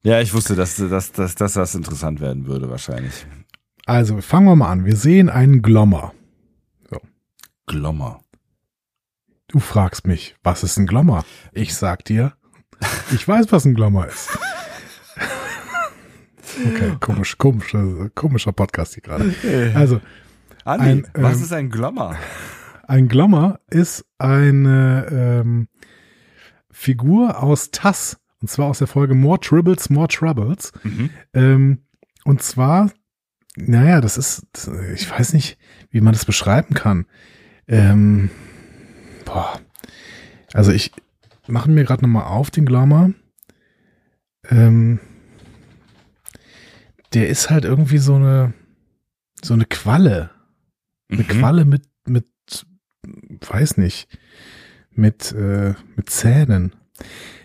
[0.01, 3.25] Ja, ich wusste, dass, dass, dass, dass das interessant werden würde wahrscheinlich.
[3.85, 4.85] Also, fangen wir mal an.
[4.85, 6.13] Wir sehen einen Glommer.
[7.67, 8.21] Glommer.
[9.47, 11.25] Du fragst mich, was ist ein Glommer?
[11.51, 12.33] Ich sag dir,
[13.11, 14.29] ich weiß, was ein Glommer ist.
[16.61, 19.33] Okay, komisch, komisch, äh, komischer Podcast hier gerade.
[19.75, 20.01] Also,
[20.65, 22.17] Andi, Ein, was ähm, ist ein Glommer?
[22.89, 25.67] Ein Glommer ist eine ähm,
[26.71, 28.19] Figur aus Tass.
[28.41, 30.71] Und zwar aus der Folge More Tribbles, More Troubles.
[30.83, 31.09] Mhm.
[31.33, 31.83] Ähm,
[32.23, 32.89] und zwar,
[33.55, 35.57] naja, das ist, das, ich weiß nicht,
[35.91, 37.05] wie man das beschreiben kann.
[37.67, 38.29] Ähm,
[39.25, 39.59] boah.
[40.53, 40.91] Also ich
[41.47, 43.11] mache mir gerade nochmal auf den Glommer.
[44.49, 44.99] Ähm,
[47.13, 48.53] der ist halt irgendwie so eine,
[49.43, 50.29] so eine Qualle.
[51.11, 51.27] Eine Mhm.
[51.27, 51.88] Qualle mit,
[53.47, 54.07] weiß nicht,
[54.93, 56.75] mit, äh, mit Zähnen.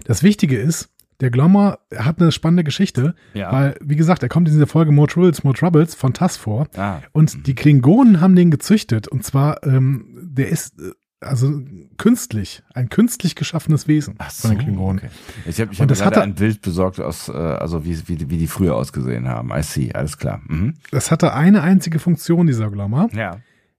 [0.05, 0.91] Das Wichtige ist,
[1.21, 3.53] der Glommer hat eine spannende Geschichte, Ja.
[3.53, 6.67] weil, wie gesagt, er kommt in dieser Folge More Troubles, More Troubles von Tass vor.
[6.77, 7.01] Ah.
[7.13, 9.07] Und die Klingonen haben den gezüchtet.
[9.09, 10.91] Und zwar, ähm, der ist äh,
[11.21, 11.63] also
[11.97, 14.99] künstlich, ein künstlich geschaffenes Wesen Ach von den Klingonen.
[14.99, 15.09] okay.
[15.47, 18.37] Ich habe ich hab gerade hatte- ein Bild besorgt aus, äh, also wie, wie, wie
[18.37, 19.51] die früher ausgesehen haben.
[19.57, 20.43] I see, alles klar.
[20.49, 20.75] Mhm.
[20.91, 23.39] Das hatte eine einzige Funktion, dieser Glommer, Ja.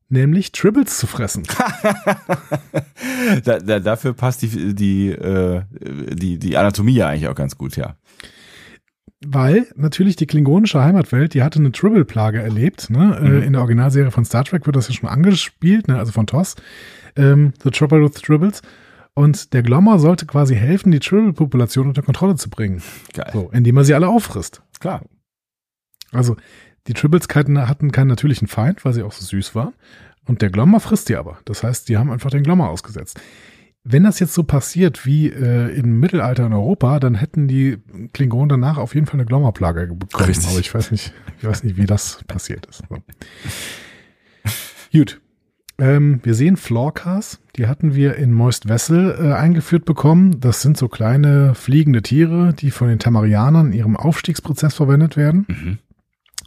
[0.10, 1.43] Nämlich Tribbles zu fressen.
[3.43, 7.76] Da, da, dafür passt die, die, äh, die, die Anatomie ja eigentlich auch ganz gut,
[7.76, 7.95] ja.
[9.26, 12.89] Weil natürlich die klingonische Heimatwelt, die hatte eine Tribble-Plage erlebt.
[12.89, 13.18] Ne?
[13.20, 13.26] Mhm.
[13.26, 15.97] Äh, in der Originalserie von Star Trek wird das ja schon angespielt, ne?
[15.97, 16.56] also von TOS.
[17.16, 18.62] Ähm, The Trouble with Tribbles.
[19.14, 22.82] Und der Glommer sollte quasi helfen, die Tribble-Population unter Kontrolle zu bringen.
[23.14, 23.30] Geil.
[23.34, 24.62] So, indem er sie alle auffrisst.
[24.80, 25.03] Klar.
[26.12, 26.36] Also
[26.88, 29.74] die Tribbles hatten, keinen natürlichen Feind, weil sie auch so süß waren.
[30.26, 31.40] Und der Glommer frisst die aber.
[31.46, 33.20] Das heißt, die haben einfach den Glommer ausgesetzt.
[33.88, 37.78] wenn das jetzt so passiert wie äh, im Mittelalter in Europa, dann hätten die
[38.14, 40.26] Klingonen danach auf jeden Fall eine Glommerplage bekommen.
[40.26, 40.50] Richtig.
[40.50, 42.84] Aber ich weiß nicht, ich weiß nicht, wie das passiert ist.
[42.90, 42.98] So.
[44.92, 45.22] Gut.
[45.78, 50.40] Ähm, wir sehen Floorcars, die hatten wir in Moist Vessel äh, eingeführt bekommen.
[50.40, 55.46] Das sind so kleine fliegende Tiere, die von den Tamarianern in ihrem Aufstiegsprozess verwendet werden.
[55.48, 55.78] Mhm.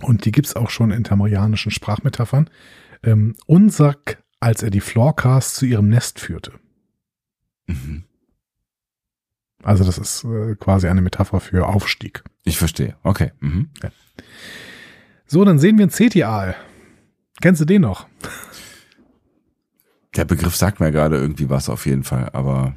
[0.03, 2.51] Und die gibt's auch schon in tamarianischen Sprachmetaphern.
[3.03, 6.53] Ähm, Unsak, als er die Floorcars zu ihrem Nest führte.
[7.67, 8.05] Mhm.
[9.63, 12.23] Also das ist äh, quasi eine Metapher für Aufstieg.
[12.45, 12.97] Ich verstehe.
[13.03, 13.33] Okay.
[13.41, 13.71] Mhm.
[15.27, 16.55] So, dann sehen wir einen Cetial.
[17.41, 18.07] Kennst du den noch?
[20.17, 22.75] Der Begriff sagt mir gerade irgendwie was auf jeden Fall, aber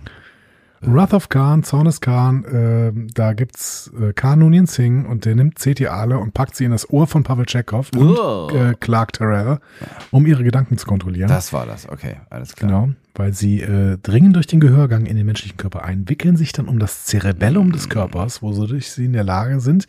[0.83, 5.59] Wrath of Khan, Zornes Khan, äh, da gibt's äh, Khan Noonien Singh und der nimmt
[5.59, 8.49] Cetiale und packt sie in das Ohr von Pavel Chekhov und Oh.
[8.49, 9.59] äh, Clark Terrell,
[10.09, 11.29] um ihre Gedanken zu kontrollieren.
[11.29, 11.87] das war das.
[11.87, 12.69] Okay, alles klar.
[12.71, 16.51] Genau, weil sie äh, dringen durch den Gehörgang in den menschlichen Körper ein, wickeln sich
[16.51, 19.85] dann um das Cerebellum des Körpers, wodurch sie in der Lage sind,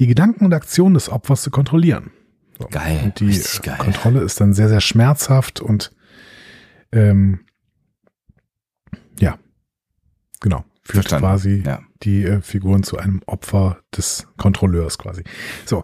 [0.00, 2.10] die Gedanken und Aktionen des Opfers zu kontrollieren.
[2.58, 2.66] So.
[2.70, 3.76] Geil, Und die äh, geil.
[3.78, 5.92] Kontrolle ist dann sehr, sehr schmerzhaft und
[6.92, 7.40] ähm,
[9.20, 9.38] ja,
[10.44, 11.22] genau, führt Verstanden.
[11.24, 11.80] quasi Ja.
[12.04, 15.24] die äh, Figuren zu einem Opfer des Kontrolleurs quasi.
[15.64, 15.82] So,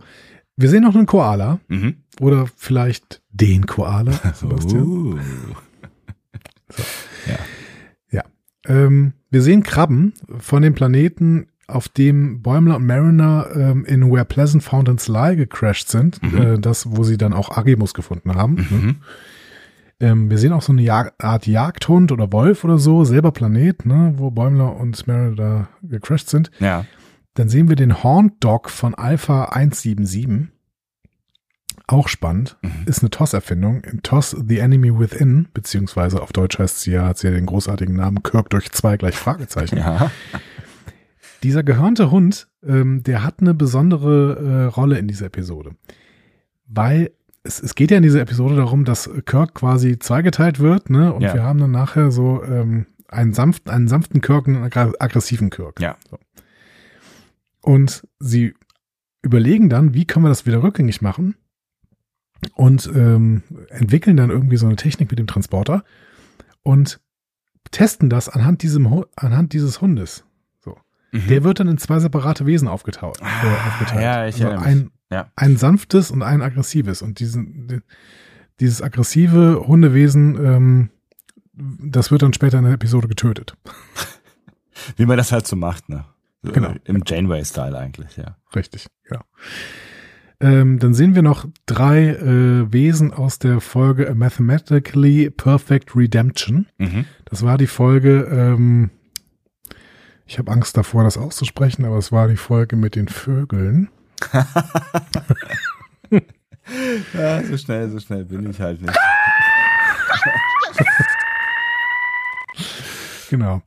[0.56, 1.96] wir sehen noch einen Koala Mhm.
[2.20, 4.84] oder vielleicht den Koala, Sebastian.
[5.18, 5.18] Uh.
[8.68, 14.26] Ähm, wir sehen Krabben von dem Planeten, auf dem Bäumler und Mariner ähm, in Where
[14.26, 16.20] Pleasant Fountains Lie gecrashed sind.
[16.22, 18.54] Äh, das, wo sie dann auch Agimus gefunden haben.
[18.56, 18.94] Ne?
[20.00, 20.06] Mhm.
[20.06, 23.86] Ähm, wir sehen auch so eine Jag Art Jagdhund oder Wolf oder so, selber Planet,
[23.86, 26.50] ne, wo Bäumler und Mariner da gecrashed sind.
[26.58, 26.84] Ja.
[27.34, 30.48] Dann sehen wir den Horned Dog von Alpha 177.
[31.86, 32.56] Auch spannend.
[32.86, 33.82] Ist eine TOS-Erfindung.
[33.82, 37.46] In TOS The Enemy Within, beziehungsweise auf Deutsch heißt sie ja, hat sie ja den
[37.46, 39.76] großartigen Namen Kirk durch zwei gleich Fragezeichen.
[39.78, 40.10] Ja.
[41.42, 45.74] Dieser gehörnte Hund, ähm, der hat eine besondere äh, Rolle in dieser Episode.
[46.66, 47.10] Weil
[47.42, 51.12] es, es geht ja in dieser Episode darum, dass Kirk quasi zweigeteilt wird, ne?
[51.12, 51.34] Und Ja.
[51.34, 55.80] wir haben dann nachher so ähm, einen, sanft, einen sanften Kirk und einen aggressiven Kirk.
[55.80, 55.96] Ja.
[56.10, 56.18] So.
[57.62, 58.54] Und sie
[59.22, 61.34] überlegen dann, wie können wir das wieder rückgängig machen?
[62.54, 65.84] Und ähm, entwickeln dann irgendwie so eine Technik mit dem Transporter
[66.62, 67.00] und
[67.70, 70.24] testen das anhand, diesem, anhand dieses Hundes.
[71.12, 71.18] So.
[71.28, 73.20] Der wird dann in zwei separate Wesen aufgetaucht.
[73.20, 73.24] Äh,
[73.68, 73.96] aufgeteilt.
[73.96, 74.02] Mhm.
[74.02, 75.30] ja, ich also ein, Ja.
[75.36, 77.02] ein sanftes und ein aggressives.
[77.02, 77.80] Und diesen, die-
[78.60, 80.90] dieses aggressive Hundewesen, ähm,
[81.52, 83.56] das wird dann später in der Episode getötet.
[84.96, 86.04] Wie man das halt so macht, ne?
[86.42, 86.74] Genau.
[86.84, 88.36] Im Janeway-Style eigentlich, ja.
[88.56, 89.22] Richtig, genau.
[90.42, 96.66] Ähm, dann sehen wir noch drei äh, Wesen aus der Folge A Mathematically Perfect Redemption.
[96.78, 97.04] Mhm.
[97.26, 98.88] Das war die Folge, ähm,
[100.30, 103.88] ich habe Angst davor, das auszusprechen, aber es war die Folge mit den Vögeln.
[107.14, 108.96] Ja, so schnell, so schnell bin ich halt nicht.
[113.28, 113.60] Genau.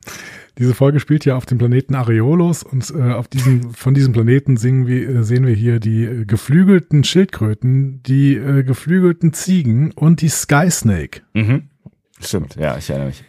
[0.56, 4.56] Diese Folge spielt ja auf dem Planeten Areolos und äh, auf diesem, von diesem Planeten
[4.56, 10.22] singen wir, äh, sehen wir hier die äh, geflügelten Schildkröten, die äh, geflügelten Ziegen und
[10.22, 11.20] die Sky Snake.
[11.34, 11.68] Mhm.
[12.20, 13.22] Stimmt, ja, ich erinnere mich.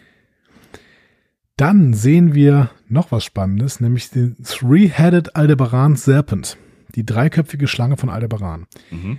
[1.57, 6.57] Dann sehen wir noch was Spannendes, nämlich den Three-Headed Aldebaran Serpent,
[6.95, 8.65] die dreiköpfige Schlange von Aldebaran.
[8.91, 9.17] Mhm.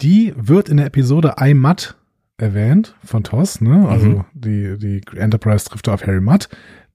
[0.00, 1.96] Die wird in der Episode I Mutt
[2.36, 3.88] erwähnt von Toss, ne?
[3.88, 4.24] Also Mhm.
[4.34, 6.50] die, die Enterprise trifft auf Harry Mutt,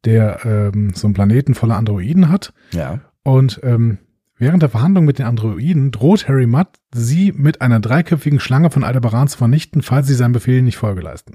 [0.05, 2.53] der ähm, so einen Planeten voller Androiden hat.
[2.71, 2.99] Ja.
[3.23, 3.97] Und ähm,
[4.37, 8.83] während der Verhandlung mit den Androiden droht Harry Mutt, sie mit einer dreiköpfigen Schlange von
[8.83, 11.33] Aldebaran zu vernichten, falls sie seinen Befehl nicht Folge leisten.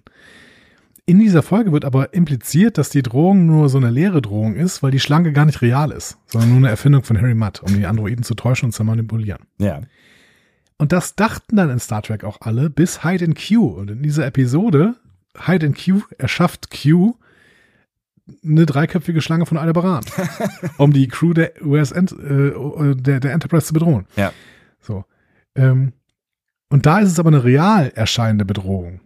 [1.08, 4.82] In dieser Folge wird aber impliziert, dass die Drohung nur so eine leere Drohung ist,
[4.82, 7.72] weil die Schlange gar nicht real ist, sondern nur eine Erfindung von Harry Mutt, um
[7.76, 9.44] die Androiden zu täuschen und zu manipulieren.
[9.58, 9.82] Ja.
[10.78, 13.66] Und das dachten dann in Star Trek auch alle, bis Hyde and Q.
[13.66, 14.96] Und in dieser Episode,
[15.46, 17.14] Hyde and Q erschafft Q
[18.44, 20.04] eine dreiköpfige Schlange von Aldebaran,
[20.76, 24.06] um die Crew der US Ent, äh, der, der Enterprise zu bedrohen.
[24.16, 24.32] Ja.
[24.80, 25.04] So.
[25.54, 25.92] Ähm,
[26.68, 29.00] und da ist es aber eine real erscheinende Bedrohung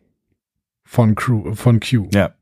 [0.91, 2.09] von Crew, von Q.
[2.13, 2.35] Ja.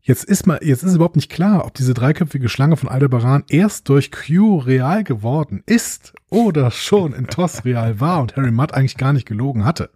[0.00, 3.88] Jetzt ist mal, jetzt ist überhaupt nicht klar, ob diese dreiköpfige Schlange von Aldebaran erst
[3.88, 8.96] durch Q real geworden ist oder schon in TOS real war und Harry Mudd eigentlich
[8.96, 9.90] gar nicht gelogen hatte.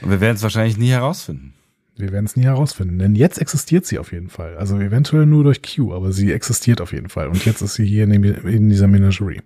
[0.00, 1.54] Und wir werden es wahrscheinlich nie herausfinden.
[1.96, 4.56] Wir werden es nie herausfinden, denn jetzt existiert sie auf jeden Fall.
[4.56, 7.26] Also eventuell nur durch Q, aber sie existiert auf jeden Fall.
[7.26, 9.42] Und jetzt ist sie hier in, dem, in dieser Menagerie.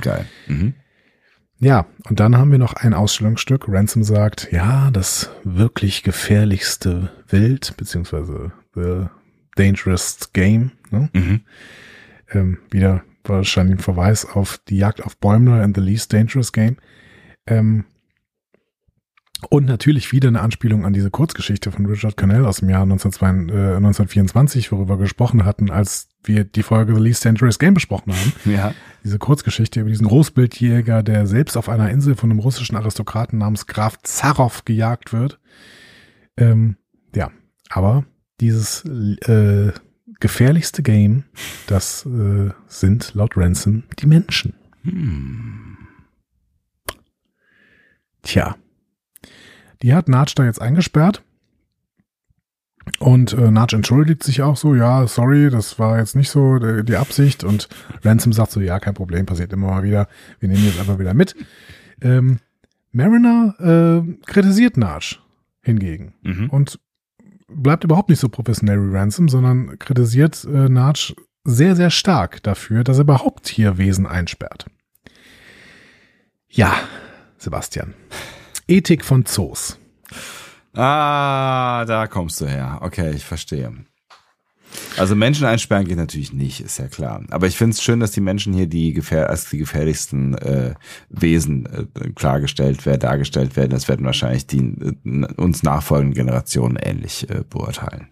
[0.00, 0.26] Geil.
[0.46, 0.74] Mhm.
[1.58, 3.64] Ja, und dann haben wir noch ein Ausstellungsstück.
[3.68, 9.06] Ransom sagt, ja, das wirklich gefährlichste Wild, beziehungsweise The
[9.54, 10.72] Dangerous Game.
[10.90, 11.08] Ne?
[11.14, 11.40] Mhm.
[12.30, 16.76] Ähm, wieder wahrscheinlich ein Verweis auf die Jagd auf Bäumler and The Least Dangerous Game.
[17.46, 17.84] Ähm,
[19.50, 23.54] und natürlich wieder eine Anspielung an diese Kurzgeschichte von Richard Cannell aus dem Jahr 1922,
[23.54, 28.12] äh, 1924, worüber wir gesprochen hatten, als wir die Folge The Least Dangerous Game besprochen
[28.14, 28.32] haben.
[28.46, 28.74] Ja.
[29.04, 33.66] Diese Kurzgeschichte über diesen Großbildjäger, der selbst auf einer Insel von einem russischen Aristokraten namens
[33.66, 35.38] Graf Zarow gejagt wird.
[36.36, 36.76] Ähm,
[37.14, 37.30] ja,
[37.68, 38.04] aber
[38.40, 39.72] dieses äh,
[40.18, 41.24] gefährlichste Game,
[41.66, 44.54] das äh, sind laut Ransom die Menschen.
[48.22, 48.56] Tja.
[49.82, 51.22] Die hat Natsch da jetzt eingesperrt.
[53.00, 56.84] Und äh, Natsch entschuldigt sich auch so, ja, sorry, das war jetzt nicht so die,
[56.84, 57.42] die Absicht.
[57.42, 57.68] Und
[58.04, 60.08] Ransom sagt so, ja, kein Problem, passiert immer mal wieder.
[60.38, 61.34] Wir nehmen jetzt einfach wieder mit.
[62.00, 62.38] Ähm,
[62.92, 63.54] Mariner
[64.06, 65.18] äh, kritisiert Natsch
[65.62, 66.48] hingegen Mhm.
[66.50, 66.78] und
[67.48, 71.12] bleibt überhaupt nicht so professionell wie Ransom, sondern kritisiert äh, Natsch
[71.44, 74.66] sehr, sehr stark dafür, dass er überhaupt hier Wesen einsperrt.
[76.48, 76.72] Ja,
[77.36, 77.94] Sebastian.
[78.68, 79.78] Ethik von Zoos.
[80.74, 82.78] Ah, da kommst du her.
[82.82, 83.72] Okay, ich verstehe.
[84.98, 87.22] Also Menschen einsperren geht natürlich nicht, ist ja klar.
[87.30, 90.74] Aber ich finde es schön, dass die Menschen hier die gefähr als die gefährlichsten äh,
[91.08, 93.70] Wesen äh, klargestellt werden, dargestellt werden.
[93.70, 98.08] Das werden wahrscheinlich die äh, uns nachfolgenden Generationen ähnlich äh, beurteilen.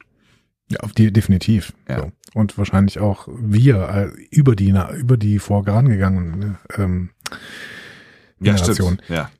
[0.70, 1.74] Ja, auf die definitiv.
[1.88, 1.98] Ja.
[2.00, 2.12] So.
[2.32, 7.10] Und wahrscheinlich auch wir äh, über die na- über die vorangegangenen ähm,
[8.40, 9.02] Generationen.
[9.08, 9.30] Ja.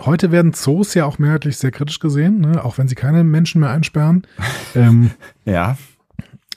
[0.00, 2.64] Heute werden Zoos ja auch mehrheitlich sehr kritisch gesehen, ne?
[2.64, 4.26] auch wenn sie keine Menschen mehr einsperren.
[4.74, 5.10] ähm,
[5.44, 5.76] Ja.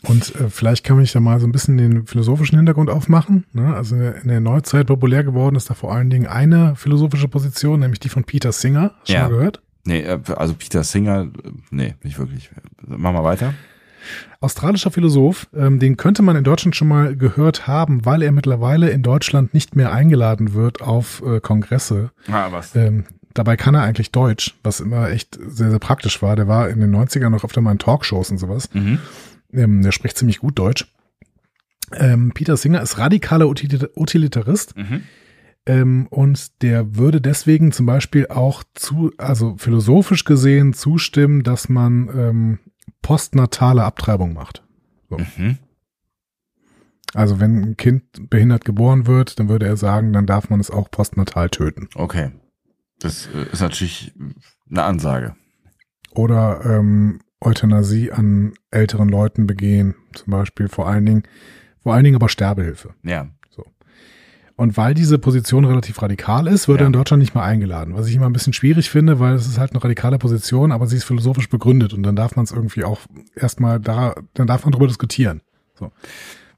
[0.03, 3.45] Und äh, vielleicht kann ich da mal so ein bisschen den philosophischen Hintergrund aufmachen.
[3.53, 3.75] Ne?
[3.75, 7.99] Also in der, Neuzeit populär geworden ist da vor allen Dingen eine philosophische Position, nämlich
[7.99, 8.93] die von Peter Singer.
[9.05, 9.23] Schon Ja.
[9.23, 9.61] mal gehört?
[9.85, 12.49] Nee, äh, also Peter Singer, äh, nee, nicht wirklich.
[12.85, 13.53] Mach mal weiter.
[14.39, 18.89] Australischer Philosoph, ähm, den könnte man in Deutschland schon mal gehört haben, weil er mittlerweile
[18.89, 22.09] in Deutschland nicht mehr eingeladen wird auf äh, Kongresse.
[22.27, 22.75] Ah, was?
[22.75, 26.35] Ähm, dabei kann er eigentlich Deutsch, was immer echt sehr, sehr praktisch war.
[26.35, 28.69] Der war in den 90ern noch öfter mal in Talkshows und sowas.
[28.73, 28.99] Mhm.
[29.53, 30.87] Ähm, der spricht ziemlich gut Deutsch.
[31.93, 34.77] Ähm, Peter Singer ist radikaler Util- Utilitarist.
[34.77, 35.03] Mhm.
[35.65, 42.09] Ähm, und der würde deswegen zum Beispiel auch zu, also philosophisch gesehen zustimmen, dass man
[42.15, 42.59] ähm,
[43.01, 44.63] postnatale Abtreibung macht.
[45.09, 45.57] Mhm.
[47.13, 50.71] Also wenn ein Kind behindert geboren wird, dann würde er sagen, dann darf man es
[50.71, 51.89] auch postnatal töten.
[51.95, 52.31] Okay.
[53.01, 54.13] Das äh, ist natürlich
[54.69, 55.35] eine Ansage.
[56.13, 61.23] Oder ähm, Euthanasie an älteren Leuten begehen, zum Beispiel vor allen Dingen,
[61.81, 62.93] vor allen Dingen aber Sterbehilfe.
[63.03, 63.27] Ja.
[64.57, 66.83] Und weil diese Position relativ radikal ist, wird Ja.
[66.83, 67.95] er in Deutschland nicht mehr eingeladen.
[67.95, 70.85] Was ich immer ein bisschen schwierig finde, weil es ist halt eine radikale Position, aber
[70.85, 72.99] sie ist philosophisch begründet und dann darf man es irgendwie auch
[73.33, 75.41] erstmal da, dann darf man darüber diskutieren.
[75.73, 75.85] So.
[75.85, 75.91] Ja,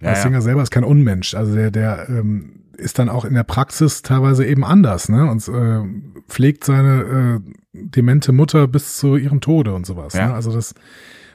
[0.01, 0.15] der ja.
[0.21, 1.33] Singer selber ist kein Unmensch.
[1.33, 5.29] Also der, der ähm, ist dann auch in der Praxis teilweise eben anders, ne?
[5.29, 5.81] Und äh,
[6.27, 10.13] pflegt seine äh, demente Mutter bis zu ihrem Tode und sowas.
[10.13, 10.27] Ja.
[10.27, 10.33] Ne?
[10.33, 10.73] Also das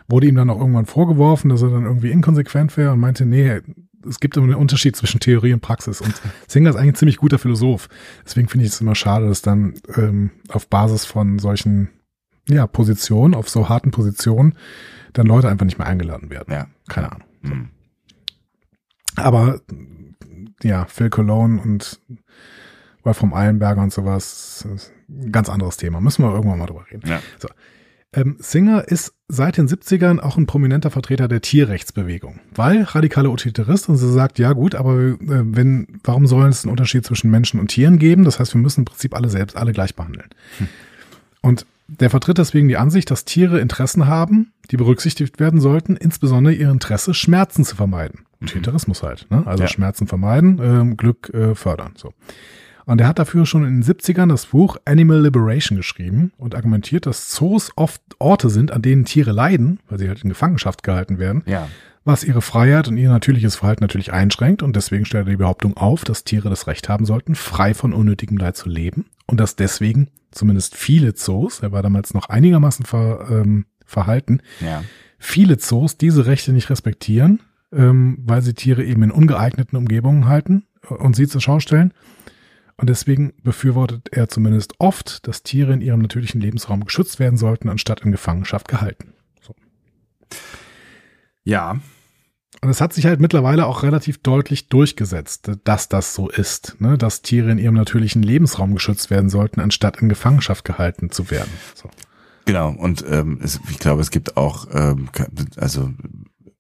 [0.08, 3.60] wurde ihm dann auch irgendwann vorgeworfen, dass er dann irgendwie inkonsequent wäre und meinte, nee,
[4.08, 6.00] es gibt immer einen Unterschied zwischen Theorie und Praxis.
[6.00, 6.14] Und
[6.48, 7.88] Singer ist eigentlich ein ziemlich guter Philosoph.
[8.24, 11.90] Deswegen finde ich es immer schade, dass dann ähm, auf Basis von solchen
[12.48, 14.54] ja, Positionen, auf so harten Positionen,
[15.12, 16.52] dann Leute einfach nicht mehr eingeladen werden.
[16.52, 16.66] Ja.
[16.88, 17.28] Keine Ahnung.
[17.42, 17.68] Mhm.
[19.16, 19.60] Aber
[20.62, 22.00] ja, Phil Cologne und
[23.02, 24.66] Wolfram Eilenberger und sowas,
[25.08, 26.00] ein ganz anderes Thema.
[26.00, 27.08] Müssen wir irgendwann mal drüber reden.
[27.08, 27.20] Ja.
[27.38, 27.48] So.
[28.14, 33.90] Ähm, Singer ist seit den 70ern auch ein prominenter Vertreter der Tierrechtsbewegung, weil radikaler Utilitarist
[33.90, 37.60] und sie sagt, ja gut, aber äh, wenn, warum soll es einen Unterschied zwischen Menschen
[37.60, 38.24] und Tieren geben?
[38.24, 40.28] Das heißt, wir müssen im Prinzip alle selbst, alle gleich behandeln.
[41.42, 46.54] Und der vertritt deswegen die Ansicht, dass Tiere Interessen haben, die berücksichtigt werden sollten, insbesondere
[46.54, 48.20] ihr Interesse, Schmerzen zu vermeiden.
[48.42, 49.42] Utilitarismus halt, ne?
[49.46, 49.68] Also Ja.
[49.68, 51.92] Schmerzen vermeiden, ähm, Glück äh, fördern.
[51.96, 52.12] So.
[52.84, 57.04] Und er hat dafür schon in den 70ern das Buch Animal Liberation geschrieben und argumentiert,
[57.06, 61.18] dass Zoos oft Orte sind, an denen Tiere leiden, weil sie halt in Gefangenschaft gehalten
[61.18, 61.68] werden, Ja.
[62.04, 64.62] was ihre Freiheit und ihr natürliches Verhalten natürlich einschränkt.
[64.62, 67.92] Und deswegen stellt er die Behauptung auf, dass Tiere das Recht haben sollten, frei von
[67.92, 69.06] unnötigem Leid zu leben.
[69.26, 74.84] Und dass deswegen zumindest viele Zoos, er war damals noch einigermaßen ver, ähm, verhalten, Ja.
[75.18, 77.40] viele Zoos diese Rechte nicht respektieren,
[77.72, 81.92] ähm, weil sie Tiere eben in ungeeigneten Umgebungen halten und sie zur Schau stellen.
[82.76, 87.68] Und deswegen befürwortet er zumindest oft, dass Tiere in ihrem natürlichen Lebensraum geschützt werden sollten,
[87.68, 89.14] anstatt in Gefangenschaft gehalten.
[89.40, 89.54] So.
[91.44, 91.80] Ja.
[92.60, 96.98] Und es hat sich halt mittlerweile auch relativ deutlich durchgesetzt, dass das so ist, ne?
[96.98, 101.52] dass Tiere in ihrem natürlichen Lebensraum geschützt werden sollten, anstatt in Gefangenschaft gehalten zu werden.
[101.74, 101.88] So.
[102.46, 105.08] Genau, und ähm, es, ich glaube, es gibt auch, ähm,
[105.56, 105.90] also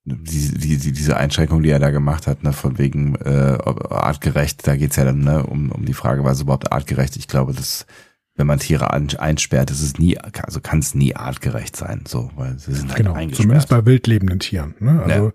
[0.04, 3.58] die, die, die, diese Einschränkung, die er da gemacht hat, ne, von wegen äh,
[3.90, 7.16] artgerecht, da geht's ja dann ne, um, um die Frage, was ist überhaupt artgerecht?
[7.16, 7.86] Ich glaube, dass
[8.36, 12.30] wenn man Tiere an, einsperrt, ist es nie, also kann es nie artgerecht sein, so,
[12.36, 13.42] weil sie sind halt Genau, eingesperrt.
[13.42, 14.74] zumindest bei wildlebenden Tieren.
[14.78, 15.02] Ne?
[15.02, 15.32] Also Ja.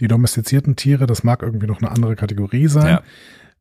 [0.00, 3.02] Die domestizierten Tiere, das mag irgendwie noch eine andere Kategorie sein, Ja.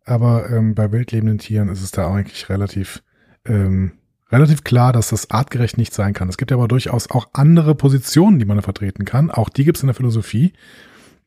[0.06, 3.04] aber ähm, bei wildlebenden Tieren ist es da eigentlich relativ,
[3.46, 3.92] ähm,
[4.32, 6.30] relativ klar, dass das artgerecht nicht sein kann.
[6.30, 9.32] Es gibt aber durchaus auch andere Positionen, die man da vertreten kann.
[9.32, 10.54] Auch die gibt es in der Philosophie.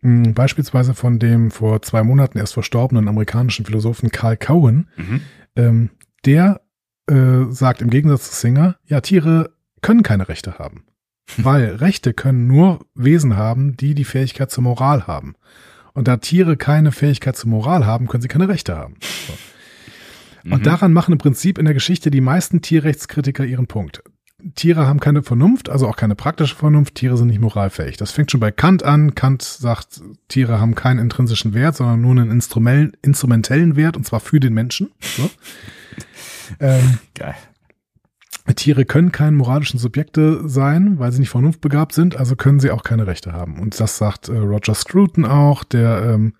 [0.01, 4.89] Hm, Beispielsweise von dem vor zwei Monaten erst verstorbenen amerikanischen Philosophen Carl Cohen.
[4.97, 5.21] Mhm.
[5.57, 5.91] Ähm,
[6.25, 6.61] der
[7.09, 10.85] äh, sagt im Gegensatz zu Singer, ja, Tiere können keine Rechte haben.
[11.39, 15.35] Weil Rechte können nur Wesen haben, die die Fähigkeit zur Moral haben.
[15.95, 18.97] Und da Tiere keine Fähigkeit zur Moral haben, können sie keine Rechte haben.
[19.27, 19.35] So.
[20.45, 20.65] Und Mhm.
[20.65, 24.03] daran machen im Prinzip in der Geschichte die meisten Tierrechtskritiker ihren Punkt.
[24.57, 26.97] Tiere haben keine Vernunft, also auch keine praktische Vernunft.
[26.97, 27.97] Tiere sind nicht moralfähig.
[27.97, 29.15] Das fängt schon bei Kant an.
[29.15, 32.31] Kant sagt, Tiere haben keinen intrinsischen Wert, sondern nur einen
[33.03, 34.91] instrumentellen Wert, und zwar für den Menschen.
[35.01, 35.31] So.
[36.61, 37.37] ähm, Geil.
[38.57, 42.83] Tiere können keine moralischen Subjekte sein, weil sie nicht vernunftbegabt sind, also können sie auch
[42.83, 43.59] keine Rechte haben.
[43.61, 46.35] Und das sagt äh, Roger Scruton auch, der ähm,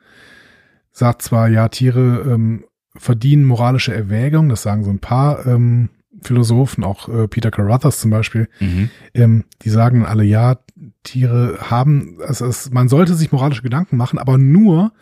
[0.91, 2.65] sagt zwar, ja, Tiere ähm,
[2.97, 5.89] verdienen moralische Erwägung, das sagen so ein paar ähm,
[6.23, 8.91] Philosophen, auch äh, Peter Carruthers zum Beispiel, Mhm.
[9.15, 10.59] ähm, die sagen alle, ja,
[11.03, 14.93] Tiere haben, also es, man sollte sich moralische Gedanken machen, aber nur,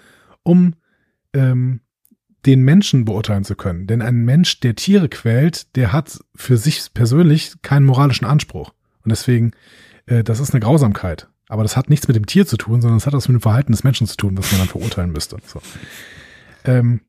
[0.42, 0.74] um
[1.32, 1.80] ähm,
[2.46, 3.86] den Menschen beurteilen zu können.
[3.86, 8.72] Denn ein Mensch, der Tiere quält, der hat für sich persönlich keinen moralischen Anspruch.
[9.04, 9.52] Und deswegen,
[10.06, 11.28] äh, das ist eine Grausamkeit.
[11.48, 13.42] Aber das hat nichts mit dem Tier zu tun, sondern es hat was mit dem
[13.42, 15.38] Verhalten des Menschen zu tun, was man dann verurteilen müsste.
[15.44, 15.60] So,
[16.64, 17.00] ähm,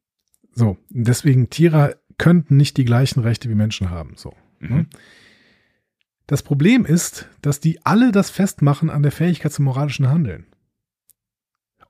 [0.53, 0.78] so.
[0.90, 4.14] deswegen, Tiere könnten nicht die gleichen Rechte wie Menschen haben.
[4.16, 4.34] So.
[4.60, 4.88] Mhm.
[6.26, 10.45] Das Problem ist, dass die alle das festmachen an der Fähigkeit zum moralischen Handeln.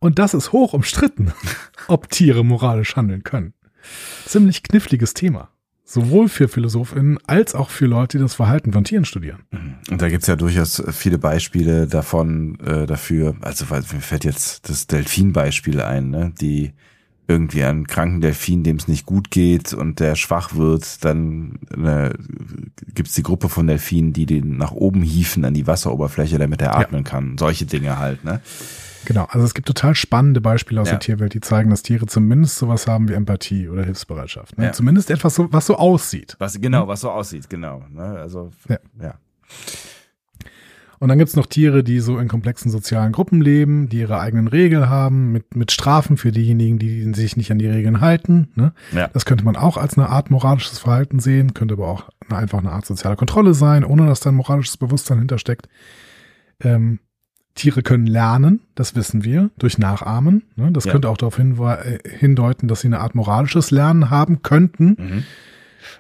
[0.02, 1.32] Und das ist hoch umstritten,
[1.88, 3.54] ob Tiere moralisch handeln können.
[4.26, 5.50] Ziemlich kniffliges Thema.
[5.86, 9.44] Sowohl für PhilosophInnen als auch für Leute, die das Verhalten von Tieren studieren.
[9.90, 14.88] Und da gibt's ja durchaus viele Beispiele davon, äh, dafür, also mir fällt jetzt das
[14.88, 16.34] Delfin-Beispiel ein, ne?
[16.40, 16.72] die
[17.28, 22.10] irgendwie einen kranken Delfin, dem es nicht gut geht und der schwach wird, dann äh,
[22.94, 26.76] gibt's die Gruppe von Delfinen, die den nach oben hieven an die Wasseroberfläche, damit er
[26.76, 27.38] atmen kann.
[27.38, 28.42] Solche Dinge halt, ne?
[29.06, 30.94] Genau, also es gibt total spannende Beispiele aus Ja.
[30.94, 34.58] der Tierwelt, die zeigen, dass Tiere zumindest sowas haben wie Empathie oder Hilfsbereitschaft.
[34.58, 34.66] Ne?
[34.66, 34.72] Ja.
[34.74, 36.36] Zumindest etwas, so, was so aussieht.
[36.40, 37.84] Was genau, was so aussieht, genau.
[37.92, 38.02] Ne?
[38.04, 38.78] Also Ja.
[39.02, 39.16] ja.
[41.00, 44.48] Und dann gibt's noch Tiere, die so in komplexen sozialen Gruppen leben, die ihre eigenen
[44.48, 48.50] Regeln haben, mit, mit Strafen für diejenigen, die sich nicht an die Regeln halten.
[48.54, 48.72] Ne?
[48.92, 49.08] Ja.
[49.08, 52.60] Das könnte man auch als eine Art moralisches Verhalten sehen, könnte aber auch eine, einfach
[52.60, 55.68] eine Art soziale Kontrolle sein, ohne dass da ein moralisches Bewusstsein hintersteckt.
[56.60, 57.00] Ähm,
[57.56, 60.44] Tiere können lernen, das wissen wir, durch Nachahmen.
[60.56, 60.72] Ne?
[60.72, 60.92] Das Ja.
[60.94, 64.96] könnte auch darauf äh, hindeuten, dass sie eine Art moralisches Lernen haben könnten.
[64.98, 65.24] Mhm.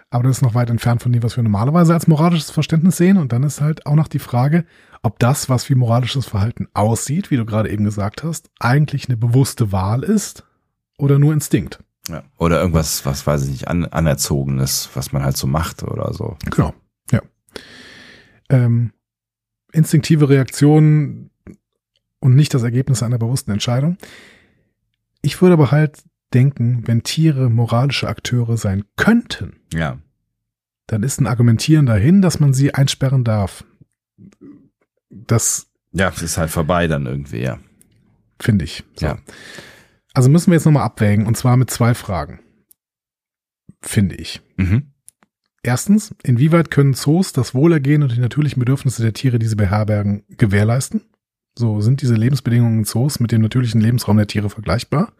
[0.09, 3.17] Aber das ist noch weit entfernt von dem, was wir normalerweise als moralisches Verständnis sehen.
[3.17, 4.65] Und dann ist halt auch noch die Frage,
[5.03, 9.17] ob das, was wie moralisches Verhalten aussieht, wie du gerade eben gesagt hast, eigentlich eine
[9.17, 10.45] bewusste Wahl ist
[10.97, 11.79] oder nur Instinkt.
[12.07, 12.23] ja.
[12.37, 16.37] Oder irgendwas, was weiß ich nicht, an, anerzogenes, was man halt so macht oder so.
[16.51, 16.73] Genau,
[17.11, 17.21] ja.
[18.49, 18.91] Ähm,
[19.71, 21.30] instinktive Reaktionen
[22.21, 23.97] und nicht das Ergebnis einer bewussten Entscheidung.
[25.21, 26.01] Ich würde aber halt
[26.33, 29.97] denken, wenn Tiere moralische Akteure sein könnten, Ja.
[30.87, 33.65] dann ist ein Argumentieren dahin, dass man sie einsperren darf.
[35.09, 37.59] Das Ja, es ist halt vorbei dann irgendwie, ja.
[38.41, 38.83] finde ich.
[38.95, 39.07] So.
[39.07, 39.17] Ja.
[40.13, 42.39] Also müssen wir jetzt nochmal abwägen und zwar mit zwei Fragen.
[43.81, 44.41] Finde ich.
[44.57, 44.91] Mhm.
[45.63, 50.23] Erstens, inwieweit können Zoos das Wohlergehen und die natürlichen Bedürfnisse der Tiere, die sie beherbergen,
[50.29, 51.01] gewährleisten?
[51.57, 55.13] So sind diese Lebensbedingungen in Zoos mit dem natürlichen Lebensraum der Tiere vergleichbar?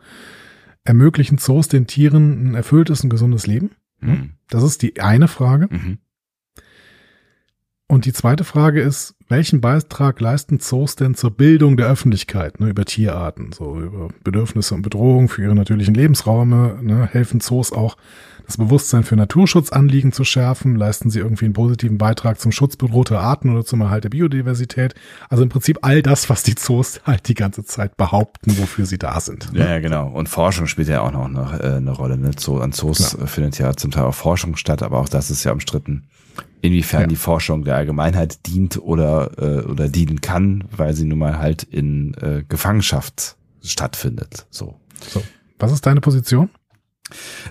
[0.83, 3.71] Ermöglichen Zoos den Tieren ein erfülltes und gesundes Leben?
[3.99, 4.31] Mhm.
[4.49, 5.67] Das ist die eine Frage.
[5.69, 5.97] Mhm.
[7.91, 12.69] Und die zweite Frage ist, welchen Beitrag leisten Zoos denn zur Bildung der Öffentlichkeit ne,
[12.69, 16.79] über Tierarten, so über Bedürfnisse und Bedrohungen für ihre natürlichen Lebensräume?
[16.81, 17.97] Ne, helfen Zoos auch,
[18.52, 20.76] das Bewusstsein für Naturschutzanliegen zu schärfen?
[20.76, 24.94] Leisten sie irgendwie einen positiven Beitrag zum Schutz bedrohter Arten oder zum Erhalt der Biodiversität?
[25.30, 28.98] Also im Prinzip all das, was die Zoos halt die ganze Zeit behaupten, wofür sie
[28.98, 29.49] da sind.
[29.53, 30.10] Ja, ja, genau.
[30.10, 32.18] Und Forschung spielt ja auch noch eine, äh, eine Rolle.
[32.18, 32.32] Ne?
[32.38, 35.44] Zoo, an Zoos äh, findet ja zum Teil auch Forschung statt, aber auch das ist
[35.44, 36.03] ja umstritten,
[36.61, 37.07] inwiefern Ja.
[37.07, 41.64] die Forschung der Allgemeinheit dient oder, äh, oder dienen kann, weil sie nun mal halt
[41.64, 44.45] in äh, Gefangenschaft stattfindet.
[44.49, 44.76] So.
[45.10, 45.23] So.
[45.60, 46.49] Was ist deine Position?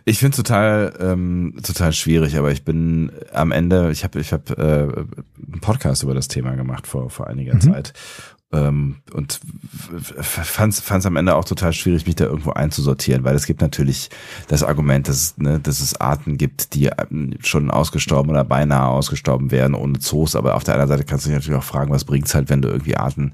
[0.04, 4.56] Ich finde total ähm, total schwierig, aber ich bin am Ende, ich habe ich habe
[4.56, 7.60] äh, einen Podcast über das Thema gemacht vor vor einiger Mhm.
[7.60, 7.92] Zeit
[8.52, 9.40] ähm, und
[10.20, 14.10] fand es am Ende auch total schwierig, mich da irgendwo einzusortieren, weil es gibt natürlich
[14.48, 18.88] das Argument, dass, es, ne, dass es Arten gibt, die ähm, schon ausgestorben oder beinahe
[18.88, 21.92] ausgestorben wären ohne Zoos, aber auf der anderen Seite kannst du dich natürlich auch fragen,
[21.92, 23.32] was bringt's halt, wenn du irgendwie Arten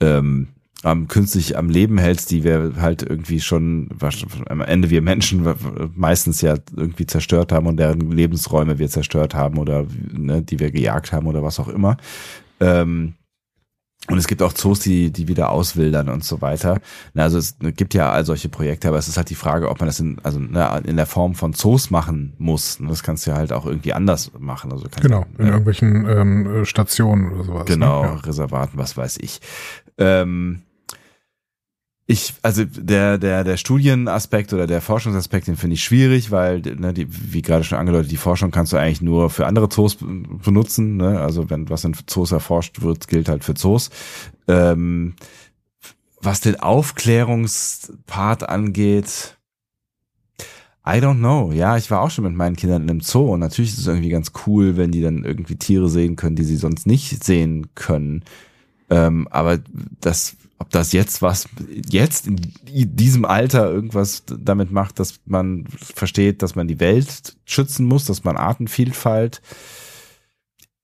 [0.00, 0.48] ähm,
[0.82, 5.46] am künstlich am Leben hältst, die wir halt irgendwie schon was- am Ende wir Menschen
[5.94, 10.70] meistens ja irgendwie zerstört haben und deren Lebensräume wir zerstört haben oder ne, die wir
[10.70, 11.96] gejagt haben oder was auch immer.
[12.60, 13.14] Ähm,
[14.08, 16.80] und es gibt auch Zoos, die, die wieder auswildern und so weiter.
[17.14, 19.78] Na, also es gibt ja all solche Projekte, aber es ist halt die Frage, ob
[19.78, 22.78] man das in, also ne, in der Form von Zoos machen muss.
[22.80, 24.72] Das kannst du ja halt auch irgendwie anders machen.
[24.72, 27.66] Also kannst Genau, in ja, irgendwelchen ähm, Stationen oder sowas.
[27.66, 28.08] Genau, Ne?
[28.08, 28.14] Ja.
[28.16, 29.40] Reservaten, was weiß ich.
[29.98, 30.62] Ähm,
[32.12, 36.92] ich, also der, der, der Studienaspekt oder der Forschungsaspekt, den finde ich schwierig, weil, ne,
[36.92, 40.98] die, wie gerade schon angedeutet, die Forschung kannst du eigentlich nur für andere Zoos benutzen.
[40.98, 41.20] Ne?
[41.20, 43.90] Also wenn was in Zoos erforscht wird, gilt halt für Zoos.
[44.46, 45.14] Ähm,
[46.20, 49.38] was den Aufklärungspart angeht,
[50.86, 51.50] I don't know.
[51.52, 53.86] Ja, ich war auch schon mit meinen Kindern in einem Zoo und natürlich ist es
[53.86, 57.68] irgendwie ganz cool, wenn die dann irgendwie Tiere sehen können, die sie sonst nicht sehen
[57.74, 58.24] können.
[58.90, 59.60] Ähm, aber
[60.00, 61.48] das, ob das jetzt was,
[61.90, 67.86] jetzt in diesem Alter irgendwas damit macht, dass man versteht, dass man die Welt schützen
[67.86, 69.42] muss, dass man Artenvielfalt,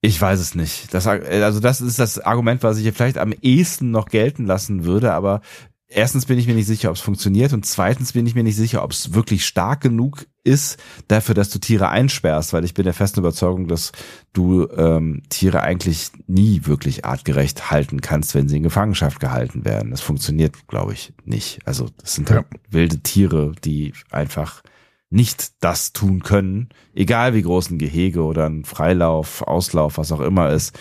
[0.00, 0.92] ich weiß es nicht.
[0.92, 4.84] Das, also das ist das Argument, was ich hier vielleicht am ehesten noch gelten lassen
[4.84, 5.42] würde, aber
[5.88, 8.56] erstens bin ich mir nicht sicher, ob es funktioniert und zweitens bin ich mir nicht
[8.56, 10.78] sicher, ob es wirklich stark genug ist
[11.08, 13.92] dafür, dass du Tiere einsperrst, weil ich bin der festen Überzeugung, dass
[14.32, 19.90] du ähm, Tiere eigentlich nie wirklich artgerecht halten kannst, wenn sie in Gefangenschaft gehalten werden.
[19.90, 21.60] Das funktioniert, glaube ich, nicht.
[21.66, 24.62] Also das sind halt wilde Tiere, die einfach
[25.10, 30.20] nicht das tun können, egal wie groß ein Gehege oder ein Freilauf, Auslauf, was auch
[30.20, 30.78] immer ist,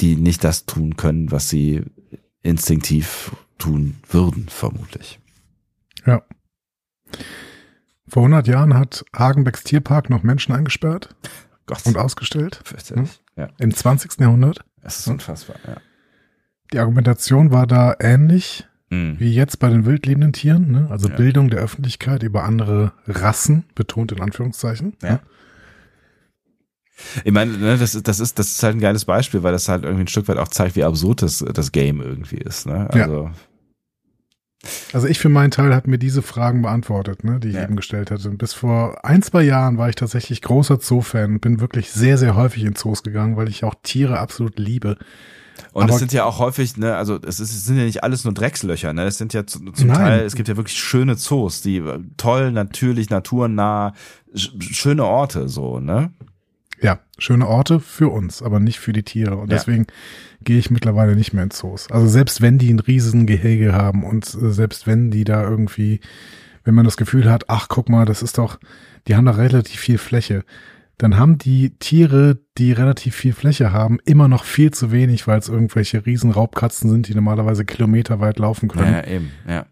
[0.00, 1.82] die nicht das tun können, was sie
[2.42, 5.20] instinktiv tun würden, vermutlich.
[6.06, 6.22] Ja.
[8.08, 11.14] Vor 100 Jahren hat Hagenbecks Tierpark noch Menschen eingesperrt
[11.66, 12.60] Gott, und ausgestellt.
[12.64, 13.22] fürchterlich.
[13.36, 14.20] Ja, Im 20.
[14.20, 14.64] Jahrhundert.
[14.82, 15.56] es ist unfassbar.
[15.66, 15.76] Ja.
[16.72, 19.18] Die Argumentation war da ähnlich Mhm.
[19.18, 20.88] wie jetzt bei den wildlebenden Tieren, ne?
[20.90, 21.16] also Ja.
[21.16, 24.96] Bildung der Öffentlichkeit über andere Rassen, betont in Anführungszeichen.
[25.02, 25.20] Ja.
[27.24, 29.68] Ich meine, ne, das ist, das ist, das ist halt ein geiles Beispiel, weil das
[29.68, 32.66] halt irgendwie ein Stück weit auch zeigt, wie absurd das, das Game irgendwie ist.
[32.66, 32.88] Ne?
[32.94, 33.02] Ja.
[33.04, 33.30] Also,
[34.92, 37.64] Also ich für meinen Teil habe mir diese Fragen beantwortet, ne, die ich Ja.
[37.64, 38.30] eben gestellt hatte.
[38.30, 42.36] Bis vor ein, zwei Jahren war ich tatsächlich großer Zoo-Fan und bin wirklich sehr, sehr
[42.36, 44.96] häufig in Zoos gegangen, weil ich auch Tiere absolut liebe.
[45.72, 48.24] Und es sind ja auch häufig, ne, also es, ist, es sind ja nicht alles
[48.24, 49.04] nur Dreckslöcher, ne?
[49.04, 49.96] Es sind ja zu, zum Nein.
[49.96, 53.92] Teil, es gibt ja wirklich schöne Zoos, die äh, toll, natürlich, naturnah,
[54.34, 56.10] sch schöne Orte, so, ne?
[56.82, 59.36] Ja, schöne Orte für uns, aber nicht für die Tiere.
[59.36, 59.56] Und Ja.
[59.56, 59.86] deswegen
[60.42, 61.90] gehe ich mittlerweile nicht mehr in Zoos.
[61.90, 66.00] Also selbst wenn die ein riesen Gehege haben und äh, selbst wenn die da irgendwie,
[66.64, 68.58] wenn man das Gefühl hat, ach guck mal, das ist doch,
[69.06, 70.44] die haben da relativ viel Fläche,
[70.98, 75.38] dann haben die Tiere, die relativ viel Fläche haben, immer noch viel zu wenig, weil
[75.38, 78.92] es irgendwelche riesen Raubkatzen sind, die normalerweise kilometerweit laufen können.
[78.92, 79.66] Ja, eben, ja.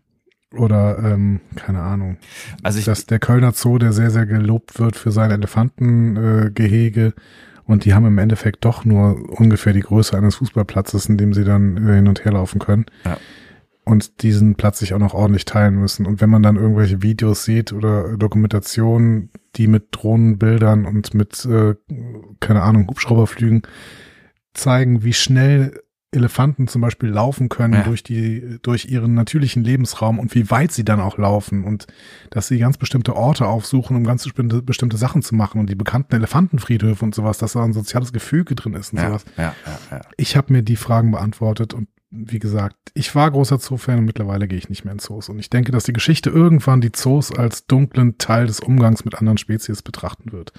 [0.57, 2.17] Oder, ähm, keine Ahnung.
[2.63, 7.13] Also ich, dass der Kölner Zoo, der sehr, sehr gelobt wird für sein Elefantengehege, äh,
[7.71, 11.45] und die haben im Endeffekt doch nur ungefähr die Größe eines Fußballplatzes, in dem sie
[11.45, 12.87] dann äh, hin und her laufen können.
[13.05, 13.17] Ja.
[13.85, 16.05] Und diesen Platz sich auch noch ordentlich teilen müssen.
[16.05, 21.77] Und wenn man dann irgendwelche Videos sieht oder Dokumentationen, die mit Drohnenbildern und mit, äh,
[22.41, 23.63] keine Ahnung, Hubschrauberflügen
[24.53, 25.81] zeigen, wie schnell
[26.13, 27.83] Elefanten zum Beispiel laufen können Ja.
[27.85, 31.87] durch die, durch ihren natürlichen Lebensraum und wie weit sie dann auch laufen und
[32.31, 35.77] dass sie ganz bestimmte Orte aufsuchen, um ganz bestimmte, bestimmte Sachen zu machen und die
[35.77, 39.25] bekannten Elefantenfriedhöfe und sowas, dass da ein soziales Gefüge drin ist und ja, sowas.
[39.39, 39.55] ja.
[40.17, 44.49] Ich habe mir die Fragen beantwortet und wie gesagt, ich war großer Zoo-Fan und mittlerweile
[44.49, 45.29] gehe ich nicht mehr in Zoos.
[45.29, 49.15] Und ich denke, dass die Geschichte irgendwann die Zoos als dunklen Teil des Umgangs mit
[49.15, 50.53] anderen Spezies betrachten wird.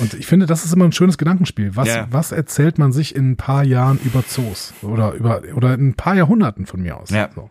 [0.00, 1.74] Und ich finde, das ist immer ein schönes Gedankenspiel.
[1.76, 2.06] Was, Ja.
[2.10, 4.74] was erzählt man sich in ein paar Jahren über Zoos?
[4.82, 7.10] Oder über, oder in ein paar Jahrhunderten von mir aus?
[7.10, 7.30] Ja.
[7.34, 7.50] So,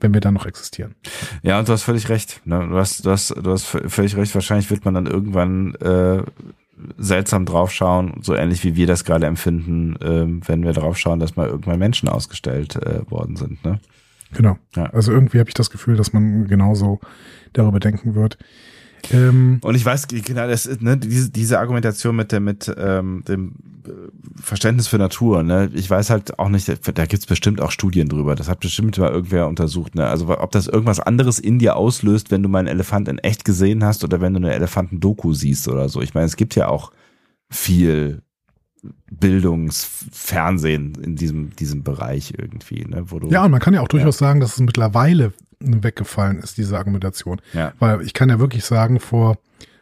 [0.00, 0.94] wenn wir dann noch existieren.
[1.42, 2.40] Ja, und du hast völlig recht.
[2.44, 2.66] Ne?
[2.68, 4.34] Du hast, du hast, du hast völlig recht.
[4.34, 6.22] Wahrscheinlich wird man dann irgendwann äh,
[6.96, 11.48] seltsam draufschauen, so ähnlich wie wir das gerade empfinden, ähm, wenn wir draufschauen, dass mal
[11.48, 13.62] irgendwann Menschen ausgestellt äh, worden sind.
[13.64, 13.80] Ne?
[14.32, 14.56] Genau.
[14.76, 14.84] Ja.
[14.86, 17.00] Also irgendwie habe ich das Gefühl, dass man genauso
[17.52, 18.38] darüber denken wird.
[19.10, 23.54] Ähm, Und ich weiß genau, das ne, diese, diese Argumentation mit der mit ähm, dem
[23.86, 23.90] äh,
[24.40, 28.34] Verständnis für Natur, ne, ich weiß halt auch nicht, da gibt's bestimmt auch Studien drüber.
[28.34, 30.06] Das hat bestimmt mal irgendwer untersucht, ne?
[30.06, 33.44] Also ob das irgendwas anderes in dir auslöst, wenn du mal einen Elefant in echt
[33.44, 36.00] gesehen hast oder wenn du eine Elefanten-Doku siehst oder so.
[36.00, 36.92] Ich meine, es gibt ja auch
[37.50, 38.22] viel
[39.10, 43.88] Bildungsfernsehen in diesem diesem Bereich irgendwie, ne, wo du ja, und man kann ja auch
[43.88, 47.40] durchaus sagen, dass es mittlerweile weggefallen ist, diese Argumentation.
[47.52, 47.72] Ja.
[47.78, 49.38] Weil ich kann ja wirklich sagen, vor,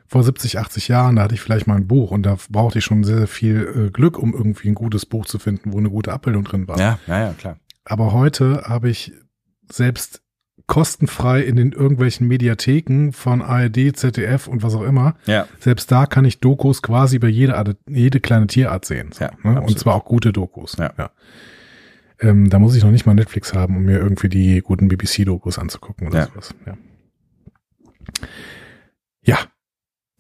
[0.07, 2.85] vor 70, 80 Jahren, da hatte ich vielleicht mal ein Buch und da brauchte ich
[2.85, 5.91] schon sehr, sehr viel äh, Glück, um irgendwie ein gutes Buch zu finden, wo eine
[5.91, 6.79] gute Abbildung drin war.
[6.79, 7.59] ja, ja, ja, klar.
[7.85, 9.12] Aber heute habe ich
[9.70, 10.23] selbst
[10.69, 15.16] kostenfrei in den irgendwelchen Mediatheken von ARD, ZDF und was auch immer.
[15.27, 15.49] Ja.
[15.59, 19.11] Selbst da kann ich Dokus quasi über jede, Art, jede kleine Tierart sehen.
[19.12, 19.61] So, Ja, ne?
[19.61, 20.77] Und zwar auch gute Dokus.
[20.78, 21.11] Ja.
[22.20, 25.59] Ähm, da muss ich noch nicht mal Netflix haben, um mir irgendwie die guten BBC-Dokus
[25.59, 26.27] anzugucken oder Ja.
[26.27, 26.55] sowas.
[26.66, 26.77] Ja.
[29.23, 29.39] ja.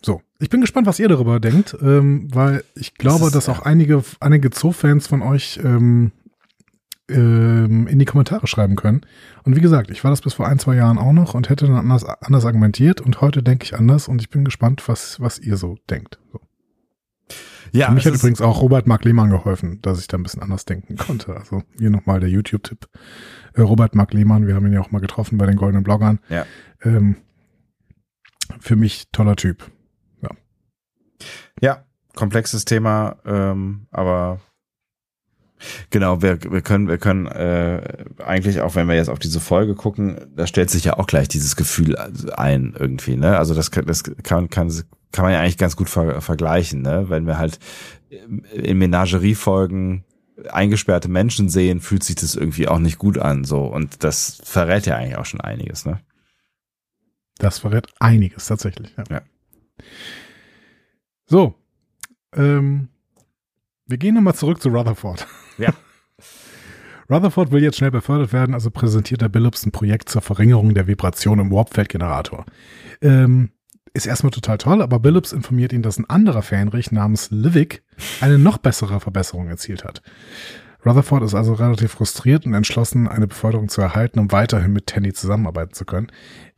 [0.02, 0.22] So.
[0.40, 4.04] Ich bin gespannt, was ihr darüber denkt, ähm, weil ich glaube, ist- dass auch einige,
[4.20, 6.12] einige Zoo-Fans von euch ähm,
[7.08, 9.02] ähm, in die Kommentare schreiben können.
[9.44, 11.66] Und wie gesagt, ich war das bis vor ein, zwei Jahren auch noch und hätte
[11.66, 15.38] dann anders, anders argumentiert und heute denke ich anders und ich bin gespannt, was, was
[15.38, 16.18] ihr so denkt.
[16.32, 16.40] So.
[17.72, 20.42] Ja, Für mich hat übrigens auch Robert Mark Lehmann geholfen, dass ich da ein bisschen
[20.42, 21.36] anders denken konnte.
[21.36, 22.88] Also hier nochmal der YouTube-Tipp.
[23.54, 26.20] Äh, Robert Mark Lehmann, wir haben ihn ja auch mal getroffen bei den Goldenen Bloggern.
[26.28, 26.46] Ja.
[26.82, 27.16] Ähm,
[28.60, 29.70] für mich toller Typ.
[31.60, 34.40] Ja, komplexes Thema, ähm, aber
[35.90, 39.74] genau, wir, wir können, wir können äh, eigentlich auch, wenn wir jetzt auf diese Folge
[39.74, 41.96] gucken, da stellt sich ja auch gleich dieses Gefühl
[42.36, 43.36] ein irgendwie, ne?
[43.38, 44.70] Also das, kann- das kann, kann,
[45.12, 47.06] kann man ja eigentlich ganz gut ver vergleichen, ne?
[47.08, 47.58] Wenn wir halt
[48.52, 50.04] in Menagerie-Folgen
[50.50, 53.64] eingesperrte Menschen sehen, fühlt sich das irgendwie auch nicht gut an, so.
[53.64, 56.00] Und das verrät ja eigentlich auch schon einiges, ne?
[57.38, 58.94] Das verrät einiges tatsächlich.
[58.96, 59.04] Ja.
[59.10, 59.22] Ja.
[61.26, 61.54] So.
[62.34, 62.88] Ähm,
[63.86, 65.26] wir gehen nochmal zurück zu Rutherford.
[67.10, 70.86] Rutherford will jetzt schnell befördert werden, also präsentiert er Billups ein Projekt zur Verringerung der
[70.86, 72.44] Vibration im Warpfeld-Generator.
[73.00, 73.50] Ähm,
[73.94, 77.82] ist erstmal total toll, aber Billups informiert ihn, dass ein anderer Fähnrich namens Livik
[78.20, 80.02] eine noch bessere Verbesserung erzielt hat.
[80.86, 85.12] Rutherford ist also relativ frustriert und entschlossen, eine Beförderung zu erhalten, um weiterhin mit Tandy
[85.12, 86.08] zusammenarbeiten zu können.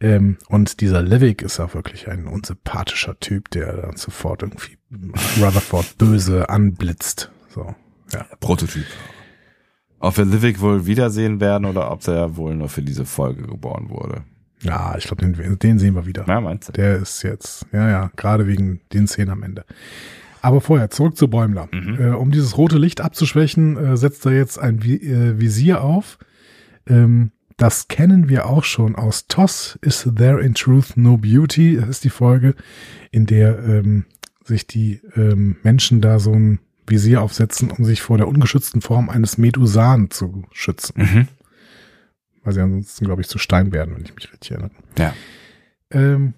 [0.01, 4.77] Ähm, und dieser Livik ist auch wirklich ein unsympathischer Typ, der dann sofort irgendwie
[5.41, 7.31] Rutherford böse anblitzt.
[7.49, 7.75] So,
[8.13, 8.27] ja.
[8.41, 8.85] Prototyp.
[10.01, 13.91] Ob wir Livik wohl wiedersehen werden oder ob der wohl nur für diese Folge geboren
[13.91, 14.23] wurde.
[14.63, 16.25] Ja, ich glaube, den, den sehen wir wieder.
[16.27, 16.73] Ja, meinst du?
[16.73, 19.65] Der ist jetzt, ja, ja, gerade wegen den Szenen am Ende.
[20.43, 21.69] Aber vorher, zurück zu Bäumler.
[21.73, 26.19] Äh, um dieses rote Licht abzuschwächen, äh, setzt er jetzt ein Vi äh, Visier auf.
[26.87, 29.79] Ähm, das kennen wir auch schon aus TOS.
[29.83, 31.77] Is There in Truth No Beauty?
[31.77, 32.55] Das ist die Folge,
[33.11, 34.07] in der ähm,
[34.45, 39.09] sich die ähm, Menschen da so ein Visier aufsetzen, um sich vor der ungeschützten Form
[39.11, 40.95] eines Medusan zu schützen.
[40.97, 41.29] Mhm.
[42.43, 44.71] Weil sie ansonsten, glaube ich, zu Stein werden, wenn ich mich richtig erinnere.
[44.99, 45.15] Ja.
[45.91, 46.35] Ähm,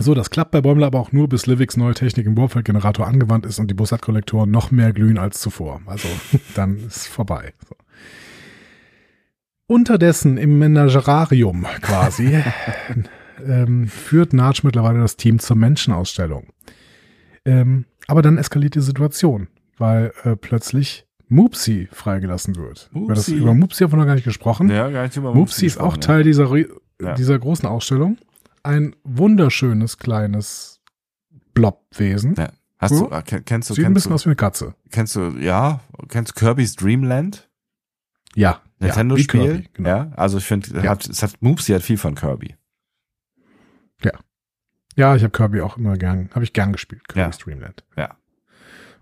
[0.00, 3.44] so, das klappt bei Bäumler aber auch nur, bis Liviks neue Technik im Bohrfeldgenerator angewandt
[3.46, 5.80] ist und die Bussard-Kollektoren noch mehr glühen als zuvor.
[5.86, 6.08] Also,
[6.54, 7.52] dann ist vorbei.
[7.68, 7.74] So.
[9.66, 12.42] Unterdessen im Menagerarium quasi
[13.44, 16.46] ähm, führt Natsch mittlerweile das Team zur Menschenausstellung.
[17.44, 22.90] Ähm, aber dann eskaliert die Situation, weil äh, plötzlich Moopsie freigelassen wird.
[22.92, 24.68] Über, das, über Moopsie haben wir noch gar nicht gesprochen.
[24.70, 26.52] Ja, gar nicht über Moopsie ist auch Teil dieser,
[27.00, 27.14] Ja.
[27.14, 28.18] dieser großen Ausstellung.
[28.64, 30.80] Ein wunderschönes kleines
[31.54, 32.34] Blobwesen.
[32.36, 32.50] Ja.
[32.78, 33.08] Hast So.
[33.08, 34.74] du, äh, ken- kennst du, Sieht ein kennst bisschen du, aus wie eine Katze.
[34.90, 37.48] kennst du, ja, kennst du Kirby's Dreamland?
[38.34, 38.62] Ja.
[38.80, 39.40] ja, Nintendo-Spiel?
[39.42, 39.88] Kirby, genau.
[39.88, 40.90] Ja, also ich finde, Ja.
[40.90, 42.54] hat, es hat, Moopsie hat viel von Kirby.
[44.04, 44.12] Ja,
[45.16, 47.44] ich habe Kirby auch immer gern, habe ich gern gespielt, Kirby's Ja.
[47.44, 47.84] Dreamland.
[47.96, 48.16] Ja.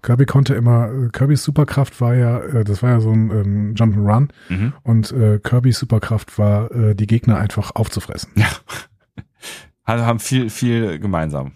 [0.02, 3.74] Kirby konnte immer, äh, Kirbys Superkraft war ja, äh, das war ja so ein ähm,
[3.74, 4.72] Jump'n'Run Mhm.
[4.82, 8.30] und äh, Kirbys Superkraft war, äh, die Gegner einfach aufzufressen.
[8.36, 8.46] Ja.
[9.84, 11.52] Haben haben viel, viel gemeinsam.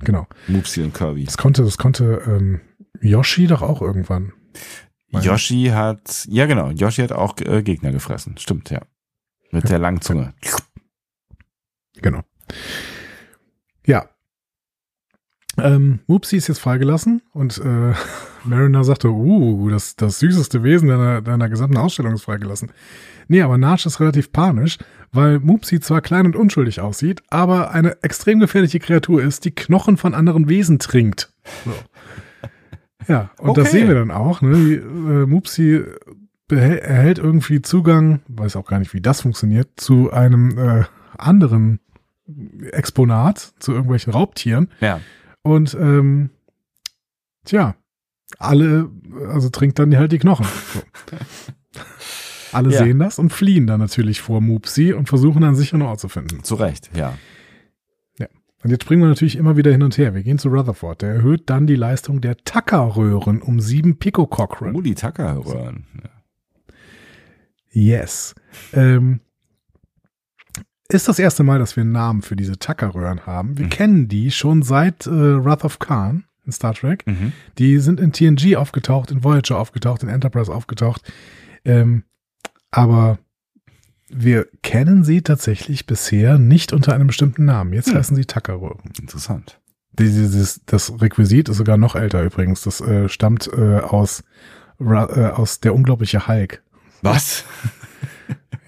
[0.00, 0.26] Genau.
[0.48, 1.24] Moopsie und Kirby.
[1.24, 2.60] Das konnte, das konnte ähm,
[3.00, 4.32] Yoshi doch auch irgendwann.
[5.10, 8.36] Yoshi hat, ja genau, Yoshi hat auch äh, Gegner gefressen.
[8.38, 8.82] Stimmt, ja.
[9.52, 9.70] Mit Ja.
[9.70, 10.34] der langen Zunge.
[12.02, 12.22] Genau.
[15.58, 17.94] Ähm, Moopsie ist jetzt freigelassen und äh,
[18.44, 22.70] Mariner sagte, uh, das, das süßeste Wesen deiner, deiner gesamten Ausstellung ist freigelassen.
[23.28, 24.78] Nee, aber Narsch ist relativ panisch,
[25.12, 29.96] weil Moopsie zwar klein und unschuldig aussieht, aber eine extrem gefährliche Kreatur ist, die Knochen
[29.96, 31.32] von anderen Wesen trinkt.
[31.64, 31.72] So.
[33.08, 33.78] Ja, und das Okay.
[33.78, 34.42] sehen wir dann auch.
[34.42, 34.52] Ne?
[34.56, 35.84] Die, äh, Moopsie
[36.48, 40.84] behält, erhält irgendwie Zugang, weiß auch gar nicht, wie das funktioniert, zu einem äh,
[41.16, 41.78] anderen
[42.72, 44.70] Exponat zu irgendwelchen Raubtieren.
[44.80, 45.00] Ja.
[45.46, 46.30] Und ähm,
[47.44, 47.76] tja,
[48.38, 48.90] alle,
[49.28, 50.46] also trinkt dann halt die Knochen.
[50.74, 50.80] So.
[52.52, 52.84] Alle Ja.
[52.84, 56.42] sehen das und fliehen dann natürlich vor Mupsi und versuchen einen sicheren Ort zu finden.
[56.42, 57.14] Zu Recht, ja.
[58.62, 60.14] Und jetzt springen wir natürlich immer wieder hin und her.
[60.14, 61.02] Wir gehen zu Rutherford.
[61.02, 64.72] Der erhöht dann die Leistung der Tucker-Röhren um sieben Picocochrane.
[64.76, 65.86] Oh, die Tucker rühren.
[66.02, 66.10] Ja.
[67.70, 68.34] Yes.
[68.72, 69.20] Ähm,
[70.86, 73.58] ist das erste Mal, dass wir einen Namen für diese Tucker-Röhren haben.
[73.58, 77.04] Wir kennen die schon seit äh, Wrath of Khan in Star Trek.
[77.06, 77.32] Mhm.
[77.58, 81.02] Die sind in TNG aufgetaucht, in Voyager aufgetaucht, in Enterprise aufgetaucht.
[81.64, 82.04] Ähm,
[82.70, 83.18] aber
[84.08, 87.72] wir kennen sie tatsächlich bisher nicht unter einem bestimmten Namen.
[87.72, 87.96] Jetzt Hm.
[87.96, 88.92] heißen sie Tucker-Röhren.
[89.00, 89.58] Interessant.
[89.98, 92.62] Dieses, das Requisit ist sogar noch älter übrigens.
[92.62, 94.22] Das äh, stammt äh, aus,
[94.78, 96.62] äh, aus der unglaubliche Hulk.
[97.02, 97.44] Was?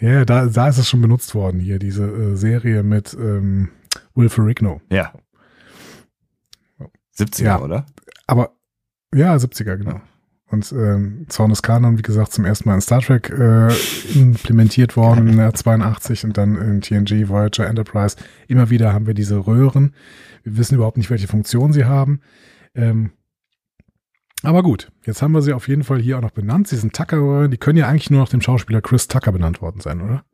[0.01, 3.71] Ja, da, da ist es schon benutzt worden hier, diese äh, Serie mit ähm,
[4.15, 4.81] Will Ferrigno.
[4.91, 5.13] Ja.
[7.17, 7.61] 70er, Ja.
[7.61, 7.87] oder?
[8.27, 8.53] Aber
[9.15, 10.01] ja, 70er, genau.
[10.51, 13.69] Und ähm, Zorn des Kanon, wie gesagt, zum ersten Mal in Star Trek äh,
[14.15, 18.17] implementiert worden im Jahr 82 und dann in TNG, Voyager, Enterprise.
[18.47, 19.95] Immer wieder haben wir diese Röhren.
[20.45, 22.21] Wir wissen überhaupt nicht, welche Funktion sie haben.
[22.75, 23.11] Ähm,
[24.43, 26.69] aber gut, jetzt haben wir sie auf jeden Fall hier auch noch benannt.
[26.69, 27.51] Sie sind Tucker-Röhren.
[27.51, 30.25] Die können ja eigentlich nur nach dem Schauspieler Chris Tucker benannt worden sein, oder?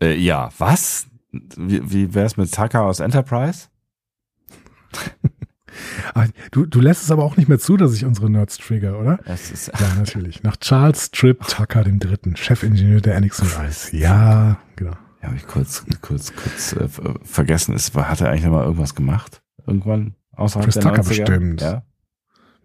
[0.00, 1.06] Äh, ja, was?
[1.30, 3.68] Wie, wie wär's mit Tucker aus Enterprise?
[6.14, 8.98] Ah, Du, du lässt es aber auch nicht mehr zu, dass ich unsere Nerds trigger,
[9.00, 9.18] oder?
[9.26, 10.42] Ja, natürlich.
[10.42, 13.96] Nach Charles Tripp Tucker dem Dritten, Chefingenieur der Enixon Rise.
[13.96, 14.92] Ja, genau.
[15.22, 17.74] ja, habe ich kurz, kurz, kurz äh, ver- vergessen.
[17.74, 19.40] Ist, hat er eigentlich noch mal irgendwas gemacht?
[19.66, 21.08] Irgendwann außerhalb Chris Tucker 90er?
[21.08, 21.60] bestimmt.
[21.62, 21.82] Ja,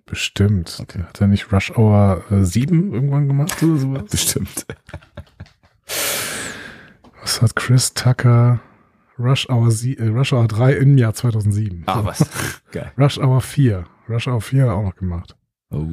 [0.08, 0.80] Bestimmt.
[0.82, 1.04] Okay.
[1.04, 4.06] Hat er nicht Rush Hour äh, 7 irgendwann gemacht oder sowas?
[4.10, 4.66] bestimmt.
[7.22, 8.60] Was hat Chris Tucker
[9.20, 11.84] Rush Hour, sie, äh, Rush Hour 3 im Jahr 2007?
[11.88, 12.62] Ah, was?
[12.72, 12.92] Geil.
[12.98, 13.86] Rush Hour 4.
[14.08, 15.36] Rush Hour 4 hat er auch noch gemacht.
[15.72, 15.86] Oh,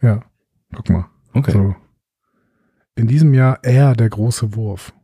[0.00, 0.22] Ja,
[0.74, 1.10] guck mal.
[1.34, 1.50] okay.
[1.52, 1.74] So.
[2.94, 4.94] In diesem Jahr er der große Wurf.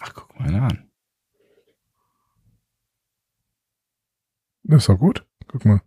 [0.00, 0.88] Ach, guck mal an.
[4.62, 5.26] Das ist doch gut.
[5.48, 5.82] Guck mal.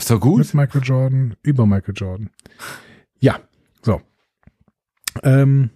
[0.00, 0.38] Ist doch gut.
[0.38, 2.30] Mit Michael Jordan, über Michael Jordan.
[3.18, 3.38] Ja,
[3.82, 4.00] so.
[5.22, 5.70] Ähm,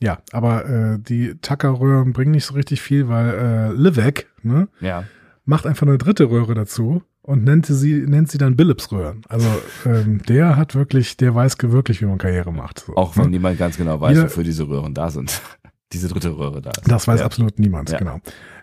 [0.00, 5.04] ja, aber äh, die Tucker-Röhren bringen nicht so richtig viel, weil äh, Livek ne, Ja.
[5.44, 9.22] macht einfach eine dritte Röhre dazu und nennt sie, nennt sie dann Billups-Röhren.
[9.28, 9.48] Also
[9.86, 12.80] ähm, der hat wirklich, der weiß wirklich, wie man Karriere macht.
[12.80, 13.30] So, Auch wenn ne?
[13.30, 15.40] niemand ganz genau weiß, Jeder- wofür diese Röhren da sind.
[15.92, 16.90] Diese dritte Röhre da ist.
[16.90, 17.26] Das weiß ja.
[17.26, 17.98] absolut niemand, Ja.
[17.98, 18.18] genau.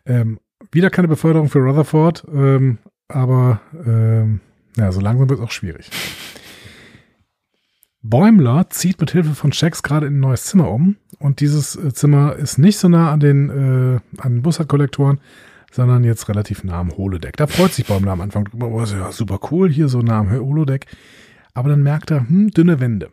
[0.08, 0.40] Ähm,
[0.72, 4.40] wieder keine Beförderung für Rutherford, ähm, aber ähm,
[4.78, 5.90] ja, so langsam wird es auch schwierig.
[8.02, 11.94] Bäumler zieht mit Hilfe von Checks gerade in ein neues Zimmer um und dieses äh,
[11.94, 15.20] Zimmer ist nicht so nah an den, äh, an den Bussard-Kollektoren,
[15.72, 17.36] sondern jetzt relativ nah am Holodeck.
[17.38, 20.32] Da freut sich Bäumler am Anfang drüber, oh, ja super cool, hier so nah am
[20.32, 20.88] Holodeck.
[21.54, 23.12] Aber dann merkt er, hm, dünne Wände.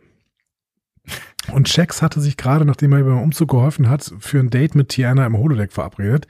[1.51, 4.89] Und Shax hatte sich gerade, nachdem er beim Umzug geholfen hat, für ein Date mit
[4.89, 6.27] Tiana im Holodeck verabredet.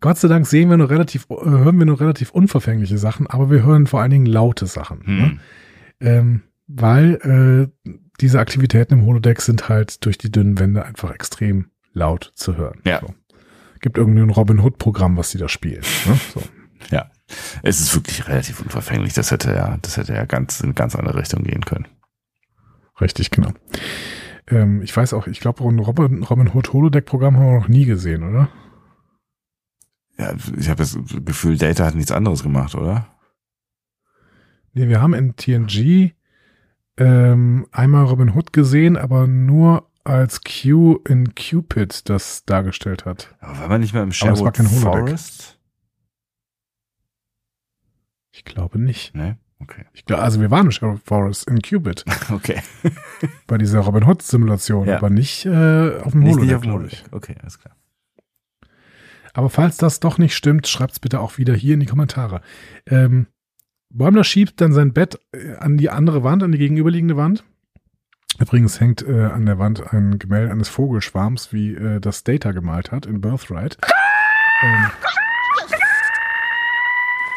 [0.00, 3.50] Gott sei Dank sehen wir nur relativ, äh, hören wir nur relativ unverfängliche Sachen, aber
[3.50, 5.02] wir hören vor allen Dingen laute Sachen.
[5.04, 5.22] Ne?
[5.24, 5.40] Hm.
[6.00, 11.70] Ähm, weil äh, diese Aktivitäten im Holodeck sind halt durch die dünnen Wände einfach extrem
[11.92, 12.80] laut zu hören.
[12.84, 13.00] Ja.
[13.00, 13.14] So.
[13.80, 15.82] Gibt irgendein Robin Hood-Programm, was die da spielen.
[16.06, 16.18] Ne?
[16.34, 16.42] So.
[16.90, 17.10] Ja.
[17.62, 19.12] Es ist wirklich relativ unverfänglich.
[19.12, 21.86] Das hätte ja, das hätte ja ganz, in ganz andere Richtung gehen können.
[23.00, 23.52] Richtig, genau.
[24.48, 27.84] Ähm, ich weiß auch, ich glaube, ein Robin, Robin Hood Holodeck-Programm haben wir noch nie
[27.84, 28.48] gesehen, oder?
[30.18, 33.06] Ja, ich habe das Gefühl, Data hat nichts anderes gemacht, oder?
[34.72, 36.12] Nee, wir haben in TNG
[36.96, 43.36] ähm, einmal Robin Hood gesehen, aber nur als Q in Cupid das dargestellt hat.
[43.40, 44.56] Aber war man nicht mehr im Sherwood.
[44.56, 45.58] Forest?
[48.32, 49.14] Ich glaube nicht.
[49.14, 49.36] Nee?
[49.60, 49.84] Okay.
[49.92, 52.60] Ich glaube, also wir waren im Sheriff Forest in Cupid Okay.
[53.46, 54.96] bei dieser Robin Hood Simulation, Ja.
[54.98, 56.92] aber nicht äh, auf dem Holodeck, nicht auf dem Holodeck.
[56.92, 57.12] ich.
[57.12, 57.74] Okay, alles klar.
[59.38, 62.40] Aber falls das doch nicht stimmt, schreibt's bitte auch wieder hier in die Kommentare.
[62.86, 63.28] Ähm,
[63.88, 67.44] Bäumler schiebt dann sein Bett äh, an die andere Wand, an die gegenüberliegende Wand.
[68.40, 72.90] Übrigens hängt äh, an der Wand ein Gemälde eines Vogelschwarms, wie äh, das Data gemalt
[72.90, 73.78] hat in Birthright.
[74.64, 74.90] Ähm,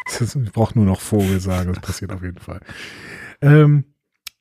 [0.44, 2.62] ich brauche nur noch Vogel sagen, das passiert auf jeden Fall.
[3.42, 3.91] Ähm,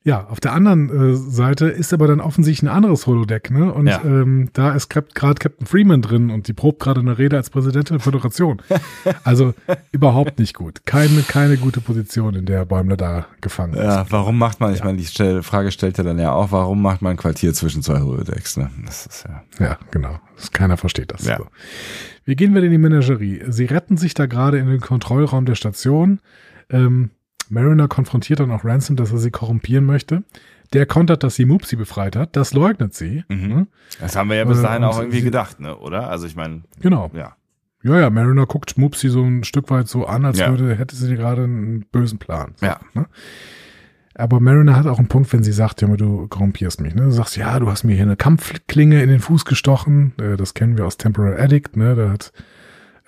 [0.03, 3.71] Ja, auf der anderen äh, Seite ist aber dann offensichtlich ein anderes Holodeck, ne?
[3.71, 4.01] Und Ja.
[4.03, 7.97] ähm, da ist gerade Captain Freeman drin und die probt gerade eine Rede als Präsidentin
[7.97, 8.61] der Föderation.
[9.23, 9.53] Also
[9.91, 10.85] überhaupt nicht gut.
[10.85, 13.83] Keine, keine gute Position, in der Bäumler da gefangen ist.
[13.83, 17.01] Ja, warum macht man, ich meine, die Frage stellt er dann ja auch, warum macht
[17.03, 18.71] man ein Quartier zwischen zwei Holodecks, ne?
[18.85, 19.43] Das ist ja.
[19.65, 20.19] Ja, genau.
[20.35, 21.25] Das, keiner versteht das.
[21.25, 21.37] Ja.
[21.37, 21.45] So.
[22.25, 23.43] Wir gehen wieder in die Menagerie.
[23.49, 26.19] Sie retten sich da gerade in den Kontrollraum der Station.
[26.71, 27.11] Ähm,
[27.51, 30.23] Mariner konfrontiert dann auch Ransom, dass er sie korrumpieren möchte.
[30.73, 32.35] Der kontert, dass sie Moopsie befreit hat.
[32.35, 33.23] Das leugnet sie.
[33.29, 33.47] Mhm.
[33.47, 33.67] Ne?
[33.99, 35.77] Das haben wir ja bis Äh, dahin und auch irgendwie sie- gedacht, ne?
[35.77, 36.09] Oder?
[36.09, 37.11] Also ich meine, Genau.
[37.13, 37.35] ja.
[37.83, 40.49] Ja, ja, Mariner guckt Moopsie so ein Stück weit so an, als Ja.
[40.49, 42.53] würde, hätte sie gerade einen bösen Plan.
[42.55, 42.79] So, Ja.
[42.93, 43.07] Ne?
[44.13, 46.93] Aber Mariner hat auch einen Punkt, wenn sie sagt, ja, du korrumpierst mich.
[46.93, 47.03] Ne?
[47.05, 50.13] Du sagst, ja, du hast mir hier eine Kampfklinge in den Fuß gestochen.
[50.21, 51.75] Äh, das kennen wir aus Temporal Addict.
[51.77, 51.95] Ne?
[51.95, 52.31] Da hat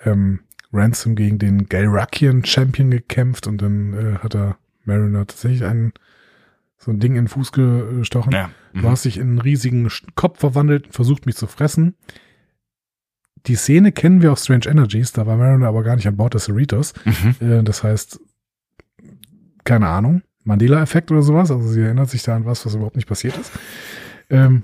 [0.04, 0.40] ähm,
[0.74, 5.92] Ransom gegen den Galrakian Champion gekämpft und dann äh, hat er Mariner tatsächlich einen,
[6.76, 8.32] so ein Ding in den Fuß gestochen.
[8.32, 8.50] Ja.
[8.74, 8.88] Du Mhm.
[8.88, 11.94] hast dich in einen riesigen Kopf verwandelt und versucht, mich zu fressen.
[13.46, 16.34] Die Szene kennen wir aus Strange Energies, da war Mariner aber gar nicht an Bord
[16.34, 16.92] des Cerritos.
[17.04, 17.36] Mhm.
[17.46, 18.18] Äh, das heißt,
[19.64, 21.50] keine Ahnung, Mandela-Effekt oder sowas.
[21.50, 23.52] Also sie erinnert sich da an was, was überhaupt nicht passiert ist.
[24.30, 24.62] Ähm,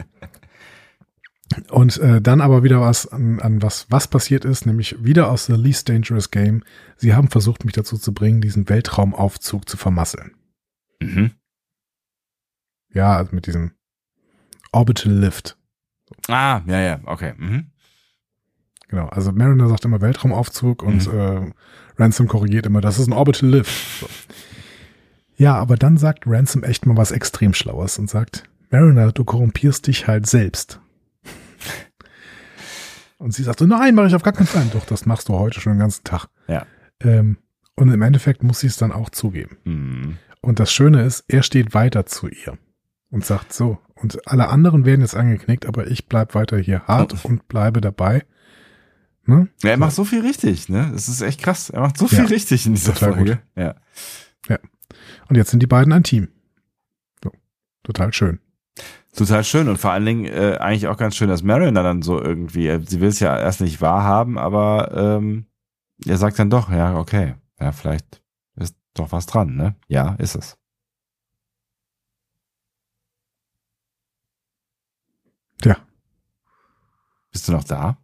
[1.71, 5.47] und äh, dann aber wieder was an, an was, was passiert ist, nämlich wieder aus
[5.47, 6.63] The Least Dangerous Game.
[6.97, 10.33] Sie haben versucht, mich dazu zu bringen, diesen Weltraumaufzug zu vermasseln.
[11.01, 11.33] Mhm.
[12.93, 13.73] Ja, also mit diesem
[14.73, 15.57] Orbital Lift.
[16.29, 17.35] Ah, ja, ja, okay.
[17.37, 17.71] Mhm.
[18.89, 21.53] Genau, also Mariner sagt immer Weltraumaufzug und äh,
[21.97, 24.01] Ransom korrigiert immer, das ist ein Orbital Lift.
[24.01, 24.07] So.
[25.37, 29.87] Ja, aber dann sagt Ransom echt mal was extrem Schlaues und sagt, Mariner, du korrumpierst
[29.87, 30.81] dich halt selbst.
[33.21, 34.67] Und sie sagt so, nein, mache ich auf gar keinen Fall.
[34.73, 36.29] Doch, das machst du heute schon den ganzen Tag.
[36.49, 36.67] Ja.
[37.01, 37.37] Ähm,
[37.77, 39.59] und im Endeffekt muss sie es dann auch zugeben.
[39.65, 40.17] Mhm.
[40.41, 42.57] Und das Schöne ist, er steht weiter zu ihr
[43.11, 47.23] und sagt so, und alle anderen werden jetzt angeknickt, aber ich bleib weiter hier hart
[47.27, 48.25] und bleibe dabei.
[49.27, 49.49] Ne?
[49.63, 50.89] Ja, er macht so viel richtig, ne?
[50.93, 51.69] Das ist echt krass.
[51.69, 52.11] Er macht so Ja.
[52.23, 53.39] viel richtig in dieser Total Folge.
[53.55, 53.75] Ja.
[55.29, 56.29] Und jetzt sind die beiden ein Team.
[57.23, 57.31] So.
[57.85, 58.41] Total schön.
[59.17, 62.21] Total schön und vor allen Dingen äh, eigentlich auch ganz schön, dass Mariner dann so
[62.23, 65.47] irgendwie, äh, sie will es ja erst nicht wahrhaben, aber ähm,
[66.07, 68.23] er sagt dann doch, ja, okay, ja, vielleicht
[68.55, 69.75] ist doch was dran, ne?
[69.89, 70.57] Ja, ist es.
[75.65, 75.77] Ja.
[77.33, 77.99] Bist du noch da?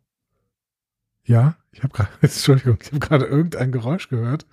[1.24, 4.46] Ja, ich habe gerade, Entschuldigung, ich habe gerade irgendein Geräusch gehört.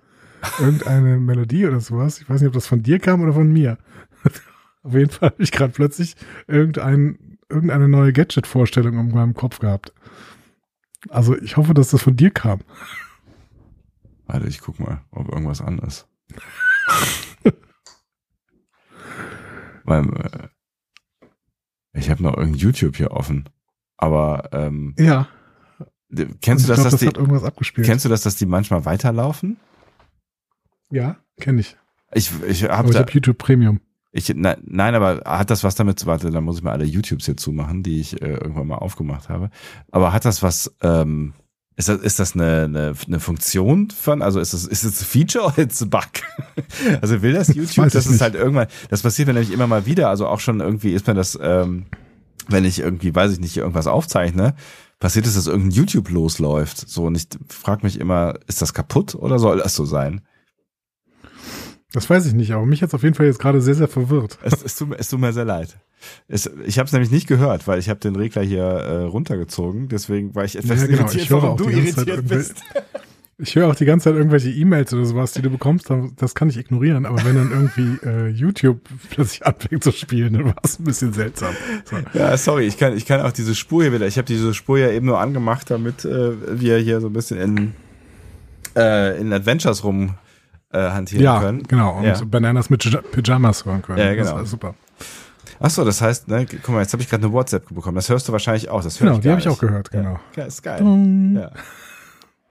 [0.59, 2.19] Irgendeine Melodie oder sowas.
[2.19, 3.77] Ich weiß nicht, ob das von dir kam oder von mir.
[4.83, 6.15] Auf jeden Fall habe ich gerade plötzlich
[6.47, 9.93] irgendein, irgendeine neue Gadget-Vorstellung in meinem Kopf gehabt.
[11.09, 12.61] Also ich hoffe, dass das von dir kam.
[14.25, 16.07] Warte, ich guck mal, ob irgendwas an ist.
[19.83, 20.47] Weil, äh,
[21.93, 23.49] ich habe noch irgendein YouTube hier offen.
[23.97, 25.27] Aber ähm, Ja.
[26.41, 27.85] kennst du das, ich glaub, dass das die, hat irgendwas abgespielt.
[27.85, 29.57] kennst du das, dass die manchmal weiterlaufen?
[30.89, 31.75] ja, kenne ich.
[32.13, 33.81] Ich, ich habe habe YouTube Premium.
[34.15, 36.85] Ich, nein, nein, aber hat das was damit zu, warte, dann muss ich mal alle
[36.85, 39.49] YouTubes hier zumachen, die ich äh, irgendwann mal aufgemacht habe.
[39.91, 41.33] Aber hat das was, ähm,
[41.75, 45.05] ist das, ist das eine, eine, eine Funktion von, also ist das, ist das ein
[45.05, 46.03] Feature oder ist es ein Bug?
[47.01, 48.21] also will das YouTube, das ich ist nicht.
[48.21, 51.15] halt irgendwann, das passiert mir nämlich immer mal wieder, also auch schon irgendwie ist mir
[51.15, 51.87] das, ähm,
[52.47, 54.53] wenn ich irgendwie, weiß ich nicht, irgendwas aufzeichne,
[54.99, 56.87] passiert es, dass irgendein YouTube losläuft.
[56.87, 60.21] So, und ich frage mich immer, ist das kaputt oder soll das so sein?
[61.93, 64.37] Das weiß ich nicht, aber mich hat's auf jeden Fall jetzt gerade sehr, sehr verwirrt.
[64.43, 65.77] Es, es, tut, mir- es tut mir sehr leid.
[66.27, 69.87] Es, ich habe es nämlich nicht gehört, weil ich habe den Regler hier äh, runtergezogen.
[69.87, 70.99] Deswegen war ich etwas Ja, genau.
[71.03, 72.55] irritiert, Ich höre auch du die ganze Zeit irritiert bist.
[73.39, 76.49] Ich höre auch die ganze Zeit irgendwelche E-Mails oder sowas, die du bekommst, das kann
[76.49, 77.07] ich ignorieren.
[77.07, 78.79] Aber wenn dann irgendwie äh, YouTube
[79.09, 81.53] plötzlich anfängt zu spielen, dann war es ein bisschen seltsam.
[81.83, 81.97] So.
[82.17, 84.05] Ja, sorry, ich kann, ich kann auch diese Spur hier wieder.
[84.05, 87.39] Ich habe diese Spur ja eben nur angemacht, damit äh, wir hier so ein bisschen
[87.39, 87.73] in,
[88.75, 90.13] äh, in Adventures rum
[90.73, 91.63] äh, hantieren Ja, können.
[91.63, 91.97] genau.
[91.99, 92.19] Und Ja.
[92.25, 92.81] Bananas mit
[93.11, 93.99] Pyjamas hören können.
[93.99, 94.37] Ja, Das genau.
[94.39, 94.75] war super.
[95.59, 97.95] Ach so, das heißt, ne, guck mal, jetzt habe ich gerade eine WhatsApp bekommen.
[97.95, 98.83] Das hörst du wahrscheinlich auch.
[98.83, 100.19] Das hör Genau, ich die habe ich auch gehört, genau.
[100.35, 100.81] Ja, ist geil.
[101.35, 101.51] Ja.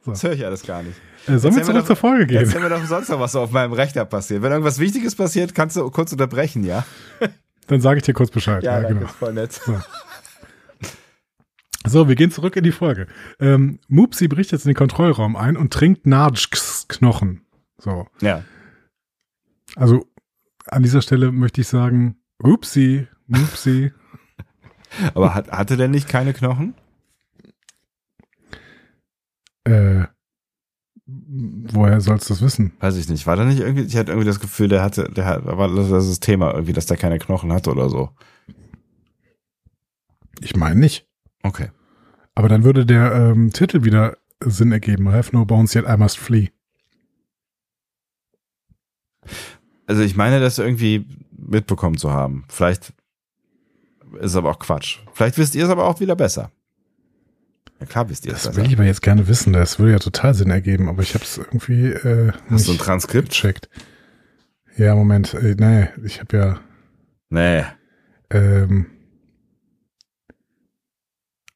[0.06, 0.96] Das höre ich alles gar nicht.
[1.28, 2.38] Äh, sollen wir zurück doch- zur Folge gehen?
[2.44, 4.42] Erzähl mir doch sonst noch, was so auf meinem Rechner passiert.
[4.42, 6.84] Wenn irgendwas Wichtiges passiert, kannst du kurz unterbrechen, ja?
[7.68, 8.62] Dann sage ich dir kurz Bescheid.
[8.64, 9.06] Ja, danke, genau.
[9.06, 9.60] ist voll nett.
[11.86, 13.06] So, wir gehen zurück in die Folge.
[13.40, 17.41] Ähm, Moopsie bricht jetzt in den Kontrollraum ein und trinkt Nards Knochen.
[17.82, 18.06] So.
[18.20, 18.44] Ja.
[19.76, 20.06] Also
[20.66, 23.92] an dieser Stelle möchte ich sagen, Upsi, Moopsie.
[25.14, 26.74] Aber hat, hatte der nicht keine Knochen?
[29.64, 30.06] äh,
[31.06, 32.72] woher sollst du das wissen?
[32.80, 33.26] Weiß ich nicht.
[33.26, 35.90] War da nicht irgendwie, ich hatte irgendwie das Gefühl, der hatte, der hat, war das
[35.90, 38.10] das Thema irgendwie, dass der keine Knochen hatte oder so.
[40.40, 41.06] Ich meine nicht.
[41.42, 41.70] Okay.
[42.34, 45.06] Aber dann würde der ähm, Titel wieder Sinn ergeben.
[45.08, 46.50] I have no bones yet I must flee.
[49.86, 52.44] Also ich meine, das irgendwie mitbekommen zu haben.
[52.48, 52.92] Vielleicht
[54.20, 54.98] ist es aber auch Quatsch.
[55.12, 56.50] Vielleicht wisst ihr es aber auch wieder besser.
[57.80, 58.62] Ja klar wisst ihr es Das besser.
[58.62, 59.52] will ich aber jetzt gerne wissen.
[59.52, 62.78] Das würde ja total Sinn ergeben, aber ich habe es irgendwie äh, Hast du ein
[62.78, 63.30] Transkript?
[63.30, 63.68] gecheckt.
[64.76, 65.34] Ja, Moment.
[65.34, 66.60] Äh, nee, ich habe ja
[67.28, 67.64] Nee.
[68.30, 68.86] ähm,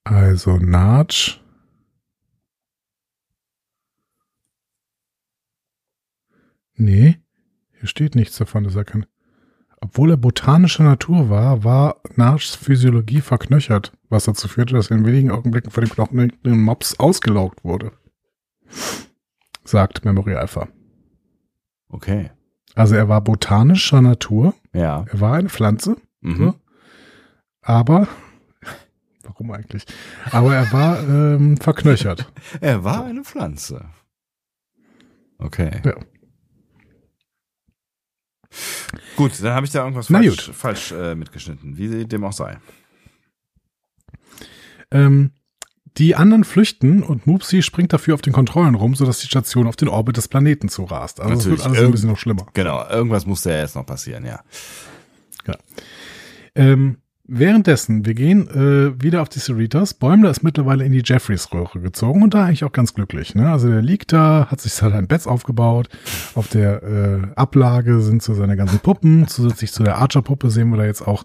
[0.04, 1.40] also Natsch.
[6.78, 7.18] Nee,
[7.78, 9.06] hier steht nichts davon, dass er kann.
[9.80, 15.04] Obwohl er botanischer Natur war, war Natschs Physiologie verknöchert, was dazu führte, dass er in
[15.06, 17.92] wenigen Augenblicken von dem knochendicken Mops ausgelaugt wurde.
[19.64, 20.68] Sagt Memory Alpha.
[21.88, 22.30] Okay.
[22.74, 25.04] Also er war botanischer Natur, Ja.
[25.10, 26.36] er war eine Pflanze, Mhm.
[26.36, 26.54] so.
[27.62, 28.08] aber
[29.22, 29.84] warum eigentlich?
[30.30, 32.30] Aber er war ähm, verknöchert.
[32.60, 33.84] Er war eine Pflanze.
[35.38, 35.82] Okay.
[35.84, 35.94] Ja.
[39.16, 40.54] Gut, dann habe ich da irgendwas Na falsch, gut.
[40.54, 42.58] falsch äh, mitgeschnitten, wie dem auch sei.
[44.90, 45.32] Ähm,
[45.98, 49.76] die anderen flüchten und Moopsy springt dafür auf den Kontrollen rum, sodass die Station auf
[49.76, 51.20] den Orbit des Planeten zurast.
[51.20, 51.64] Also es wird Natürlich.
[51.64, 52.46] alles ein Irgend- bisschen noch schlimmer.
[52.54, 54.42] Genau, irgendwas musste ja jetzt noch passieren, ja.
[56.54, 56.98] Ähm,
[57.28, 59.94] währenddessen, wir gehen äh, wieder auf die Cerritos.
[59.94, 63.34] Bäumler ist mittlerweile in die Jeffreys-Röhre gezogen und da eigentlich auch ganz glücklich.
[63.34, 63.50] Ne?
[63.50, 65.88] Also der liegt da, hat sich halt ein Bett aufgebaut.
[66.34, 69.26] Auf der äh, Ablage sind so seine ganzen Puppen.
[69.28, 71.24] Zusätzlich zu der Archer-Puppe sehen wir da jetzt auch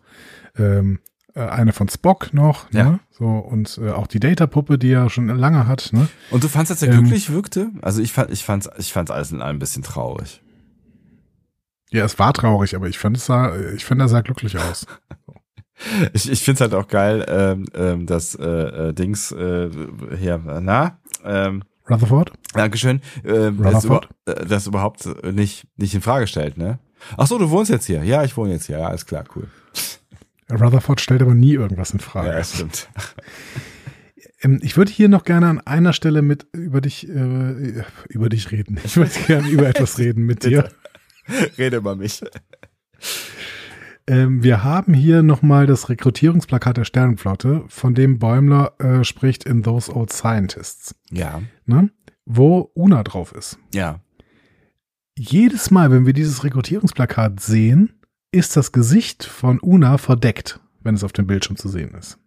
[0.58, 1.00] ähm,
[1.36, 2.72] äh, eine von Spock noch.
[2.72, 2.84] Ja.
[2.84, 3.00] Ne?
[3.12, 5.90] So, und äh, auch die Data-Puppe, die er schon lange hat.
[5.94, 6.08] Ne?
[6.32, 7.70] Und du fandst, dass er Ähm, glücklich wirkte?
[7.82, 10.42] Also ich fand, ich fand's, ich fand's alles in allem ein bisschen traurig.
[11.92, 14.86] Ja, es war traurig, aber ich fand es sah, ich finde, er sah glücklich aus.
[16.14, 19.70] Ich, ich find's halt auch geil, ähm, ähm, dass äh, äh, Dings äh,
[20.20, 22.32] hier, na, ähm, Rutherford?
[22.54, 24.10] Dankeschön, ähm, das, Rutherford?
[24.26, 26.80] über, äh, das überhaupt nicht, nicht in Frage stellt, ne?
[27.18, 28.04] Ach so, du wohnst jetzt hier.
[28.04, 28.78] Ja, ich wohne jetzt hier.
[28.78, 29.48] Ja, alles klar, cool.
[30.52, 32.30] Rutherford stellt aber nie irgendwas in Frage.
[32.30, 32.90] Ja, das stimmt.
[34.44, 38.52] Ähm, ich würde hier noch gerne an einer Stelle mit über dich äh, über dich
[38.52, 38.80] reden.
[38.84, 40.70] Ich würde gerne über etwas reden mit dir.
[41.58, 42.22] Rede über mich.
[44.12, 49.64] Ähm, wir haben hier nochmal das Rekrutierungsplakat der Sternenflotte, von dem Bäumler äh, spricht in
[49.64, 51.90] Those Old Scientists, Ja, ne?
[52.26, 53.58] wo Una drauf ist.
[53.74, 54.02] ja.
[55.18, 57.94] Jedes Mal, wenn wir dieses Rekrutierungsplakat sehen,
[58.32, 62.18] ist das Gesicht von Una verdeckt, wenn es auf dem Bildschirm zu sehen ist.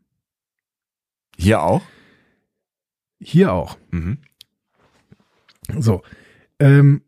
[1.36, 1.82] Hier auch?
[3.20, 3.78] Hier auch.
[3.90, 4.19] Mhm.
[5.78, 6.02] So.
[6.61, 7.02] Ähm,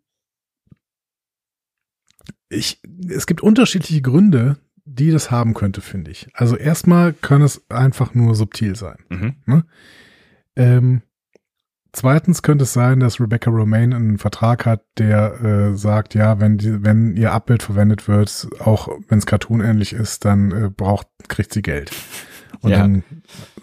[2.48, 6.28] ich, es gibt unterschiedliche Gründe, die das haben könnte, finde ich.
[6.32, 8.96] Also erstmal kann es einfach nur subtil sein.
[9.10, 9.64] Mhm.
[10.54, 11.02] Ähm,
[11.92, 16.56] zweitens könnte es sein, dass Rebecca Romaine einen Vertrag hat, der äh, sagt, ja, wenn
[16.58, 21.52] die, wenn ihr Abbild verwendet wird, auch wenn es cartoonähnlich ist, dann äh, braucht, kriegt
[21.52, 21.90] sie Geld.
[22.60, 22.78] Und Ja.
[22.78, 23.02] dann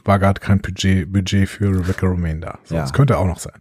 [0.03, 2.59] war gerade kein Budget, Budget für Rebecca Romaine da.
[2.65, 2.81] So, Ja.
[2.81, 3.59] Das könnte auch noch sein.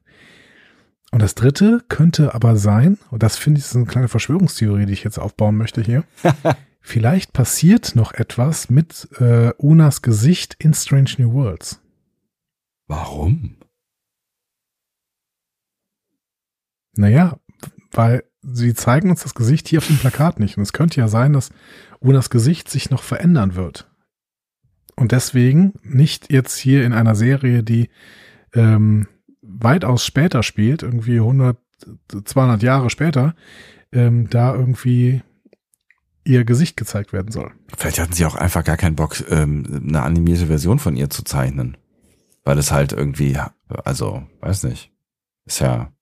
[1.12, 4.94] Und das dritte könnte aber sein, und das finde ich ist eine kleine Verschwörungstheorie, die
[4.94, 6.04] ich jetzt aufbauen möchte hier.
[6.82, 11.80] Vielleicht passiert noch etwas mit äh, Unas Gesicht in Strange New Worlds.
[12.88, 13.56] Warum?
[16.94, 17.38] Naja,
[17.92, 20.56] weil sie zeigen uns das Gesicht hier auf dem Plakat nicht.
[20.56, 21.50] Und es könnte ja sein, dass
[22.00, 23.88] Unas Gesicht sich noch verändern wird.
[24.96, 27.90] Und deswegen nicht jetzt hier in einer Serie, die
[28.52, 29.06] ähm,
[29.40, 31.56] weitaus später spielt, irgendwie 100,
[32.24, 33.34] 200 Jahre später,
[33.92, 35.22] ähm, da irgendwie
[36.24, 37.52] ihr Gesicht gezeigt werden soll.
[37.76, 41.22] Vielleicht hatten sie auch einfach gar keinen Bock, ähm, eine animierte Version von ihr zu
[41.24, 41.76] zeichnen.
[42.44, 43.38] Weil es halt irgendwie,
[43.68, 44.92] also, weiß nicht.
[45.44, 45.92] Ist ja,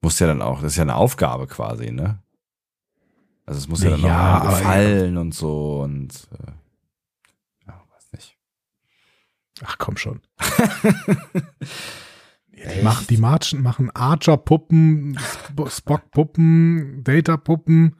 [0.00, 2.22] muss ja dann auch, das ist ja eine Aufgabe quasi, ne?
[3.46, 6.50] Also es muss ja dann Ja, auch gefallen und so und äh,
[7.66, 8.36] ja, weiß nicht.
[9.64, 10.20] Ach komm schon.
[12.52, 17.96] Die machen, die Marchen machen Archer-Puppen, Sp- Spock-Puppen, Data-Puppen,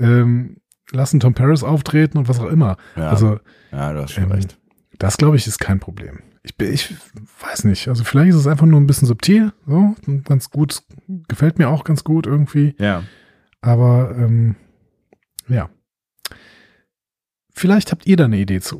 [0.00, 0.56] ähm,
[0.90, 2.76] lassen Tom Paris auftreten und was auch immer.
[2.96, 3.38] Ja, Also
[3.70, 4.58] ja du hast schon ähm, recht.
[4.98, 6.20] das glaube ich ist kein Problem.
[6.42, 6.94] Ich, ich
[7.40, 7.88] weiß nicht.
[7.88, 9.94] Also vielleicht ist es einfach nur ein bisschen subtil, so
[10.24, 10.82] ganz gut,
[11.28, 12.74] gefällt mir auch ganz gut irgendwie.
[12.78, 13.04] Ja.
[13.60, 14.56] Aber ähm,
[15.48, 15.68] ja.
[17.52, 18.78] Vielleicht habt ihr da eine Idee zu.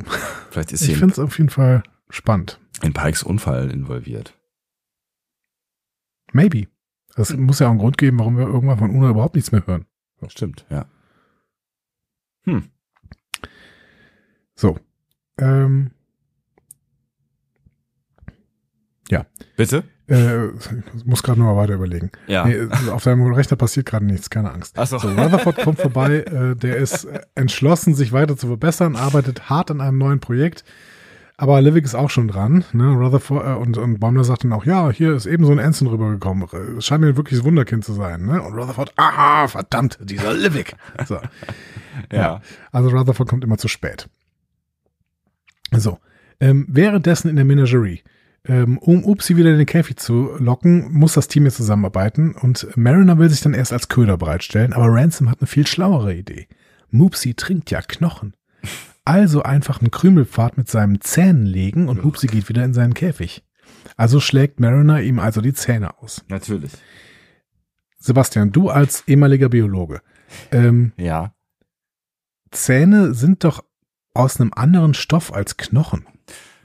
[0.51, 2.59] Vielleicht ist Ich finde es auf jeden Fall spannend.
[2.81, 4.35] in, in Pikes Unfall involviert.
[6.33, 6.67] Maybe.
[7.17, 9.67] Es muss ja auch einen Grund geben, warum wir irgendwann von Una überhaupt nichts mehr
[9.67, 9.85] hören.
[10.29, 10.87] Stimmt, ja.
[14.55, 14.79] So.
[15.39, 15.91] Ähm,
[19.57, 19.85] Bitte?
[20.11, 20.49] äh,
[20.97, 22.11] ich muss gerade noch mal weiter überlegen.
[22.27, 22.45] Ja.
[22.45, 24.77] Nee, auf deinem Rechner passiert gerade nichts, keine Angst.
[24.79, 24.99] Ach so.
[24.99, 29.71] So, Rutherford kommt vorbei, äh, der ist äh, entschlossen, sich weiter zu verbessern, arbeitet hart
[29.71, 30.65] an einem neuen Projekt.
[31.41, 32.93] Aber Livik ist auch schon dran, ne?
[32.93, 35.89] Rutherford äh, und, und Baumler sagt dann auch, ja, hier ist eben so ein Anson
[35.89, 36.47] rübergekommen.
[36.53, 38.43] Äh, Es scheint mir wirklich ein Wunderkind zu sein, ne?
[38.43, 40.77] Und Rutherford, aha, verdammt, dieser Livik.
[41.07, 41.19] So.
[42.12, 42.43] Ja.
[42.73, 44.11] Also Rutherford kommt immer zu spät.
[45.75, 45.99] So.
[46.41, 48.03] Ähm, währenddessen in der Menagerie.
[48.45, 52.67] Ähm, um Upsi wieder in den Käfig zu locken, muss das Team jetzt zusammenarbeiten und
[52.77, 56.49] Mariner will sich dann erst als Köder bereitstellen, aber Ransom hat eine viel schlauere Idee.
[56.91, 58.35] Mupsi trinkt ja Knochen.
[59.05, 63.43] Also einfach einen Krümelpfad mit seinen Zähnen legen und Mupsi geht wieder in seinen Käfig.
[63.97, 66.24] Also schlägt Mariner ihm also die Zähne aus.
[66.28, 66.72] Natürlich.
[67.98, 70.01] Sebastian, du als ehemaliger Biologe,
[70.52, 71.35] ähm, Ja.
[72.51, 73.64] Zähne sind doch
[74.14, 76.06] aus einem anderen Stoff als Knochen.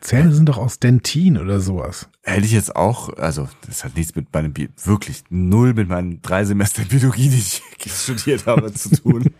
[0.01, 2.09] Zähne sind doch aus Dentin oder sowas.
[2.23, 6.21] Hätte ich jetzt auch, also das hat nichts mit meinem, Bi wirklich null mit meinen
[6.21, 9.25] drei Semestern Biologie, die ich studiert habe, zu tun.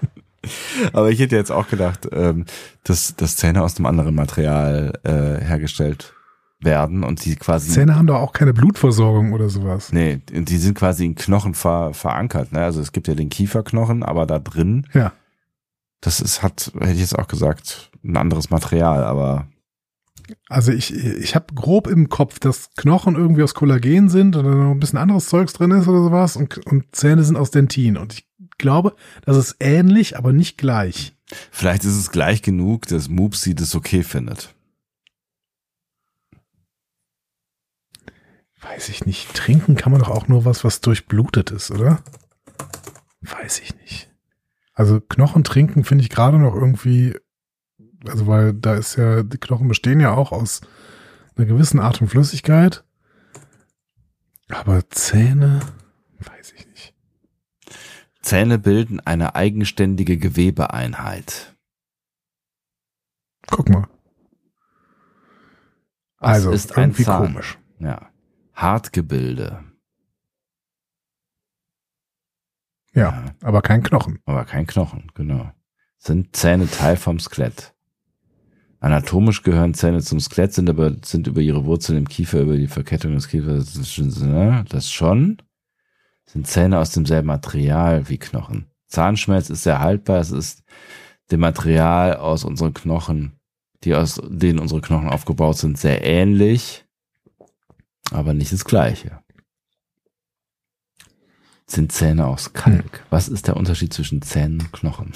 [0.93, 2.45] Aber ich hätte jetzt auch gedacht, ähm,
[2.84, 6.13] dass, dass Zähne aus einem anderen Material äh, hergestellt
[6.61, 9.91] werden und die quasi Zähne haben doch auch keine Blutversorgung oder sowas.
[9.91, 12.51] Nee, die sind quasi in Knochen ver, verankert.
[12.53, 12.59] Ne?
[12.63, 15.11] Also es gibt ja den Kieferknochen, aber da drin, Ja.
[16.01, 19.47] das ist, hat, hätte ich jetzt auch gesagt, ein anderes Material, aber
[20.49, 24.72] Also ich, ich habe grob im Kopf, dass Knochen irgendwie aus Kollagen sind oder noch
[24.72, 27.97] ein bisschen anderes Zeugs drin ist oder sowas und, und Zähne sind aus Dentin.
[27.97, 28.27] Und ich
[28.57, 28.95] glaube,
[29.26, 31.15] das ist ähnlich, aber nicht gleich.
[31.52, 34.56] vielleicht ist es gleich genug, dass Moopsy das okay findet.
[38.61, 39.34] Weiß ich nicht.
[39.34, 42.02] Trinken kann man doch auch nur was, was durchblutet ist, oder?
[43.22, 44.11] Weiß ich nicht.
[44.73, 47.15] Also Knochen trinken finde ich gerade noch irgendwie,
[48.07, 50.61] also weil da ist ja, die Knochen bestehen ja auch aus
[51.36, 52.84] einer gewissen Art von Flüssigkeit.
[54.49, 55.61] Aber Zähne,
[56.19, 56.65] weiß ich nicht.
[58.26, 61.56] Zähne bilden eine eigenständige Gewebeeinheit.
[63.52, 63.88] Guck mal.
[66.18, 67.34] Was Also, ist ein irgendwie Zahn?
[67.34, 67.60] komisch.
[67.80, 68.10] Ja.
[68.56, 69.64] Hartgebilde,
[72.93, 74.19] Ja, aber kein Knochen.
[74.26, 75.52] aber kein Knochen, genau.
[75.97, 77.73] Sind Zähne Teil vom Skelett?
[78.80, 82.68] Anatomisch gehören Zähne zum Skelett, sind aber sind über ihre Wurzeln im Kiefer, über die
[82.69, 85.41] Verkettung des Kiefers, das schon- ne, das schon.
[86.26, 88.68] Sind Zähne aus demselben Material wie Knochen.
[88.88, 90.64] Zahnschmelz ist sehr haltbar, es ist
[91.31, 93.39] dem Material aus unseren Knochen,
[93.84, 96.85] die aus denen unsere Knochen aufgebaut sind, sehr ähnlich,
[98.11, 99.19] aber nicht das gleiche.
[101.68, 103.03] Sind Zähne aus Kalk?
[103.10, 105.14] Was ist der Unterschied zwischen Zähnen und Knochen?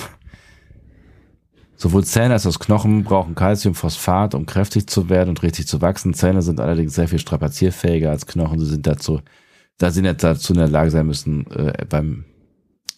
[1.76, 6.14] Sowohl Zähne als auch Knochen brauchen Calciumphosphat, um kräftig zu werden und richtig zu wachsen.
[6.14, 8.60] Zähne sind allerdings sehr viel strapazierfähiger als Knochen.
[8.60, 9.22] Sie sind dazu,
[9.80, 12.26] da sie nicht dazu in der Lage sein müssen, äh, beim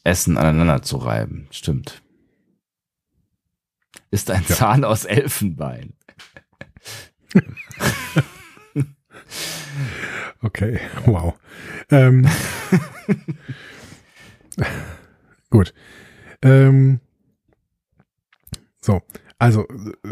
[0.04, 1.48] Essen aneinander zu reiben.
[1.52, 2.02] Stimmt.
[4.10, 5.94] Ist ein Zahn aus Elfenbein.
[10.44, 11.36] Okay, wow.
[11.92, 12.28] Ähm,
[15.52, 15.74] gut.
[16.42, 17.00] Ähm,
[18.82, 19.02] so,
[19.42, 19.66] also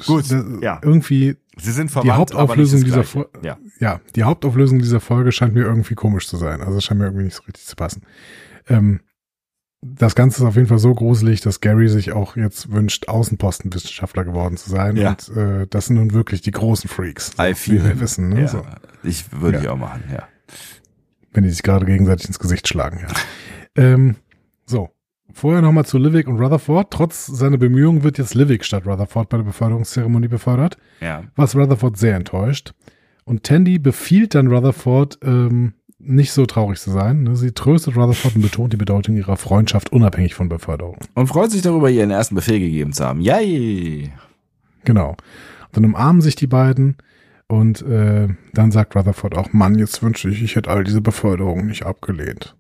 [0.06, 0.80] Gut, das- ja.
[0.84, 3.30] irgendwie Sie sind die verwandt, Hauptauflösung aber dieser Folge.
[3.44, 3.58] Ja.
[3.80, 6.62] ja, die Hauptauflösung dieser Folge scheint mir irgendwie komisch zu sein.
[6.62, 8.04] Also es scheint mir irgendwie nicht so richtig zu passen.
[8.68, 9.02] Ähm,
[9.82, 14.26] das Ganze ist auf jeden Fall so gruselig, dass Gary sich auch jetzt wünscht, Außenpostenwissenschaftler
[14.26, 14.98] geworden zu sein.
[14.98, 15.12] Ja.
[15.12, 18.30] Und äh, das sind nun wirklich die großen Freaks, so, wie wir wissen.
[18.30, 18.42] Ne?
[18.42, 18.48] Ja.
[18.48, 18.66] So.
[19.04, 19.64] Ich würde Ja.
[19.64, 20.28] ich auch machen, ja.
[21.32, 23.00] wenn die sich gerade gegenseitig ins Gesicht schlagen.
[23.02, 23.08] Ja.
[23.84, 24.16] ähm,
[24.66, 24.90] so,
[25.34, 26.92] vorher nochmal zu Livik und Rutherford.
[26.92, 31.24] Trotz seiner Bemühungen wird jetzt Livik statt Rutherford bei der Beförderungszeremonie befördert, Ja.
[31.36, 32.74] was Rutherford sehr enttäuscht.
[33.26, 37.24] Und Tandy befiehlt dann Rutherford, ähm, nicht so traurig zu sein.
[37.24, 37.36] Ne?
[37.36, 40.98] Sie tröstet Rutherford und betont die Bedeutung ihrer Freundschaft unabhängig von Beförderung.
[41.14, 43.20] Und freut sich darüber, ihren ersten Befehl gegeben zu haben.
[43.22, 44.12] Yay!
[44.86, 45.16] Genau.
[45.74, 46.96] Dann umarmen sich die beiden
[47.48, 51.68] und äh, dann sagt Rutherford auch, Mann, jetzt wünsche ich, ich hätte all diese Beförderungen
[51.68, 52.56] nicht abgelehnt.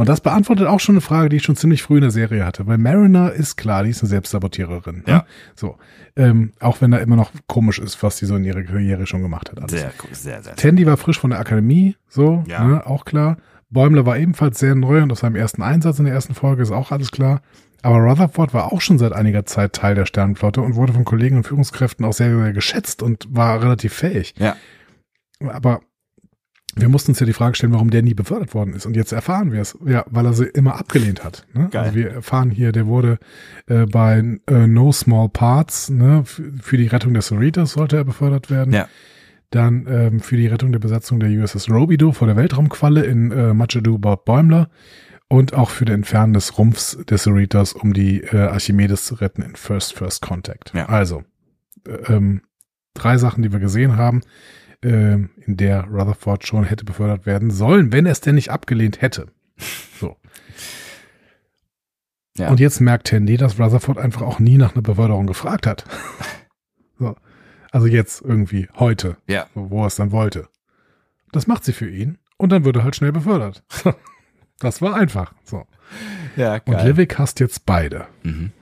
[0.00, 2.46] Und das beantwortet auch schon eine Frage, die ich schon ziemlich früh in der Serie
[2.46, 5.00] hatte, weil Mariner ist klar, die ist eine Selbstsabotiererin.
[5.00, 5.02] Ne?
[5.06, 5.26] Ja.
[5.54, 5.76] So.
[6.16, 9.20] Ähm, auch wenn da immer noch komisch ist, was sie so in ihrer Karriere schon
[9.20, 9.58] gemacht hat.
[9.58, 9.72] Alles.
[9.72, 10.56] Sehr, cool, sehr, sehr.
[10.56, 12.64] Tandy war frisch von der Akademie, so, Ja.
[12.64, 13.36] ne, auch klar.
[13.68, 16.70] Bäumler war ebenfalls sehr neu und aus seinem ersten Einsatz in der ersten Folge ist
[16.70, 17.42] auch alles klar.
[17.82, 21.36] Aber Rutherford war auch schon seit einiger Zeit Teil der Sternenflotte und wurde von Kollegen
[21.36, 24.32] und Führungskräften auch sehr, sehr geschätzt und war relativ fähig.
[24.38, 24.56] Ja.
[25.46, 25.82] Aber
[26.76, 28.86] wir mussten uns ja die Frage stellen, warum der nie befördert worden ist.
[28.86, 29.76] Und jetzt erfahren wir es.
[29.84, 31.46] Ja, weil er sie immer abgelehnt hat.
[31.52, 31.68] Ne?
[31.70, 31.82] Geil.
[31.82, 33.18] Also wir erfahren hier, der wurde
[33.66, 38.50] äh, bei äh, No Small Parts, ne, für, die Rettung des Cerritos sollte er befördert
[38.50, 38.72] werden.
[38.72, 38.88] Ja.
[39.50, 43.52] Dann ähm, für die Rettung der Besatzung der USS Robidoux vor der Weltraumqualle in äh,
[43.52, 44.70] Much Ado About Bäumler.
[45.28, 49.42] Und auch für den Entfernen des Rumpfs des Cerritos, um die äh, Archimedes zu retten
[49.42, 50.72] in First First Contact.
[50.74, 50.86] Ja.
[50.86, 51.22] Also,
[51.86, 52.42] äh, ähm,
[52.94, 54.22] drei Sachen, die wir gesehen haben
[54.82, 59.00] ähm, in der Rutherford schon hätte befördert werden sollen, wenn er es denn nicht abgelehnt
[59.02, 59.26] hätte.
[59.98, 60.16] So.
[62.36, 62.48] Ja.
[62.50, 65.84] Und jetzt merkt Tandy, dass Rutherford einfach auch nie nach einer Beförderung gefragt hat.
[66.98, 67.16] So.
[67.70, 69.46] Also jetzt irgendwie, heute, Ja.
[69.54, 70.48] wo er es dann wollte.
[71.32, 73.62] Das macht sie für ihn und dann wird er halt schnell befördert.
[74.58, 75.32] Das war einfach.
[75.42, 75.64] So.
[76.36, 78.06] Ja, Und Livik hasst jetzt beide.
[78.22, 78.52] Mhm.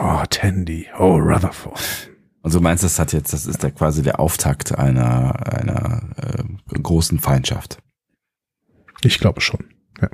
[0.00, 0.86] Oh, Tandy.
[0.96, 2.10] Oh, Rutherford.
[2.44, 6.44] Und du meinst, das hat jetzt, das ist der quasi der Auftakt einer, einer äh,
[6.74, 7.78] großen Feindschaft.
[9.02, 9.72] Ich glaube schon.
[9.98, 10.10] Ja.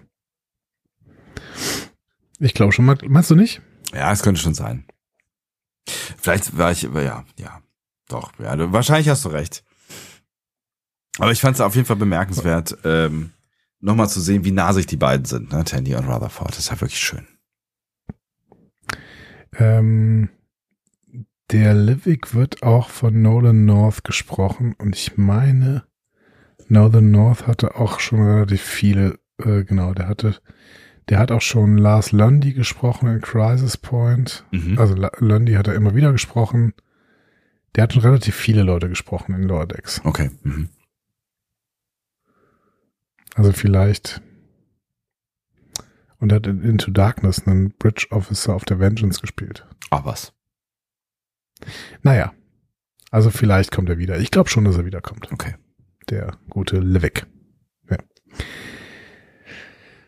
[2.38, 2.84] Ich glaube schon.
[2.84, 3.62] Meinst du nicht?
[3.92, 4.86] Ja, es könnte schon sein.
[5.88, 7.62] Vielleicht war ich, ja, ja,
[8.06, 9.64] doch, ja, du, wahrscheinlich hast du recht.
[11.18, 13.32] Aber ich fand es auf jeden Fall bemerkenswert, ähm,
[13.80, 16.50] nochmal zu sehen, wie nah sich die beiden sind, ne, Tandy und Rutherford.
[16.50, 17.26] Das ist ja wirklich schön.
[19.58, 20.28] Ähm,
[21.52, 25.84] der Livik wird auch von Nolan North gesprochen und ich meine,
[26.68, 30.36] Nolan North hatte auch schon relativ viele, äh, genau, der hatte,
[31.08, 34.44] der hat auch schon Lars Lundy gesprochen in Crisis Point.
[34.52, 34.78] Mhm.
[34.78, 36.72] Also Lundy hat er immer wieder gesprochen.
[37.74, 40.00] Der hat schon relativ viele Leute gesprochen in Lower Decks.
[40.04, 40.30] Okay.
[40.42, 40.68] Mhm.
[43.34, 44.22] Also vielleicht.
[46.18, 49.66] Und er hat in Into Darkness einen Bridge Officer of the Vengeance gespielt.
[49.90, 50.32] Ah, was?
[52.02, 52.32] Naja.
[53.10, 54.18] Also vielleicht kommt er wieder.
[54.18, 55.32] Ich glaube schon, dass er wiederkommt.
[55.32, 55.54] Okay.
[56.08, 57.26] Der gute Livik.
[57.90, 57.98] Ja.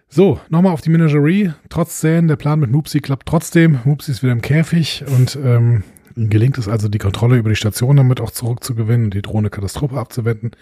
[0.09, 1.53] So, nochmal auf die Menagerie.
[1.69, 3.81] Trotz Zähnen, der Plan mit Moopsy klappt trotzdem.
[3.85, 5.85] Moopsy ist wieder im Käfig und ähm,
[6.17, 9.51] ihm gelingt es also, die Kontrolle über die Station damit auch zurückzugewinnen und die drohende
[9.51, 10.53] Katastrophe abzuwenden.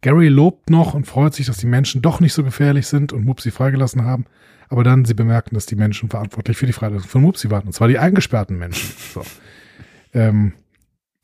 [0.00, 3.24] Gary lobt noch und freut sich, dass die Menschen doch nicht so gefährlich sind und
[3.24, 4.26] Moopsy freigelassen haben.
[4.68, 7.66] Aber dann sie bemerken, dass die Menschen verantwortlich für die Freilassung von Moopsy waren.
[7.66, 8.90] Und zwar die eingesperrten Menschen.
[9.14, 9.22] So.
[10.14, 10.52] Ähm,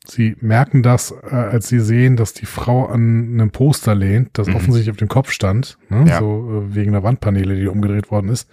[0.07, 4.47] sie merken das, äh, als sie sehen, dass die Frau an einem Poster lehnt, das
[4.47, 4.55] Mhm.
[4.55, 6.05] offensichtlich auf dem Kopf stand, ne?
[6.07, 6.19] Ja.
[6.19, 8.49] so äh, wegen der Wandpaneele, die umgedreht worden ist.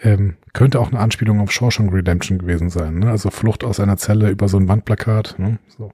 [0.00, 2.98] Ähm, könnte auch eine Anspielung auf Shawshank Redemption gewesen sein.
[2.98, 3.10] Ne?
[3.10, 5.38] Also Flucht aus einer Zelle über so ein Wandplakat.
[5.38, 5.58] Ne?
[5.68, 5.92] So.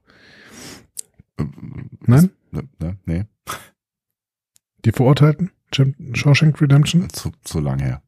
[2.06, 2.30] Nein?
[2.50, 3.24] Ne, ne, nee,
[4.84, 5.50] Die Verurteilten?
[6.14, 7.10] Shawshank Redemption?
[7.10, 8.02] zu, zu lang her.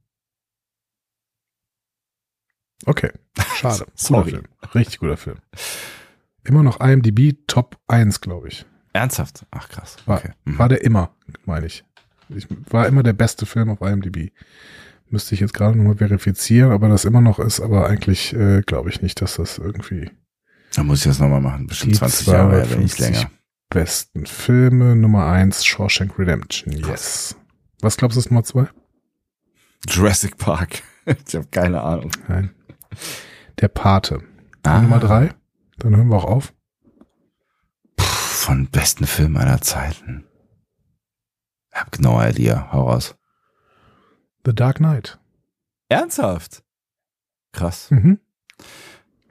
[2.86, 3.11] Okay,
[3.57, 3.86] schade.
[3.94, 4.31] Sorry.
[4.31, 4.44] Guter Film.
[4.74, 5.36] Richtig guter Film.
[6.44, 8.65] Immer noch IMDb Top 1, glaube ich.
[8.93, 9.44] Ernsthaft?
[9.51, 9.97] Ach, krass.
[10.07, 10.31] War, Okay.
[10.44, 10.59] Mhm.
[10.59, 11.85] war der immer, meine ich.
[12.31, 12.47] ich.
[12.70, 14.32] War immer der beste Film auf IMDb.
[15.11, 18.90] Müsste ich jetzt gerade nochmal verifizieren, aber das immer noch ist, aber eigentlich äh, glaube
[18.90, 20.11] ich nicht, dass das irgendwie
[20.74, 21.66] Dann muss ich das nochmal machen.
[21.66, 23.31] Bestimmt Die 20 Jahre, wenn nicht 250 länger.
[23.69, 24.97] besten Filme.
[24.97, 26.73] Nummer 1, Shawshank Redemption.
[26.74, 27.36] Yes.
[27.82, 28.69] Was glaubst du ist Nummer 2?
[29.89, 30.82] Jurassic Park.
[31.27, 32.11] ich habe keine Ahnung.
[32.28, 32.51] Nein.
[33.61, 34.23] Der Pate.
[34.62, 34.81] Ah.
[34.81, 35.35] Nummer 3.
[35.79, 36.55] Dann hören wir auch auf.
[37.97, 40.27] Puh, von besten Filmen aller Zeiten.
[41.73, 42.73] Ich hab genau Idea.
[42.73, 43.17] Hau raus.
[44.45, 45.19] The Dark Knight.
[45.89, 46.62] Ernsthaft?
[47.53, 47.91] Krass.
[47.91, 48.19] Mhm.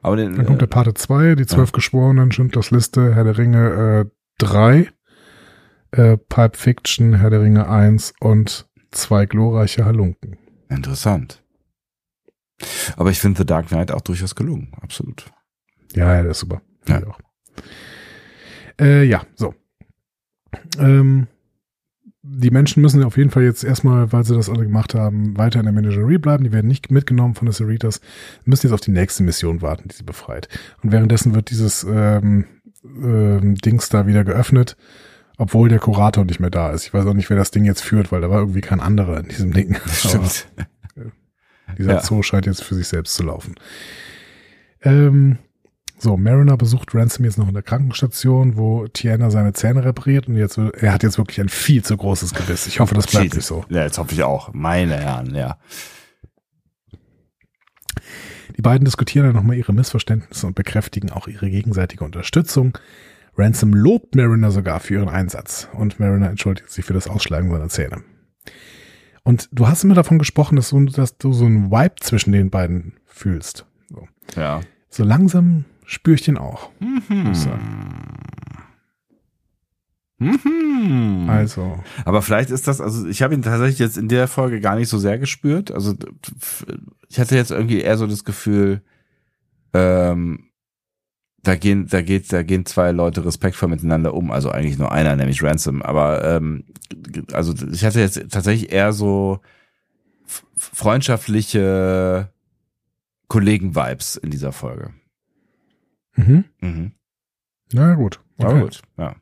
[0.02, 4.06] Aber den, Dann kommt der Pate 2, die zwölf Geschworenen, Schindlers Liste, Herr der Ringe
[4.08, 4.90] äh, 3,
[5.92, 10.38] äh, Pipe Fiction, Herr der Ringe 1 und zwei glorreiche Halunken.
[10.70, 11.39] äh, interessant.
[12.98, 14.72] Aber ich finde The Dark Knight auch durchaus gelungen.
[14.82, 15.26] Absolut.
[15.94, 16.62] Ja, ja, der ist super.
[16.88, 17.02] Ja.
[18.80, 19.54] Äh, ja, so.
[20.78, 21.28] Ähm,
[22.22, 25.60] die Menschen müssen auf jeden Fall jetzt erstmal, weil sie das alle gemacht haben, weiter
[25.60, 26.44] in der Menagerie bleiben.
[26.44, 28.02] Die werden nicht mitgenommen von den Cerritos,
[28.46, 30.48] müssen jetzt auf die nächste Mission warten, die sie befreit.
[30.84, 32.46] Und währenddessen wird dieses ähm,
[32.84, 34.78] ähm, Dings da wieder geöffnet,
[35.38, 36.86] obwohl der Kurator nicht mehr da ist.
[36.86, 39.20] Ich weiß auch nicht, wer das Ding jetzt führt, weil da war irgendwie kein anderer
[39.20, 39.78] in diesem Ding.
[39.88, 40.48] Stimmt.
[40.56, 40.68] Aber
[41.78, 42.02] dieser Ja.
[42.04, 43.56] Zoo scheint jetzt für sich selbst zu laufen.
[44.82, 45.38] Ähm,
[45.98, 50.38] so, Mariner besucht Ransom jetzt noch in der Krankenstation, wo Tiana seine Zähne repariert und
[50.38, 52.68] jetzt, er hat jetzt wirklich ein viel zu großes Gebiss.
[52.68, 53.66] Ich hoffe, das bleibt nicht so.
[53.70, 54.54] Ja, jetzt hoffe ich auch.
[54.54, 55.58] Meine Herren, ja.
[58.56, 62.78] Die beiden diskutieren dann nochmal ihre Missverständnisse und bekräftigen auch ihre gegenseitige Unterstützung.
[63.38, 67.70] Ransom lobt Mariner sogar für ihren Einsatz und Mariner entschuldigt sich für das Ausschlagen seiner
[67.70, 68.04] Zähne.
[69.24, 72.50] Und du hast immer davon gesprochen, dass du, dass du so einen Vibe zwischen den
[72.50, 73.66] beiden fühlst.
[73.90, 74.62] So, Ja.
[74.90, 76.70] so langsam spüre ich den auch.
[77.34, 77.96] sagen.
[80.18, 81.26] Mhm.
[81.30, 84.76] Also, Aber vielleicht ist das, also ich habe ihn tatsächlich jetzt in der Folge gar
[84.76, 85.72] nicht so sehr gespürt.
[85.72, 85.96] Also
[87.08, 88.82] ich hatte jetzt irgendwie eher so das Gefühl,
[89.74, 90.49] ähm,
[91.44, 94.32] da gehen, da geht, da gehen zwei Leute respektvoll miteinander um.
[94.32, 95.82] Also eigentlich nur einer, nämlich Ransom.
[95.82, 96.66] Aber ähm,
[97.32, 99.40] also ich hatte jetzt tatsächlich eher so
[100.58, 102.30] freundschaftliche
[103.28, 104.94] Kollegen-Vibes in dieser Folge.
[106.16, 106.46] mhm.
[106.62, 106.92] Mhm.
[107.74, 108.20] na gut.
[108.38, 108.62] Aber Okay.
[108.62, 109.16] gut, ja.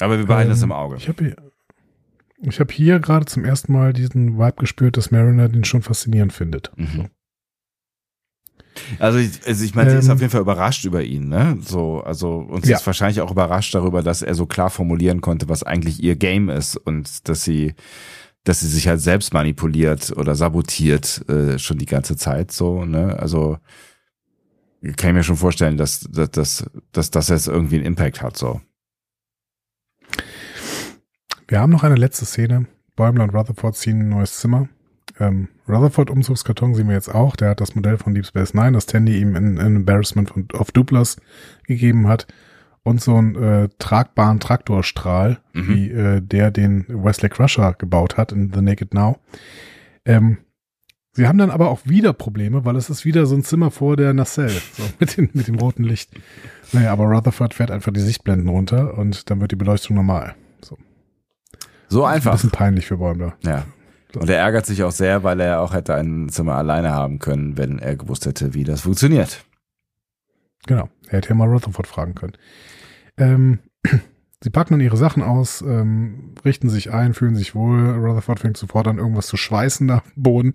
[0.00, 0.96] Aber wir behalten das Ähm, im Auge.
[0.96, 1.36] Ich habe hier,
[2.42, 6.32] ich hab hier gerade zum ersten Mal diesen Vibe gespürt, dass Mariner den schon faszinierend
[6.32, 6.70] findet.
[6.76, 7.08] Mhm.
[8.98, 11.58] Also ich, also ich meine, sie ist Ähm, auf jeden Fall überrascht über ihn, ne?
[11.60, 12.78] So, also und sie Ja.
[12.78, 16.48] ist wahrscheinlich auch überrascht darüber, dass er so klar formulieren konnte, was eigentlich ihr Game
[16.48, 17.74] ist und dass sie,
[18.44, 23.18] dass sie sich halt selbst manipuliert oder sabotiert äh, schon die ganze Zeit so, ne?
[23.18, 23.58] Also
[24.96, 28.36] kann ich mir schon vorstellen, dass dass dass, dass das jetzt irgendwie einen Impact hat
[28.36, 28.60] so.
[31.46, 32.66] Wir haben noch eine letzte Szene.
[32.94, 34.68] Bäumler und Rutherford ziehen ein neues Zimmer.
[35.20, 37.34] Ähm, Rutherford Umzugskarton sehen wir jetzt auch.
[37.36, 40.46] Der hat das Modell von Deep Space Nine, das Tandy ihm in, in Embarrassment von,
[40.54, 41.16] of Duplas
[41.66, 42.26] gegeben hat.
[42.84, 45.68] Und so einen äh, tragbaren Traktorstrahl, Mhm.
[45.68, 49.18] wie äh, der, den Wesley Crusher gebaut hat in The Naked Now.
[50.06, 50.38] Ähm,
[51.12, 53.96] sie haben dann aber auch wieder Probleme, weil es ist wieder so ein Zimmer vor
[53.96, 56.12] der Nacelle, so mit, den, mit dem roten Licht.
[56.72, 60.34] Naja, aber Rutherford fährt einfach die Sichtblenden runter und dann wird die Beleuchtung normal.
[60.62, 60.78] So.
[61.88, 62.32] So Ein einfach.
[62.32, 63.36] bisschen peinlich für Bäumler.
[63.44, 63.64] Ja.
[64.16, 67.58] Und er ärgert sich auch sehr, weil er auch hätte ein Zimmer alleine haben können,
[67.58, 69.44] wenn er gewusst hätte, wie das funktioniert.
[70.66, 70.88] Genau.
[71.08, 72.34] Er hätte ja mal Rutherford fragen können.
[73.16, 73.58] Ähm,
[74.42, 77.90] sie packen dann ihre Sachen aus, ähm, richten sich ein, fühlen sich wohl.
[77.90, 80.54] Rutherford fängt sofort an, irgendwas zu schweißen da am Boden.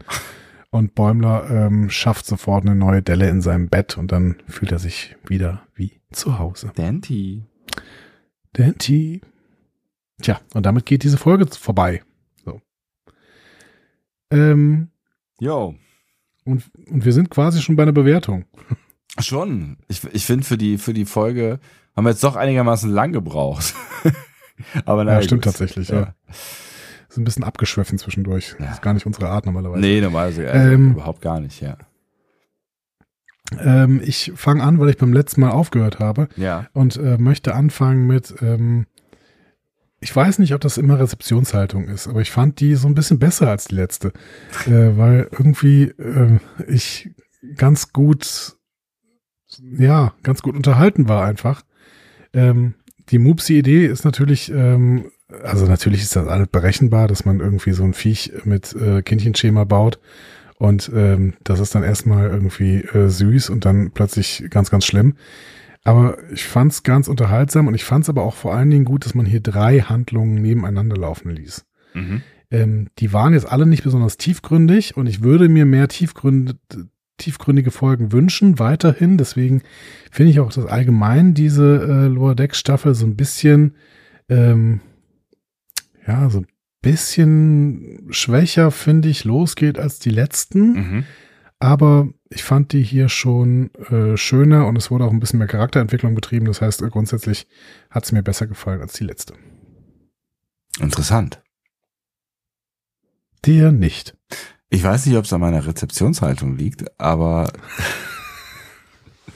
[0.72, 4.80] Und Bäumler ähm, schafft sofort eine neue Delle in seinem Bett und dann fühlt er
[4.80, 6.72] sich wieder wie zu Hause.
[6.74, 7.44] Dante.
[8.54, 9.22] Dante.
[10.22, 12.02] Tja, und damit geht diese Folge vorbei.
[14.34, 14.90] Ähm,
[16.46, 18.46] und, und wir sind quasi schon bei einer Bewertung.
[19.20, 19.78] Schon.
[19.88, 21.60] Ich, ich finde, für die, für die Folge
[21.96, 23.74] haben wir jetzt doch einigermaßen lang gebraucht.
[24.86, 25.52] Aber naja, ja, stimmt gut.
[25.54, 26.16] tatsächlich, ja.
[27.10, 28.56] Ist ein bisschen abgeschwiffen zwischendurch.
[28.60, 28.72] Ja.
[28.72, 29.82] Ist gar nicht unsere Art normalerweise.
[29.82, 31.78] Nee, normalerweise äh, Ähm, überhaupt gar nicht, ja.
[33.60, 36.68] Ähm, ich fange an, weil ich beim letzten Mal aufgehört habe Ja.
[36.74, 38.88] und äh, möchte anfangen mit, ähm,
[40.04, 43.20] ich weiß nicht, ob das immer Rezeptionshaltung ist, aber ich fand die so ein bisschen
[43.20, 44.10] besser als die letzte,
[44.66, 47.10] äh, weil irgendwie äh, ich
[47.56, 48.58] ganz gut,
[49.78, 51.64] ja, ganz gut unterhalten war einfach.
[52.34, 52.76] Ähm,
[53.10, 55.12] die Mupsi-Idee ist natürlich, ähm,
[55.42, 59.64] also natürlich ist das alles berechenbar, dass man irgendwie so ein Viech mit äh, Kindchenschema
[59.64, 60.00] baut
[60.58, 65.16] und ähm, das ist dann erstmal irgendwie äh, süß und dann plötzlich ganz, ganz schlimm.
[65.84, 69.16] Aber ich fand's ganz unterhaltsam und ich fand's aber auch vor allen Dingen gut, dass
[69.16, 71.66] man hier drei Handlungen nebeneinander laufen ließ.
[71.94, 72.22] Mhm.
[72.52, 76.56] Ähm, die waren jetzt alle nicht besonders tiefgründig und ich würde mir mehr tiefgründe,
[77.18, 79.18] tiefgründige Folgen wünschen, weiterhin.
[79.18, 79.62] Deswegen
[80.12, 83.76] finde ich auch, dass allgemein diese äh, Lower Decks Staffel so ein bisschen,
[84.30, 84.82] ähm,
[86.08, 86.48] ja, so ein
[86.82, 90.74] bisschen schwächer, finde ich, losgeht als die letzten.
[90.74, 91.04] Mhm.
[91.64, 95.48] Aber ich fand die hier schon äh, schöner und es wurde auch ein bisschen mehr
[95.48, 96.46] Charakterentwicklung betrieben.
[96.46, 97.48] Das heißt, grundsätzlich
[97.90, 99.36] hat es mir besser gefallen als die letzte.
[100.82, 101.42] Interessant.
[103.46, 104.18] Dir nicht.
[104.70, 107.50] Ich weiß nicht, ob es an meiner Rezeptionshaltung liegt, aber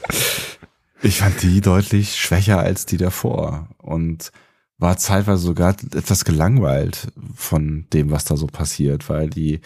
[1.01, 4.33] ich fand die deutlich schwächer als die davor und
[4.77, 9.61] war zeitweise sogar etwas gelangweilt von dem, was da so passiert, weil die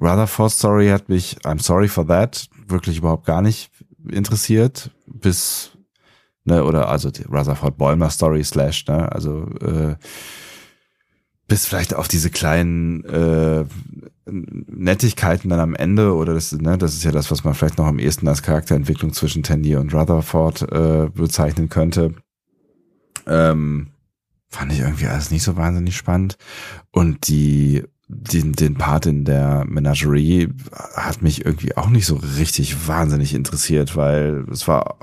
[0.00, 3.70] Rutherford Story hat mich, I'm sorry for that, wirklich überhaupt gar nicht
[4.08, 5.70] interessiert, bis,
[6.44, 9.96] ne, oder also die Rutherford Bäumer Story slash, ne, also, äh,
[11.48, 13.64] bis vielleicht auf diese kleinen äh,
[14.26, 17.86] Nettigkeiten dann am Ende oder das, ne, das ist ja das, was man vielleicht noch
[17.86, 22.14] am ehesten als Charakterentwicklung zwischen Tandy und Rutherford äh, bezeichnen könnte.
[23.26, 23.88] Ähm,
[24.48, 26.36] fand ich irgendwie alles nicht so wahnsinnig spannend.
[26.90, 30.48] Und die, den, den Part in der Menagerie
[30.94, 34.98] hat mich irgendwie auch nicht so richtig wahnsinnig interessiert, weil es war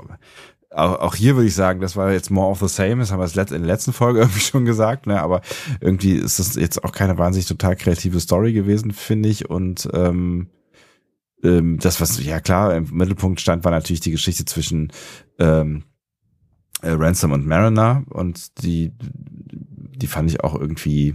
[0.70, 3.20] auch, auch hier würde ich sagen, das war jetzt more of the same, das haben
[3.20, 5.20] wir in der letzten Folge irgendwie schon gesagt, ne?
[5.20, 5.42] aber
[5.80, 9.48] irgendwie ist das jetzt auch keine wahnsinnig total kreative Story gewesen, finde ich.
[9.50, 10.48] Und ähm,
[11.42, 14.92] ähm, das, was ja klar im Mittelpunkt stand, war natürlich die Geschichte zwischen
[15.38, 15.84] ähm,
[16.82, 21.14] äh, Ransom und Mariner und die, die fand ich auch irgendwie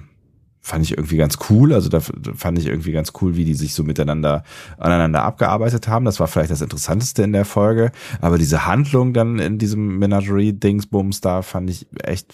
[0.62, 1.74] fand ich irgendwie ganz cool.
[1.74, 4.44] Also da fand ich irgendwie ganz cool, wie die sich so miteinander
[4.78, 6.06] aneinander abgearbeitet haben.
[6.06, 7.92] Das war vielleicht das Interessanteste in der Folge.
[8.22, 12.34] Aber diese Handlung dann in diesem Menagerie-Dingsbums da fand ich echt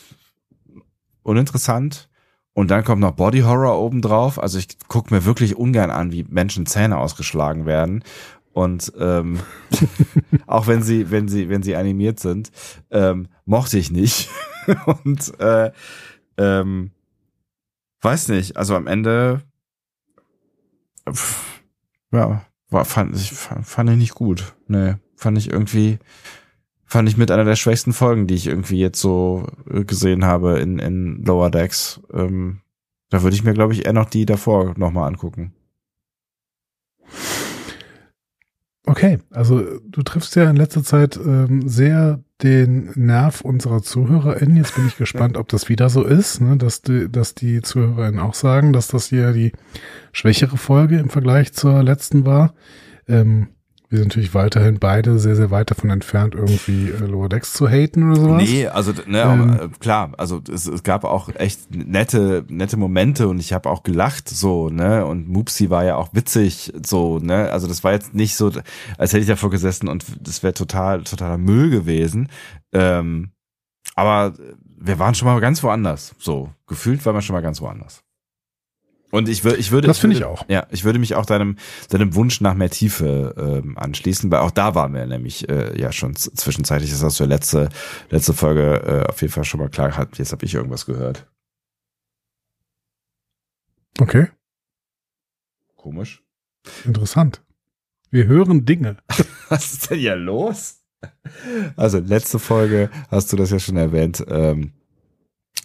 [1.24, 2.10] uninteressant.
[2.54, 4.42] Und dann kommt noch Body Horror obendrauf.
[4.42, 8.04] Also ich gucke mir wirklich ungern an, wie Menschen Zähne ausgeschlagen werden.
[8.54, 9.40] Und ähm,
[10.48, 12.52] auch wenn sie, wenn sie, wenn sie animiert sind,
[12.90, 14.30] ähm, mochte ich nicht.
[15.04, 15.72] Und äh,
[16.38, 16.92] ähm,
[18.06, 19.42] weiß nicht, also am Ende
[21.12, 21.62] pff,
[22.12, 24.56] ja, war, fand ich, fand, ich nicht gut.
[24.68, 26.00] Nee, fand ich irgendwie,
[26.86, 30.60] fand ich mit einer der schwächsten Folgen, die ich irgendwie jetzt so äh, gesehen habe
[30.60, 32.02] in, in Lower Decks.
[32.14, 32.62] Ähm,
[33.10, 35.54] da würde ich mir, glaube ich, eher noch die davor nochmal angucken.
[38.88, 44.58] Okay, also du triffst ja in letzter Zeit ähm, sehr den Nerv unserer ZuhörerInnen.
[44.58, 46.58] Jetzt bin ich gespannt, ob das wieder so ist, ne?
[46.58, 49.54] dass, die, dass die ZuhörerInnen auch sagen, dass das hier die
[50.12, 52.54] schwächere Folge im Vergleich zur letzten war.
[53.08, 53.55] Ähm,
[53.96, 57.70] wir sind natürlich weiterhin beide sehr, sehr weit davon entfernt, irgendwie äh, Lower Decks zu
[57.70, 58.44] haten oder sowas.
[58.44, 59.54] Nee, also ne, Ähm.
[59.54, 63.84] äh, klar, also es, es gab auch echt nette, nette Momente und ich habe auch
[63.84, 65.06] gelacht so, ne?
[65.06, 67.50] Und Mupsi war ja auch witzig so, ne?
[67.52, 68.52] Also das war jetzt nicht so,
[68.98, 72.28] als hätte ich davor gesessen und das wäre total, totaler Müll gewesen.
[72.74, 73.32] Ähm,
[73.96, 74.34] aber
[74.78, 76.16] wir waren schon mal ganz woanders.
[76.20, 78.04] So, gefühlt waren wir schon mal ganz woanders.
[79.12, 80.44] Und ich würde, ich würde, Das finde ich auch.
[80.50, 81.58] Ja, ich würde mich auch deinem,
[81.90, 83.34] deinem Wunsch nach mehr Tiefe
[83.64, 86.90] ähm, anschließen, weil auch da waren wir nämlich äh, ja schon zwischenzeitlich.
[86.92, 87.70] Das hast du ja letzte,
[88.10, 90.18] letzte Folge äh, auf jeden Fall schon mal klar gehabt.
[90.18, 91.28] Jetzt habe ich irgendwas gehört.
[94.00, 94.28] Okay,
[95.76, 96.24] Komisch.
[96.84, 97.42] interessant.
[98.10, 98.98] Wir hören Dinge.
[99.50, 100.82] Was ist denn hier los?
[101.76, 104.74] Also letzte Folge hast du das ja schon erwähnt, ähm,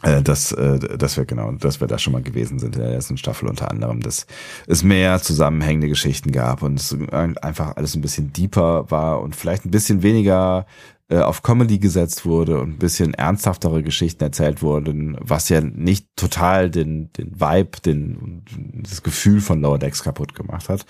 [0.03, 2.93] äh, dass, äh, dass wir genau, dass wir da schon mal gewesen sind in der
[2.93, 4.27] ersten Staffel unter anderem, dass
[4.67, 9.37] es mehr zusammenhängende Geschichten gab und es ein- einfach alles ein bisschen deeper war und
[9.37, 10.67] vielleicht ein bisschen weniger
[11.09, 16.07] äh, auf Comedy gesetzt wurde und ein bisschen ernsthaftere Geschichten erzählt wurden, was ja nicht
[16.17, 18.45] total den, den Vibe, den,
[18.83, 20.87] das Gefühl von Lower Decks kaputt gemacht hat.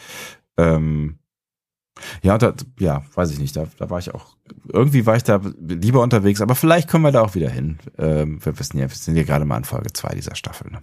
[0.59, 1.19] Ähm,
[2.23, 3.57] ja, da, ja, weiß ich nicht.
[3.57, 4.37] Da, da war ich auch,
[4.73, 7.79] irgendwie war ich da lieber unterwegs, aber vielleicht kommen wir da auch wieder hin.
[7.99, 10.71] Ähm, wir wissen ja, wir sind ja gerade mal in Folge zwei dieser Staffel.
[10.71, 10.81] Ne?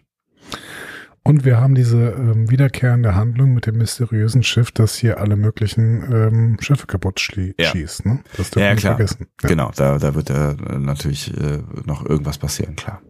[1.23, 6.01] Und wir haben diese ähm, wiederkehrende Handlung mit dem mysteriösen Schiff, das hier alle möglichen
[6.11, 7.21] ähm, Schiffe kaputt
[7.59, 7.65] Ja.
[7.71, 8.05] schießt.
[8.05, 8.19] Ne?
[8.37, 8.95] Das dürfen Ja, nicht klar.
[8.95, 9.27] vergessen.
[9.41, 9.49] Ja.
[9.49, 13.01] Genau, da, da wird äh, natürlich äh, noch irgendwas passieren, klar.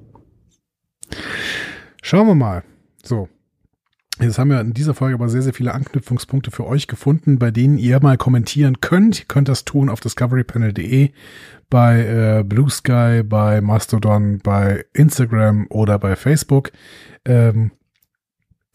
[2.01, 2.63] Schauen wir mal.
[3.03, 3.29] So.
[4.19, 7.51] Jetzt haben wir in dieser Folge aber sehr, sehr viele Anknüpfungspunkte für euch gefunden, bei
[7.51, 9.19] denen ihr mal kommentieren könnt.
[9.19, 11.11] Ihr könnt das tun auf discoverypanel.de,
[11.69, 11.99] bei
[12.39, 16.71] äh, Blue Sky, bei Mastodon, bei Instagram oder bei Facebook.
[17.25, 17.71] Ähm,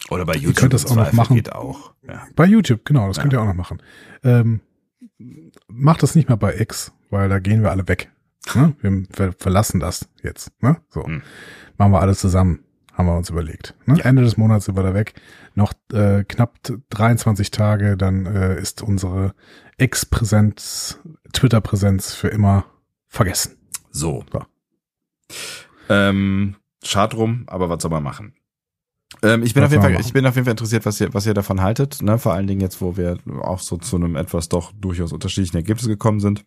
[0.09, 1.35] Oder bei YouTube könnt das auch noch machen.
[1.35, 1.93] Geht auch.
[2.07, 2.23] Ja.
[2.35, 3.23] Bei YouTube, genau, das Ja.
[3.23, 3.81] könnt ihr auch noch machen.
[4.23, 4.61] Ähm,
[5.67, 8.11] macht das nicht mehr bei X, weil da gehen wir alle weg.
[8.55, 8.75] Ne?
[8.81, 10.51] Wir ver verlassen das jetzt.
[10.61, 10.77] Ne?
[10.89, 11.05] So.
[11.05, 11.21] Hm.
[11.77, 12.59] Machen wir alles zusammen,
[12.93, 13.75] haben wir uns überlegt.
[13.85, 14.03] Ne?
[14.03, 15.13] Ende des Monats sind wir da weg.
[15.55, 16.59] Noch äh, knapp
[16.89, 19.33] 23 Tage, dann äh, ist unsere
[19.77, 20.99] X-Präsenz,
[21.33, 22.65] Twitter-Präsenz für immer
[23.07, 23.57] vergessen.
[23.91, 24.23] So.
[24.31, 24.41] So.
[25.89, 28.33] Ähm, schad drum, aber was soll man machen?
[29.21, 31.13] Ähm, ich bin Was auf jeden Fall, ich bin auf jeden Fall interessiert, was ihr,
[31.13, 32.01] was ihr davon haltet.
[32.01, 32.17] Ne?
[32.17, 35.87] Vor allen Dingen jetzt, wo wir auch so zu einem etwas doch durchaus unterschiedlichen Ergebnis
[35.87, 36.45] gekommen sind.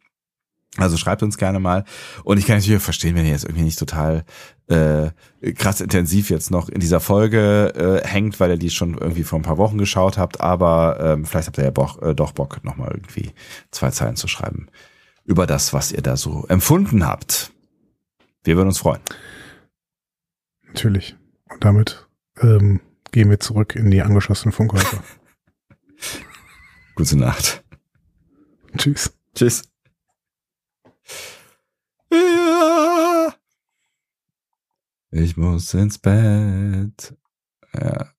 [0.76, 1.84] Also schreibt uns gerne mal.
[2.24, 4.24] Und ich kann natürlich verstehen, wenn ihr jetzt irgendwie nicht total
[4.66, 5.10] äh,
[5.54, 9.38] krass intensiv jetzt noch in dieser Folge äh, hängt, weil ihr die schon irgendwie vor
[9.38, 10.40] ein paar Wochen geschaut habt.
[10.40, 13.32] Aber ähm, vielleicht habt ihr ja Bock, äh, doch Bock, nochmal irgendwie
[13.70, 14.68] zwei Zeilen zu schreiben
[15.24, 17.52] über das, was ihr da so empfunden habt.
[18.44, 19.00] Wir würden uns freuen.
[20.68, 21.16] Natürlich.
[21.50, 22.06] Und damit
[22.40, 22.80] ähm,
[23.12, 25.02] gehen wir zurück in die angeschossenen Funkhäuser.
[26.94, 27.64] Gute Nacht.
[28.76, 29.12] Tschüss.
[29.34, 29.62] Tschüss.
[32.10, 33.34] Ja.
[35.10, 37.16] Ich muss ins Bett.
[37.74, 38.15] Ja.